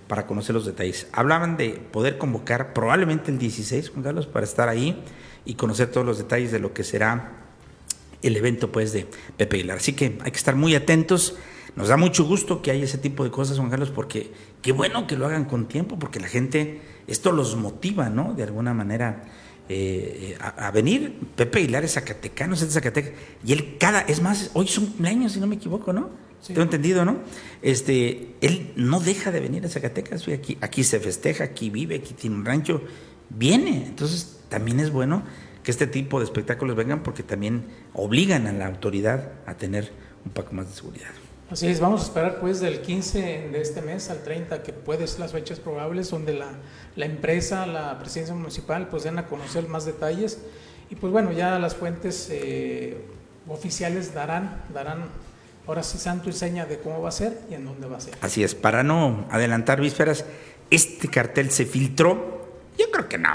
para 0.07 0.27
conocer 0.27 0.53
los 0.53 0.65
detalles. 0.65 1.07
Hablaban 1.13 1.55
de 1.55 1.81
poder 1.91 2.17
convocar 2.17 2.73
probablemente 2.73 3.31
el 3.31 3.37
16, 3.37 3.89
Juan 3.89 4.03
Carlos, 4.03 4.27
para 4.27 4.45
estar 4.45 4.67
ahí 4.67 5.01
y 5.45 5.55
conocer 5.55 5.87
todos 5.87 6.05
los 6.05 6.17
detalles 6.17 6.51
de 6.51 6.59
lo 6.59 6.73
que 6.73 6.83
será 6.83 7.42
el 8.23 8.37
evento 8.37 8.71
pues 8.71 8.93
de 8.93 9.07
Pepe 9.37 9.57
Aguilar. 9.57 9.77
Así 9.77 9.93
que 9.93 10.17
hay 10.23 10.31
que 10.31 10.37
estar 10.37 10.55
muy 10.55 10.75
atentos. 10.75 11.35
Nos 11.75 11.87
da 11.87 11.97
mucho 11.97 12.25
gusto 12.25 12.61
que 12.61 12.71
haya 12.71 12.83
ese 12.83 12.97
tipo 12.97 13.23
de 13.23 13.31
cosas, 13.31 13.57
Juan 13.57 13.69
Carlos, 13.69 13.89
porque 13.89 14.31
qué 14.61 14.71
bueno 14.71 15.07
que 15.07 15.17
lo 15.17 15.25
hagan 15.25 15.45
con 15.45 15.67
tiempo, 15.67 15.97
porque 15.97 16.19
la 16.19 16.27
gente, 16.27 16.81
esto 17.07 17.31
los 17.31 17.55
motiva, 17.55 18.09
¿no? 18.09 18.33
De 18.33 18.43
alguna 18.43 18.73
manera 18.73 19.23
eh, 19.69 20.37
a, 20.39 20.71
venir. 20.71 21.19
Pepe 21.35 21.59
Aguilar 21.59 21.83
es 21.83 21.93
zacatecano, 21.93 22.53
es 22.53 22.61
de 22.61 22.67
Zacatecas, 22.67 23.13
y 23.45 23.53
él 23.53 23.77
cada, 23.79 24.01
es 24.01 24.21
más, 24.21 24.51
hoy 24.53 24.67
son 24.67 24.85
cumpleaños, 24.87 25.31
si 25.31 25.39
no 25.39 25.47
me 25.47 25.55
equivoco, 25.55 25.93
¿no? 25.93 26.09
Tengo 26.45 26.61
entendido, 26.61 27.05
¿no? 27.05 27.19
Este, 27.61 28.35
él 28.41 28.73
no 28.75 28.99
deja 28.99 29.31
de 29.31 29.39
venir 29.39 29.65
a 29.65 29.69
Zacatecas, 29.69 30.27
aquí, 30.27 30.57
aquí 30.59 30.83
se 30.83 30.99
festeja, 30.99 31.45
aquí 31.45 31.69
vive, 31.69 31.95
aquí 31.95 32.13
tiene 32.13 32.35
un 32.35 32.43
rancho, 32.45 32.81
viene. 33.29 33.85
Entonces, 33.87 34.41
también 34.49 34.81
es 34.81 34.91
bueno 34.91 35.23
que 35.63 35.71
este 35.71 35.87
tipo 35.87 36.19
de 36.19 36.25
espectáculos 36.25 36.75
vengan 36.75 37.03
porque 37.03 37.23
también 37.23 37.65
obligan 37.93 38.47
a 38.47 38.53
la 38.53 38.67
autoridad 38.67 39.31
a 39.45 39.55
tener 39.55 39.91
un 40.25 40.31
poco 40.31 40.53
más 40.53 40.67
de 40.69 40.75
seguridad. 40.75 41.09
Así 41.49 41.67
es, 41.67 41.79
vamos 41.79 42.01
a 42.01 42.03
esperar 42.05 42.39
pues 42.39 42.59
del 42.59 42.81
15 42.81 43.49
de 43.51 43.61
este 43.61 43.81
mes 43.81 44.09
al 44.09 44.23
30, 44.23 44.63
que 44.63 44.73
puede 44.73 45.05
ser 45.07 45.19
las 45.19 45.33
fechas 45.33 45.59
probables, 45.59 46.09
donde 46.09 46.33
la, 46.33 46.47
la 46.95 47.05
empresa, 47.05 47.67
la 47.67 47.99
presidencia 47.99 48.33
municipal, 48.33 48.87
pues 48.89 49.03
den 49.03 49.19
a 49.19 49.27
conocer 49.27 49.67
más 49.67 49.85
detalles. 49.85 50.39
Y 50.89 50.95
pues 50.95 51.13
bueno, 51.13 51.31
ya 51.31 51.59
las 51.59 51.75
fuentes 51.75 52.27
eh, 52.31 52.97
oficiales 53.47 54.13
darán, 54.13 54.63
darán 54.73 55.05
ahora 55.67 55.83
sí 55.83 55.97
santo 55.97 56.29
y 56.29 56.33
seña 56.33 56.65
de 56.65 56.79
cómo 56.79 57.01
va 57.01 57.09
a 57.09 57.11
ser 57.11 57.39
y 57.49 57.53
en 57.53 57.65
dónde 57.65 57.87
va 57.87 57.97
a 57.97 58.01
ser. 58.01 58.15
Así 58.21 58.43
es, 58.43 58.55
para 58.55 58.83
no 58.83 59.25
adelantar 59.29 59.79
vísperas, 59.79 60.25
este 60.69 61.07
cartel 61.07 61.51
se 61.51 61.65
filtró, 61.65 62.47
yo 62.77 62.89
creo 62.91 63.07
que 63.07 63.17
no, 63.17 63.29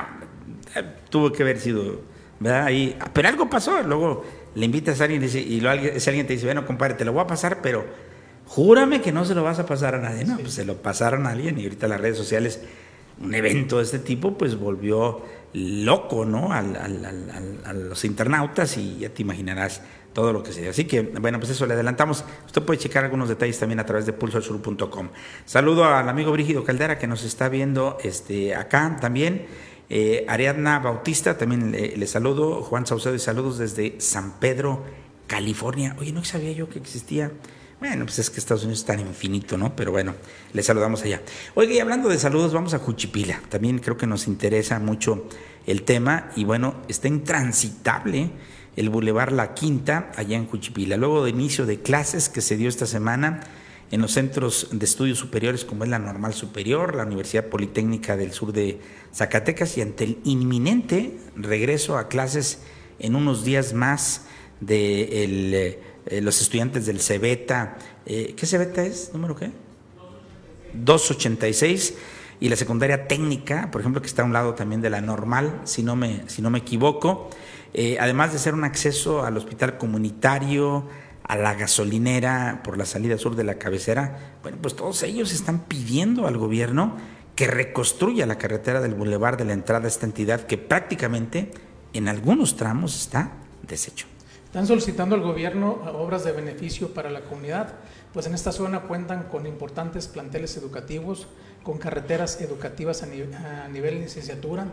eh, 0.74 0.85
tuvo 1.11 1.33
que 1.33 1.43
haber 1.43 1.61
sido, 1.61 2.01
pero 2.41 3.28
algo 3.28 3.51
pasó, 3.51 3.82
luego 3.82 4.24
le 4.55 4.64
invitas 4.64 5.01
a 5.01 5.05
alguien 5.05 5.22
y, 5.22 5.26
dice, 5.26 5.41
y 5.41 5.61
lo, 5.61 5.72
ese 5.72 6.11
alguien 6.11 6.26
te 6.26 6.34
dice, 6.34 6.47
bueno, 6.47 6.66
compadre, 6.66 6.95
te 6.95 7.05
lo 7.05 7.12
voy 7.12 7.22
a 7.22 7.26
pasar, 7.26 7.61
pero 7.62 7.84
júrame 8.47 9.01
que 9.01 9.12
no 9.12 9.24
se 9.24 9.34
lo 9.34 9.43
vas 9.43 9.59
a 9.59 9.66
pasar 9.66 9.95
a 9.95 9.99
nadie. 9.99 10.24
No, 10.24 10.39
pues 10.39 10.53
se 10.53 10.64
lo 10.64 10.76
pasaron 10.76 11.26
a 11.26 11.30
alguien 11.30 11.59
y 11.59 11.64
ahorita 11.64 11.89
las 11.89 12.01
redes 12.01 12.16
sociales, 12.16 12.61
un 13.20 13.34
evento 13.34 13.78
de 13.78 13.84
este 13.84 13.99
tipo, 13.99 14.39
pues 14.39 14.57
volvió 14.57 15.22
loco, 15.53 16.24
¿no? 16.24 16.53
a 16.53 16.62
los 17.72 18.05
internautas 18.05 18.76
y 18.76 18.99
ya 18.99 19.09
te 19.09 19.22
imaginarás 19.22 19.82
todo 20.12 20.32
lo 20.32 20.43
que 20.43 20.53
sea. 20.53 20.70
Así 20.70 20.84
que, 20.84 21.03
bueno, 21.03 21.39
pues 21.39 21.51
eso 21.53 21.64
le 21.66 21.74
adelantamos. 21.74 22.24
Usted 22.47 22.62
puede 22.62 22.80
checar 22.80 23.05
algunos 23.05 23.28
detalles 23.28 23.59
también 23.59 23.78
a 23.78 23.86
través 23.86 24.05
de 24.05 24.12
pulsoalsur.com. 24.12 25.11
Saludo 25.45 25.84
al 25.84 26.09
amigo 26.09 26.32
Brígido 26.32 26.64
Caldera 26.64 26.99
que 26.99 27.07
nos 27.07 27.22
está 27.24 27.49
viendo 27.49 27.99
este, 28.03 28.55
acá 28.57 28.97
también. 29.01 29.47
Eh, 29.91 30.26
Ariadna 30.28 30.78
Bautista, 30.80 31.39
también 31.39 31.72
le, 31.72 32.07
saludo. 32.07 32.62
Juan 32.62 32.86
Saucedo 32.86 33.14
y 33.14 33.18
saludos 33.18 33.59
desde 33.59 34.01
San 34.01 34.39
Pedro, 34.39 34.84
California. 35.26 35.97
Oye, 35.99 36.12
no 36.12 36.24
sabía 36.24 36.53
yo 36.53 36.68
que 36.68 36.78
existía. 36.78 37.32
Bueno, 37.80 38.05
pues 38.05 38.18
es 38.18 38.28
que 38.28 38.41
Estados 38.41 38.64
Unidos 38.64 38.80
es 38.80 38.86
tan 38.86 38.99
infinito, 39.01 39.57
¿no? 39.57 39.76
Pero 39.76 39.93
bueno, 39.93 40.14
le 40.53 40.62
saludamos 40.62 41.03
allá. 41.03 41.22
Oiga, 41.55 41.72
y 41.72 41.78
hablando 41.78 42.09
de 42.09 42.18
saludos, 42.18 42.53
vamos 42.53 42.74
a 42.74 42.78
Juchipila. 42.78 43.41
También 43.49 43.78
creo 43.78 43.97
que 43.97 44.07
nos 44.07 44.26
interesa 44.26 44.78
mucho 44.80 45.28
el 45.66 45.82
tema 45.82 46.30
y 46.34 46.45
bueno, 46.45 46.76
está 46.89 47.09
intransitable 47.09 48.30
el 48.74 48.91
Boulevard 48.91 49.32
La 49.32 49.55
Quinta, 49.55 50.11
allá 50.16 50.36
en 50.36 50.47
Juchipila. 50.47 50.97
Luego 50.97 51.24
de 51.24 51.30
inicio 51.30 51.66
de 51.66 51.80
clases 51.80 52.28
que 52.28 52.41
se 52.41 52.57
dio 52.57 52.68
esta 52.68 52.86
semana 52.86 53.41
en 53.91 54.01
los 54.01 54.12
centros 54.12 54.68
de 54.70 54.84
estudios 54.84 55.18
superiores 55.18 55.64
como 55.64 55.84
es 55.84 55.91
la 55.91 55.99
Normal 55.99 56.34
Superior, 56.34 56.95
la 56.95 57.05
Universidad 57.05 57.47
Politécnica 57.47 58.16
del 58.16 58.32
Sur 58.32 58.53
de 58.53 58.80
Zacatecas 59.14 59.78
y 59.78 59.82
ante 59.82 60.05
el 60.05 60.18
inminente 60.24 61.18
regreso 61.36 61.97
a 61.97 62.09
clases 62.09 62.61
en 62.99 63.16
unos 63.16 63.45
días 63.45 63.72
más 63.72 64.26
de 64.61 65.78
eh, 66.07 66.20
los 66.20 66.41
estudiantes 66.41 66.86
del 66.86 67.01
Cebeta. 67.01 67.78
Eh, 68.07 68.34
¿Qué 68.36 68.47
Cebeta 68.47 68.84
es? 68.84 69.11
¿Número 69.12 69.36
qué? 69.36 69.51
286 70.74 71.95
y 72.41 72.49
la 72.49 72.57
secundaria 72.57 73.09
técnica, 73.09 73.70
por 73.70 73.80
ejemplo, 73.80 74.01
que 74.01 74.07
está 74.07 74.22
a 74.22 74.24
un 74.24 74.32
lado 74.32 74.55
también 74.55 74.80
de 74.80 74.91
la 74.91 75.01
normal, 75.01 75.61
si 75.64 75.82
no 75.82 75.97
me, 75.97 76.22
si 76.28 76.43
no 76.43 76.51
me 76.51 76.59
equivoco. 76.59 77.30
Eh, 77.74 77.99
además 78.01 78.32
de 78.32 78.39
ser 78.39 78.55
un 78.55 78.64
acceso 78.64 79.24
al 79.24 79.36
hospital 79.36 79.76
comunitario, 79.76 80.84
a 81.29 81.37
la 81.37 81.55
gasolinera 81.55 82.62
por 82.64 82.79
la 82.79 82.87
salida 82.87 83.18
sur 83.18 83.37
de 83.37 83.45
la 83.45 83.59
cabecera, 83.59 84.39
bueno, 84.43 84.59
pues 84.61 84.74
todos 84.74 85.03
ellos 85.03 85.33
están 85.33 85.61
pidiendo 85.61 86.26
al 86.26 86.39
gobierno 86.39 86.97
que 87.37 87.47
reconstruya 87.47 88.26
la 88.26 88.39
carretera 88.39 88.81
del 88.81 88.95
bulevar 88.95 89.37
de 89.37 89.45
la 89.45 89.53
entrada 89.53 89.85
a 89.85 89.89
esta 89.89 90.07
entidad 90.07 90.47
que 90.47 90.59
prácticamente 90.59 91.53
en 91.93 92.09
algunos 92.09 92.57
tramos 92.57 92.99
está 92.99 93.33
deshecho. 93.62 94.07
Están 94.47 94.66
solicitando 94.66 95.14
al 95.14 95.20
gobierno 95.20 95.83
obras 95.95 96.24
de 96.24 96.33
beneficio 96.33 96.95
para 96.95 97.11
la 97.11 97.20
comunidad, 97.20 97.74
pues 98.14 98.26
en 98.26 98.35
esta 98.35 98.51
zona 98.51 98.81
cuentan 98.81 99.24
con 99.24 99.47
importantes 99.47 100.09
planteles 100.09 100.57
educativos, 100.57 101.29
con 101.62 101.76
carreteras 101.76 102.41
educativas 102.41 103.03
a, 103.03 103.07
nivel, 103.07 103.95
de 103.95 104.01
licenciatura, 104.01 104.66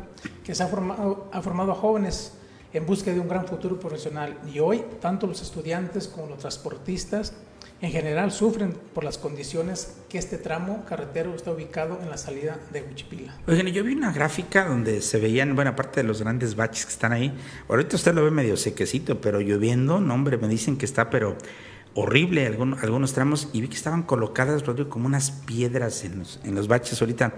que 0.45 0.56
se 0.56 0.64
ha 0.64 0.68
formado, 0.68 1.30
ha 1.34 1.41
formado 1.41 1.74
a 1.74 1.76
jóvenes 1.76 2.32
en 2.78 2.86
busca 2.86 3.14
de 3.14 3.20
un 3.20 3.28
gran 3.28 3.46
futuro 3.48 3.80
profesional. 3.80 4.38
Y 4.54 4.60
hoy, 4.60 4.84
tanto 5.02 5.28
los 5.28 5.42
estudiantes 5.42 6.08
como 6.08 6.28
los 6.28 6.40
transportistas 6.40 7.34
en 7.82 7.92
general 7.92 8.32
sufren 8.32 8.74
por 8.94 9.04
las 9.04 9.18
condiciones 9.18 9.98
que 10.10 10.18
este 10.18 10.38
tramo 10.38 10.86
carretero 10.88 11.36
está 11.36 11.52
ubicado 11.52 12.00
en 12.02 12.10
la 12.10 12.18
salida 12.18 12.58
de 12.72 12.84
Huichipila. 12.84 13.38
Oigan, 13.48 13.68
yo 13.68 13.84
vi 13.84 13.94
una 13.94 14.12
gráfica 14.12 14.66
donde 14.66 15.02
se 15.02 15.20
veían 15.20 15.56
buena 15.56 15.76
parte 15.76 16.02
de 16.02 16.08
los 16.08 16.22
grandes 16.22 16.56
baches 16.56 16.86
que 16.86 16.92
están 16.92 17.12
ahí. 17.12 17.34
Ahorita 17.68 17.96
usted 17.96 18.14
lo 18.14 18.24
ve 18.24 18.32
medio 18.32 18.56
sequecito, 18.58 19.20
pero 19.20 19.42
lloviendo, 19.42 20.00
no 20.00 20.14
hombre, 20.14 20.38
me 20.38 20.48
dicen 20.48 20.78
que 20.78 20.86
está, 20.86 21.10
pero 21.10 21.38
horrible 21.94 22.46
algunos, 22.46 23.14
tramos 23.14 23.50
y 23.54 23.62
vi 23.62 23.68
que 23.68 23.76
estaban 23.76 24.04
colocadas, 24.04 24.64
como 24.90 25.06
unas 25.06 25.32
piedras 25.32 26.04
en 26.04 26.20
los, 26.20 26.40
en 26.44 26.56
los 26.56 26.68
baches. 26.68 27.02
Ahorita, 27.02 27.34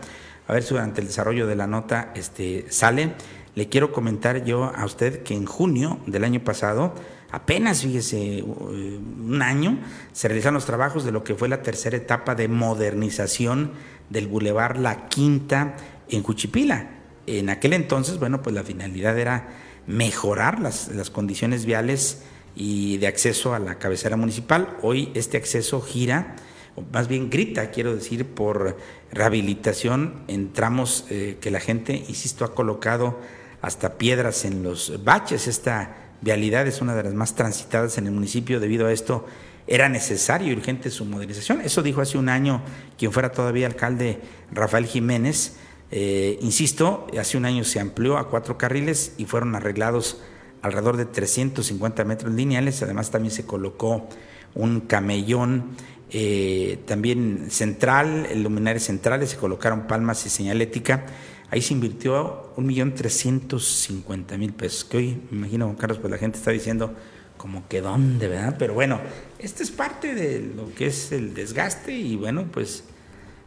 a 0.48 0.54
ver 0.54 0.64
si 0.64 0.70
durante 0.70 1.02
el 1.02 1.08
desarrollo 1.08 1.46
de 1.48 1.56
la 1.56 1.68
nota 1.68 2.12
este, 2.16 2.66
sale 2.70 3.14
le 3.58 3.70
quiero 3.70 3.92
comentar 3.92 4.46
yo 4.46 4.66
a 4.66 4.86
usted 4.86 5.24
que 5.24 5.34
en 5.34 5.48
junio 5.48 5.98
del 6.06 6.24
año 6.24 6.44
pasado, 6.44 6.94
apenas 7.32 7.82
fíjese, 7.82 8.44
uh, 8.44 8.54
un 8.70 9.42
año, 9.42 9.80
se 10.14 10.28
realizaron 10.28 10.54
los 10.54 10.68
trabajos 10.68 11.04
de 11.04 11.12
lo 11.12 11.24
que 11.24 11.34
fue 11.34 11.50
la 11.50 11.64
tercera 11.64 11.98
etapa 11.98 12.36
de 12.36 12.50
modernización 12.50 13.72
del 14.12 14.28
bulevar 14.28 14.78
La 14.78 15.08
Quinta 15.08 15.76
en 16.08 16.22
Cuchipila. 16.22 16.92
En 17.26 17.50
aquel 17.50 17.74
entonces, 17.74 18.20
bueno, 18.20 18.44
pues 18.44 18.54
la 18.54 18.62
finalidad 18.62 19.18
era 19.18 19.48
mejorar 19.88 20.60
las, 20.60 20.90
las 20.90 21.10
condiciones 21.10 21.66
viales 21.66 22.22
y 22.56 22.98
de 22.98 23.08
acceso 23.08 23.56
a 23.56 23.60
la 23.60 23.80
cabecera 23.80 24.18
municipal. 24.18 24.78
Hoy 24.84 25.12
este 25.16 25.36
acceso 25.36 25.82
gira, 25.82 26.36
o 26.76 26.84
más 26.94 27.08
bien 27.08 27.32
grita, 27.32 27.72
quiero 27.72 27.96
decir, 27.96 28.24
por 28.24 28.78
rehabilitación 29.12 30.22
en 30.28 30.54
tramos 30.54 31.06
eh, 31.10 31.40
que 31.42 31.50
la 31.50 31.60
gente, 31.60 32.06
insisto, 32.08 32.46
ha 32.46 32.54
colocado 32.54 33.18
hasta 33.62 33.98
piedras 33.98 34.46
en 34.46 34.64
los 34.64 35.04
baches. 35.04 35.48
Esta 35.48 35.96
vialidad 36.22 36.68
es 36.68 36.82
una 36.82 36.96
de 36.96 37.04
las 37.04 37.14
más 37.14 37.36
transitadas 37.36 37.98
en 37.98 38.08
el 38.08 38.14
municipio. 38.14 38.60
Debido 38.60 38.88
a 38.88 38.92
esto, 38.92 39.26
era 39.68 39.90
necesario 39.90 40.52
y 40.52 40.56
urgente 40.56 40.90
su 40.90 41.06
modernización. 41.06 41.62
Eso 41.62 41.82
dijo 41.82 42.02
hace 42.02 42.18
un 42.18 42.30
año 42.30 42.62
quien 42.98 43.12
fuera 43.12 43.32
todavía 43.32 43.68
alcalde 43.68 44.20
Rafael 44.52 44.86
Jiménez. 44.86 45.58
Eh, 45.92 46.38
insisto, 46.42 47.08
hace 47.20 47.38
un 47.38 47.46
año 47.46 47.64
se 47.64 47.80
amplió 47.80 48.18
a 48.18 48.30
cuatro 48.30 48.58
carriles 48.58 49.14
y 49.18 49.26
fueron 49.26 49.56
arreglados 49.56 50.22
alrededor 50.62 50.98
de 50.98 51.06
350 51.06 52.04
metros 52.06 52.34
lineales. 52.34 52.82
Además, 52.84 53.12
también 53.12 53.32
se 53.32 53.46
colocó 53.46 54.08
un 54.56 54.82
camellón 54.82 55.76
eh, 56.10 56.80
también 56.86 57.48
central, 57.50 58.28
luminares 58.36 58.86
centrales, 58.86 59.32
se 59.32 59.38
colocaron 59.38 59.88
palmas 59.88 60.26
y 60.26 60.30
señalética 60.30 61.06
Ahí 61.50 61.62
se 61.62 61.74
invirtió 61.74 62.52
un 62.58 62.66
millón 62.66 62.94
trescientos 62.94 63.90
mil 64.38 64.54
pesos, 64.54 64.84
que 64.84 64.98
hoy, 64.98 65.22
me 65.32 65.38
imagino, 65.38 65.76
Carlos, 65.78 66.00
pues 66.00 66.12
la 66.12 66.18
gente 66.18 66.38
está 66.38 66.52
diciendo 66.52 66.94
como 67.38 67.68
que 67.68 67.82
dónde, 67.82 68.28
¿verdad? 68.28 68.56
Pero 68.60 68.74
bueno, 68.74 69.00
esto 69.40 69.64
es 69.64 69.72
parte 69.72 70.14
de 70.14 70.42
lo 70.56 70.74
que 70.74 70.88
es 70.88 71.12
el 71.12 71.34
desgaste 71.34 71.94
y 71.94 72.16
bueno, 72.16 72.48
pues 72.52 72.84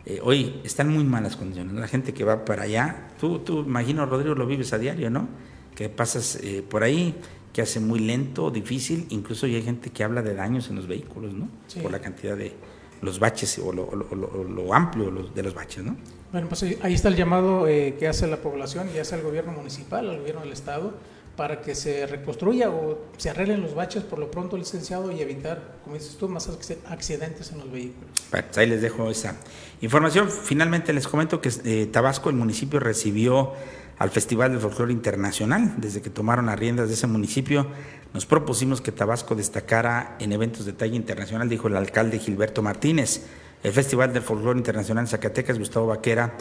eh, 0.06 0.20
hoy 0.22 0.60
están 0.64 0.88
muy 0.88 1.04
malas 1.04 1.36
condiciones. 1.36 1.74
La 1.74 1.88
gente 1.88 2.14
que 2.14 2.24
va 2.24 2.44
para 2.44 2.62
allá, 2.62 3.08
tú, 3.20 3.40
tú, 3.40 3.60
imagino, 3.60 4.06
Rodrigo, 4.06 4.34
lo 4.34 4.46
vives 4.46 4.72
a 4.72 4.78
diario, 4.78 5.10
¿no? 5.10 5.28
Que 5.74 5.88
pasas 5.88 6.38
eh, 6.42 6.64
por 6.66 6.82
ahí, 6.82 7.14
que 7.52 7.62
hace 7.62 7.80
muy 7.80 7.98
lento, 7.98 8.50
difícil, 8.50 9.06
incluso 9.10 9.46
hay 9.46 9.60
gente 9.62 9.90
que 9.90 10.04
habla 10.04 10.22
de 10.22 10.34
daños 10.34 10.70
en 10.70 10.76
los 10.76 10.86
vehículos, 10.86 11.34
¿no? 11.34 11.48
Por 11.82 11.90
la 11.90 11.98
cantidad 11.98 12.36
de 12.36 12.54
los 13.02 13.18
baches 13.18 13.58
o 13.58 13.72
lo, 13.72 14.74
amplio 14.74 15.10
de 15.10 15.42
los 15.42 15.54
baches, 15.54 15.84
¿no? 15.84 15.96
Bueno, 16.32 16.48
pues 16.48 16.62
ahí 16.62 16.94
está 16.94 17.08
el 17.08 17.16
llamado 17.16 17.66
eh, 17.66 17.96
que 17.98 18.06
hace 18.06 18.26
la 18.26 18.36
población 18.36 18.88
y 18.94 18.98
hace 18.98 19.16
el 19.16 19.22
gobierno 19.22 19.52
municipal, 19.52 20.08
el 20.08 20.18
gobierno 20.18 20.42
del 20.42 20.52
Estado, 20.52 20.94
para 21.36 21.60
que 21.62 21.74
se 21.74 22.06
reconstruya 22.06 22.70
o 22.70 22.98
se 23.16 23.30
arreglen 23.30 23.62
los 23.62 23.74
baches 23.74 24.02
por 24.02 24.18
lo 24.18 24.30
pronto, 24.30 24.56
licenciado, 24.56 25.10
y 25.10 25.20
evitar, 25.22 25.78
como 25.82 25.96
dices 25.96 26.16
tú, 26.16 26.28
más 26.28 26.48
accidentes 26.86 27.50
en 27.52 27.58
los 27.58 27.72
vehículos. 27.72 28.10
Bueno, 28.30 28.46
pues 28.46 28.58
ahí 28.58 28.66
les 28.66 28.82
dejo 28.82 29.10
esa 29.10 29.36
información. 29.80 30.28
Finalmente 30.30 30.92
les 30.92 31.08
comento 31.08 31.40
que 31.40 31.50
eh, 31.64 31.86
Tabasco, 31.86 32.28
el 32.28 32.36
municipio, 32.36 32.78
recibió 32.78 33.54
al 34.00 34.08
Festival 34.10 34.50
del 34.50 34.60
Folclore 34.60 34.92
Internacional. 34.92 35.74
Desde 35.76 36.00
que 36.00 36.08
tomaron 36.08 36.46
las 36.46 36.58
riendas 36.58 36.88
de 36.88 36.94
ese 36.94 37.06
municipio, 37.06 37.66
nos 38.14 38.24
propusimos 38.24 38.80
que 38.80 38.92
Tabasco 38.92 39.34
destacara 39.34 40.16
en 40.18 40.32
eventos 40.32 40.64
de 40.64 40.72
talla 40.72 40.96
internacional, 40.96 41.50
dijo 41.50 41.68
el 41.68 41.76
alcalde 41.76 42.18
Gilberto 42.18 42.62
Martínez. 42.62 43.26
El 43.62 43.72
Festival 43.72 44.14
del 44.14 44.22
Folclore 44.22 44.58
Internacional 44.58 45.04
en 45.04 45.08
Zacatecas, 45.08 45.58
Gustavo 45.58 45.88
Vaquera, 45.88 46.32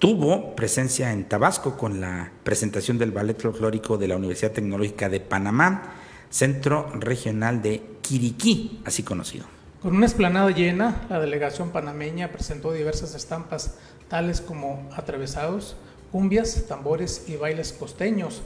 tuvo 0.00 0.56
presencia 0.56 1.12
en 1.12 1.28
Tabasco 1.28 1.76
con 1.76 2.00
la 2.00 2.32
presentación 2.42 2.98
del 2.98 3.12
Ballet 3.12 3.40
Folclórico 3.40 3.96
de 3.96 4.08
la 4.08 4.16
Universidad 4.16 4.50
Tecnológica 4.50 5.08
de 5.08 5.20
Panamá, 5.20 5.94
Centro 6.30 6.90
Regional 6.98 7.62
de 7.62 7.80
Quiriquí, 8.02 8.82
así 8.84 9.04
conocido. 9.04 9.44
Con 9.80 9.94
una 9.94 10.06
esplanada 10.06 10.50
llena, 10.50 11.06
la 11.08 11.20
delegación 11.20 11.70
panameña 11.70 12.32
presentó 12.32 12.72
diversas 12.72 13.14
estampas, 13.14 13.78
tales 14.08 14.40
como 14.40 14.88
atravesados, 14.96 15.76
cumbias, 16.14 16.66
tambores 16.68 17.24
y 17.26 17.34
bailes 17.34 17.72
costeños, 17.72 18.40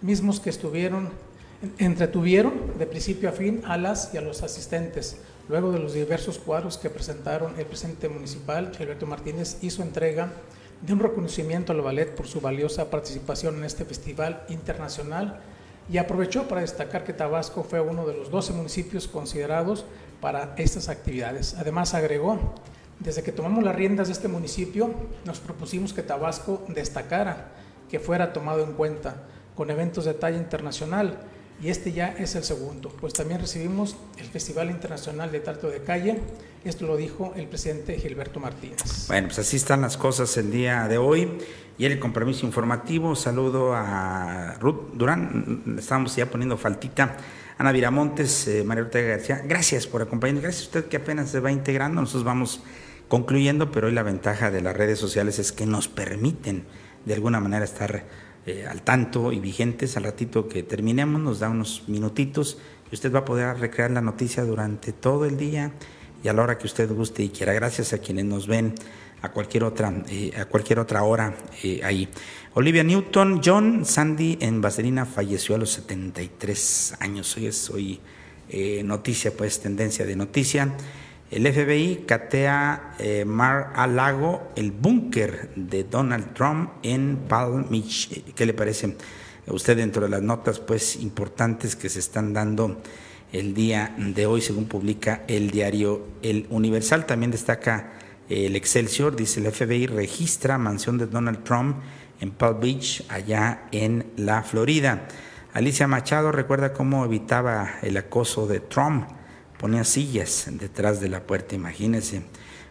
mismos 0.00 0.40
que 0.40 0.50
estuvieron 0.50 1.10
entretuvieron 1.78 2.76
de 2.76 2.84
principio 2.84 3.28
a 3.28 3.32
fin 3.32 3.62
a 3.64 3.76
las 3.76 4.12
y 4.12 4.16
a 4.16 4.20
los 4.20 4.42
asistentes. 4.42 5.18
Luego 5.48 5.70
de 5.70 5.78
los 5.78 5.94
diversos 5.94 6.40
cuadros 6.40 6.78
que 6.78 6.90
presentaron 6.90 7.56
el 7.60 7.66
presidente 7.66 8.08
municipal, 8.08 8.72
Alberto 8.76 9.06
Martínez, 9.06 9.58
hizo 9.62 9.84
entrega 9.84 10.32
de 10.84 10.92
un 10.92 10.98
reconocimiento 10.98 11.70
al 11.70 11.80
ballet 11.80 12.12
por 12.12 12.26
su 12.26 12.40
valiosa 12.40 12.90
participación 12.90 13.58
en 13.58 13.66
este 13.66 13.84
festival 13.84 14.42
internacional 14.48 15.38
y 15.88 15.98
aprovechó 15.98 16.48
para 16.48 16.62
destacar 16.62 17.04
que 17.04 17.12
Tabasco 17.12 17.62
fue 17.62 17.80
uno 17.80 18.04
de 18.04 18.14
los 18.14 18.32
12 18.32 18.52
municipios 18.52 19.06
considerados 19.06 19.84
para 20.20 20.54
estas 20.58 20.88
actividades. 20.88 21.54
Además 21.56 21.94
agregó, 21.94 22.56
desde 23.02 23.22
que 23.22 23.32
tomamos 23.32 23.64
las 23.64 23.74
riendas 23.74 24.08
de 24.08 24.12
este 24.12 24.28
municipio, 24.28 24.94
nos 25.24 25.40
propusimos 25.40 25.92
que 25.92 26.02
Tabasco 26.02 26.64
destacara, 26.68 27.52
que 27.90 27.98
fuera 27.98 28.32
tomado 28.32 28.62
en 28.64 28.72
cuenta 28.72 29.16
con 29.54 29.70
eventos 29.70 30.04
de 30.04 30.14
talla 30.14 30.38
internacional 30.38 31.18
y 31.62 31.68
este 31.68 31.92
ya 31.92 32.08
es 32.18 32.34
el 32.34 32.42
segundo, 32.42 32.88
pues 32.88 33.12
también 33.12 33.40
recibimos 33.40 33.96
el 34.18 34.26
Festival 34.26 34.70
Internacional 34.70 35.30
de 35.30 35.40
Teatro 35.40 35.70
de 35.70 35.82
Calle, 35.82 36.18
esto 36.64 36.86
lo 36.86 36.96
dijo 36.96 37.34
el 37.36 37.46
presidente 37.46 37.96
Gilberto 37.98 38.40
Martínez. 38.40 39.06
Bueno, 39.06 39.28
pues 39.28 39.38
así 39.38 39.56
están 39.56 39.82
las 39.82 39.96
cosas 39.96 40.36
el 40.38 40.50
día 40.50 40.88
de 40.88 40.98
hoy 40.98 41.38
y 41.78 41.84
el 41.84 42.00
compromiso 42.00 42.46
informativo, 42.46 43.14
saludo 43.14 43.74
a 43.74 44.56
Ruth 44.60 44.94
Durán, 44.94 45.76
estamos 45.78 46.16
ya 46.16 46.28
poniendo 46.28 46.56
faltita, 46.56 47.16
Ana 47.58 47.70
Viramontes, 47.70 48.48
eh, 48.48 48.64
María 48.64 48.82
Ortega 48.84 49.10
García, 49.10 49.42
gracias 49.44 49.86
por 49.86 50.02
acompañarnos, 50.02 50.42
gracias 50.42 50.64
a 50.64 50.66
usted 50.66 50.84
que 50.86 50.96
apenas 50.96 51.30
se 51.30 51.38
va 51.38 51.52
integrando, 51.52 52.00
nosotros 52.00 52.24
vamos 52.24 52.62
concluyendo, 53.12 53.70
pero 53.70 53.88
hoy 53.88 53.92
la 53.92 54.02
ventaja 54.02 54.50
de 54.50 54.62
las 54.62 54.74
redes 54.74 54.98
sociales 54.98 55.38
es 55.38 55.52
que 55.52 55.66
nos 55.66 55.86
permiten 55.86 56.64
de 57.04 57.12
alguna 57.12 57.40
manera 57.40 57.62
estar 57.62 58.06
eh, 58.46 58.64
al 58.66 58.80
tanto 58.80 59.32
y 59.32 59.38
vigentes. 59.38 59.98
Al 59.98 60.04
ratito 60.04 60.48
que 60.48 60.62
terminemos 60.62 61.20
nos 61.20 61.38
da 61.38 61.50
unos 61.50 61.82
minutitos 61.88 62.56
y 62.90 62.94
usted 62.94 63.12
va 63.14 63.18
a 63.18 63.24
poder 63.26 63.58
recrear 63.58 63.90
la 63.90 64.00
noticia 64.00 64.44
durante 64.44 64.94
todo 64.94 65.26
el 65.26 65.36
día 65.36 65.72
y 66.24 66.28
a 66.28 66.32
la 66.32 66.40
hora 66.40 66.56
que 66.56 66.66
usted 66.66 66.90
guste 66.90 67.22
y 67.22 67.28
quiera. 67.28 67.52
Gracias 67.52 67.92
a 67.92 67.98
quienes 67.98 68.24
nos 68.24 68.46
ven 68.46 68.74
a 69.20 69.30
cualquier 69.30 69.64
otra, 69.64 69.92
eh, 70.08 70.32
a 70.34 70.46
cualquier 70.46 70.78
otra 70.78 71.02
hora 71.02 71.36
eh, 71.62 71.82
ahí. 71.84 72.08
Olivia 72.54 72.82
Newton, 72.82 73.42
John 73.44 73.84
Sandy 73.84 74.38
en 74.40 74.62
Vaselina 74.62 75.04
falleció 75.04 75.56
a 75.56 75.58
los 75.58 75.68
73 75.72 76.94
años. 77.00 77.36
Hoy 77.36 77.46
es 77.46 77.68
hoy 77.68 78.00
noticia, 78.84 79.36
pues 79.36 79.60
tendencia 79.60 80.06
de 80.06 80.16
noticia. 80.16 80.74
El 81.32 81.50
FBI 81.50 82.04
catea 82.06 82.94
eh, 82.98 83.24
Mar 83.24 83.72
a 83.74 83.86
Lago, 83.86 84.52
el 84.54 84.70
búnker 84.70 85.48
de 85.56 85.82
Donald 85.82 86.34
Trump 86.34 86.72
en 86.82 87.20
Palm 87.26 87.70
Beach. 87.70 88.22
¿Qué 88.34 88.44
le 88.44 88.52
parece 88.52 88.98
a 89.46 89.52
usted 89.54 89.78
dentro 89.78 90.02
de 90.02 90.10
las 90.10 90.20
notas 90.20 90.60
pues 90.60 90.96
importantes 90.96 91.74
que 91.74 91.88
se 91.88 92.00
están 92.00 92.34
dando 92.34 92.82
el 93.32 93.54
día 93.54 93.94
de 93.96 94.26
hoy, 94.26 94.42
según 94.42 94.66
publica 94.66 95.22
el 95.26 95.50
diario 95.50 96.06
El 96.20 96.46
Universal? 96.50 97.06
También 97.06 97.30
destaca 97.30 97.94
el 98.28 98.54
Excelsior, 98.54 99.16
dice 99.16 99.40
el 99.40 99.50
FBI 99.50 99.86
registra 99.86 100.58
mansión 100.58 100.98
de 100.98 101.06
Donald 101.06 101.44
Trump 101.44 101.78
en 102.20 102.32
Palm 102.32 102.60
Beach, 102.60 103.06
allá 103.08 103.68
en 103.72 104.04
la 104.18 104.42
Florida. 104.42 105.08
Alicia 105.54 105.88
Machado 105.88 106.30
recuerda 106.30 106.74
cómo 106.74 107.06
evitaba 107.06 107.76
el 107.80 107.96
acoso 107.96 108.46
de 108.46 108.60
Trump 108.60 109.21
ponía 109.62 109.84
sillas 109.84 110.48
detrás 110.50 111.00
de 111.00 111.08
la 111.08 111.22
puerta, 111.22 111.54
imagínese. 111.54 112.22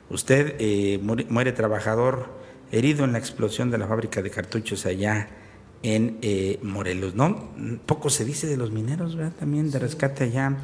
Usted 0.10 0.58
eh, 0.60 1.00
muere, 1.02 1.54
trabajador 1.54 2.26
herido 2.70 3.06
en 3.06 3.14
la 3.14 3.18
explosión 3.18 3.72
de 3.72 3.78
la 3.78 3.88
fábrica 3.88 4.22
de 4.22 4.30
cartuchos 4.30 4.86
allá 4.86 5.30
en 5.84 6.18
eh, 6.22 6.60
Morelos, 6.62 7.16
¿no? 7.16 7.50
Poco 7.86 8.10
se 8.10 8.26
dice 8.26 8.46
de 8.46 8.58
los 8.58 8.72
mineros, 8.72 9.16
¿verdad? 9.16 9.32
También 9.39 9.72
de 9.72 9.80
rescate 9.80 10.26
allá 10.26 10.58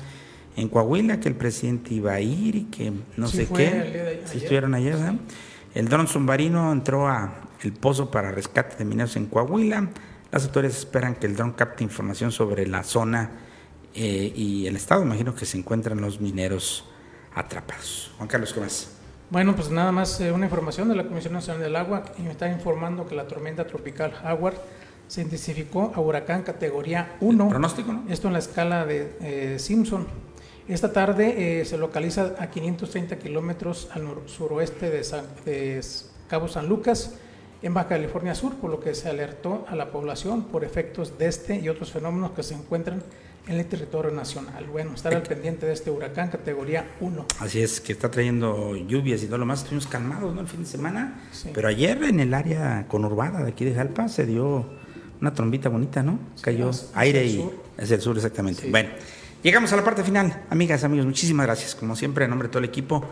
en 0.58 0.68
Coahuila, 0.68 1.22
que 1.22 1.30
el 1.30 1.36
presidente 1.36 1.94
iba 1.94 2.12
a 2.12 2.20
ir 2.20 2.56
y 2.58 2.64
que 2.66 2.92
no 3.16 3.28
sé 3.28 3.48
qué. 3.48 4.22
Si 4.26 4.40
estuvieron 4.40 4.76
ayer, 4.76 4.96
¿verdad? 4.96 5.16
El 5.76 5.88
dron 5.88 6.10
submarino 6.10 6.74
entró 6.74 7.08
a 7.08 7.36
el 7.64 7.72
pozo 7.72 8.12
para 8.12 8.34
rescate 8.34 8.76
de 8.76 8.84
mineros 8.84 9.16
en 9.16 9.28
Coahuila. 9.28 9.92
Las 10.30 10.44
autoridades 10.44 10.80
esperan 10.80 11.16
que 11.16 11.26
el 11.28 11.38
dron 11.38 11.54
capte 11.54 11.86
información 11.86 12.34
sobre 12.34 12.68
la 12.68 12.84
zona 12.84 13.47
eh, 13.94 14.32
y 14.36 14.68
el 14.68 14.76
Estado. 14.76 15.04
Imagino 15.04 15.36
que 15.36 15.46
se 15.46 15.58
encuentran 15.58 16.00
los 16.02 16.20
mineros 16.20 16.86
atrapados. 17.34 18.12
Juan 18.18 18.28
Carlos, 18.28 18.54
¿qué 18.54 18.60
más? 18.60 18.92
Bueno, 19.30 19.56
pues 19.56 19.70
nada 19.70 19.92
más 19.92 20.20
eh, 20.22 20.32
una 20.32 20.46
información 20.46 20.90
de 20.90 20.96
la 20.96 21.06
Comisión 21.06 21.34
Nacional 21.34 21.62
del 21.62 21.76
Agua 21.76 22.04
y 22.18 22.22
me 22.22 22.32
está 22.32 22.50
informando 22.50 23.06
que 23.06 23.16
la 23.16 23.28
tormenta 23.28 23.68
tropical 23.68 24.14
Howard 24.24 24.56
se 25.08 25.22
intensificó 25.22 25.92
a 25.96 26.00
huracán 26.00 26.44
categoría 26.44 27.18
1. 27.22 27.50
¿Pronóstico, 27.50 27.94
no? 27.94 28.04
Esto 28.10 28.28
en 28.28 28.34
la 28.34 28.40
escala 28.40 28.86
de 28.86 29.16
eh, 29.22 29.60
Simpson. 29.60 30.08
Esta 30.68 30.92
tarde 30.92 31.64
se 31.64 31.78
localiza 31.78 32.36
a 32.40 32.50
530 32.50 33.18
kilómetros 33.20 33.88
al 33.94 34.06
suroeste 34.26 34.90
de, 34.90 35.02
de 35.46 35.82
Cabo 36.28 36.50
San 36.50 36.68
Lucas, 36.68 37.14
en 37.62 37.74
Baja 37.74 37.90
California 37.90 38.36
Sur, 38.36 38.56
por 38.56 38.70
lo 38.70 38.80
que 38.80 38.94
se 38.94 39.10
alertó 39.10 39.66
a 39.68 39.76
la 39.76 39.92
población 39.92 40.44
por 40.44 40.64
efectos 40.64 41.18
de 41.18 41.28
este 41.28 41.60
y 41.60 41.70
otros 41.70 41.92
fenómenos 41.92 42.32
que 42.32 42.44
se 42.44 42.54
encuentran 42.54 43.02
en 43.48 43.60
el 43.60 43.66
territorio 43.66 44.12
nacional. 44.12 44.66
Bueno, 44.66 44.94
estar 44.94 45.14
al 45.14 45.24
pendiente 45.24 45.66
de 45.66 45.74
este 45.74 45.90
huracán 45.90 46.30
categoría 46.30 46.90
1. 47.00 47.26
Así 47.40 47.62
es, 47.62 47.80
que 47.80 47.94
está 47.94 48.12
trayendo 48.12 48.76
lluvias 48.76 49.24
y 49.24 49.28
todo 49.28 49.38
lo 49.38 49.46
más. 49.46 49.60
Estuvimos 49.60 49.88
calmados 49.88 50.34
¿no? 50.34 50.42
el 50.42 50.48
fin 50.48 50.64
de 50.64 50.70
semana, 50.70 51.22
pero 51.54 51.68
ayer 51.68 52.04
en 52.04 52.20
el 52.20 52.34
área 52.34 52.86
conurbada 52.88 53.44
de 53.44 53.50
aquí 53.50 53.66
de 53.66 53.74
Jalpa 53.74 54.08
se 54.10 54.26
dio 54.26 54.66
una 55.22 55.34
trombita 55.34 55.70
bonita, 55.70 56.04
¿no? 56.04 56.20
Cayó 56.42 56.72
aire 56.94 57.26
y 57.26 57.50
es 57.78 57.92
el 57.92 58.02
sur 58.02 58.16
exactamente. 58.18 58.70
Bueno, 58.70 58.90
llegamos 59.44 59.72
a 59.74 59.78
la 59.78 59.84
parte 59.84 60.04
final. 60.04 60.46
Amigas, 60.50 60.84
amigos, 60.84 61.06
muchísimas 61.06 61.46
gracias. 61.46 61.76
Como 61.76 61.96
siempre, 61.96 62.26
en 62.26 62.30
nombre 62.30 62.50
de 62.50 62.52
todo 62.52 62.60
el 62.60 62.70
equipo, 62.70 63.04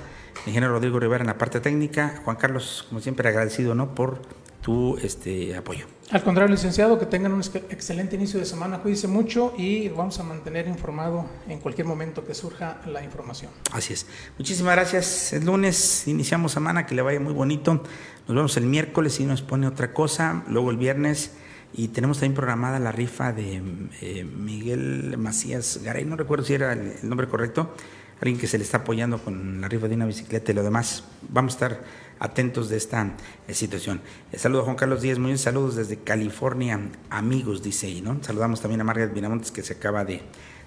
ingeniero 0.46 0.74
Rodrigo 0.74 1.00
Rivera 1.00 1.24
en 1.24 1.28
la 1.28 1.38
parte 1.38 1.60
técnica, 1.60 2.22
Juan 2.24 2.38
Carlos, 2.38 2.86
como 2.90 3.02
siempre, 3.02 3.30
agradecido 3.30 3.74
¿no? 3.74 3.96
por 3.96 4.22
tu 4.62 4.98
este, 4.98 5.56
apoyo. 5.56 5.86
Al 6.12 6.24
contrario, 6.24 6.54
licenciado, 6.54 7.00
que 7.00 7.08
tengan 7.08 7.34
un 7.34 7.42
excelente 7.70 8.16
inicio 8.16 8.40
de 8.40 8.46
semana, 8.46 8.80
cuídense 8.80 9.08
mucho 9.08 9.56
y 9.58 9.90
vamos 9.90 10.20
a 10.20 10.24
mantener 10.24 10.68
informado 10.68 11.26
en 11.48 11.60
cualquier 11.60 11.88
momento 11.88 12.24
que 12.24 12.36
surja 12.36 12.80
la 12.86 13.04
información. 13.04 13.52
Así 13.72 13.94
es. 13.94 14.06
Muchísimas 14.38 14.76
gracias. 14.76 15.34
El 15.34 15.46
lunes 15.46 16.08
iniciamos 16.08 16.52
semana, 16.52 16.86
que 16.86 16.94
le 16.94 17.02
vaya 17.02 17.20
muy 17.20 17.34
bonito. 17.34 17.82
Nos 18.28 18.36
vemos 18.36 18.56
el 18.56 18.66
miércoles 18.66 19.20
y 19.20 19.26
nos 19.26 19.42
pone 19.42 19.66
otra 19.66 19.94
cosa, 19.94 20.44
luego 20.48 20.70
el 20.70 20.78
viernes 20.78 21.32
y 21.74 21.90
tenemos 21.90 22.20
también 22.20 22.36
programada 22.36 22.80
la 22.80 22.92
rifa 22.92 23.34
de 23.34 23.62
eh, 24.02 24.24
Miguel 24.24 25.18
Macías 25.18 25.82
Garay, 25.84 26.06
no 26.06 26.16
recuerdo 26.16 26.46
si 26.46 26.54
era 26.54 26.74
el 26.74 26.94
nombre 27.04 27.28
correcto, 27.28 27.74
alguien 28.22 28.38
que 28.38 28.48
se 28.48 28.58
le 28.58 28.64
está 28.64 28.78
apoyando 28.78 29.20
con 29.20 29.62
la 29.62 29.68
rifa 29.68 29.88
de 29.88 29.96
una 29.96 30.06
bicicleta 30.06 30.52
y 30.52 30.56
lo 30.56 30.64
demás. 30.64 31.04
Vamos 31.30 31.54
a 31.54 31.56
estar 31.56 31.84
atentos 32.20 32.70
de 32.70 32.78
esta 32.78 33.12
eh, 33.48 33.54
situación. 33.54 34.02
Eh, 34.32 34.40
saludo 34.40 34.62
a 34.62 34.66
Juan 34.66 34.76
Carlos 34.76 35.02
Díaz 35.02 35.20
muy 35.20 35.38
saludos 35.38 35.76
desde 35.76 35.98
California, 35.98 36.80
amigos, 37.10 37.62
dice 37.62 37.88
ahí, 37.88 38.02
¿no? 38.02 38.18
Saludamos 38.22 38.62
también 38.62 38.82
a 38.82 38.84
Margaret 38.84 39.14
Vinamontes 39.14 39.52
que 39.52 39.64
se 39.64 39.74
acaba 39.74 40.06
de, 40.06 40.22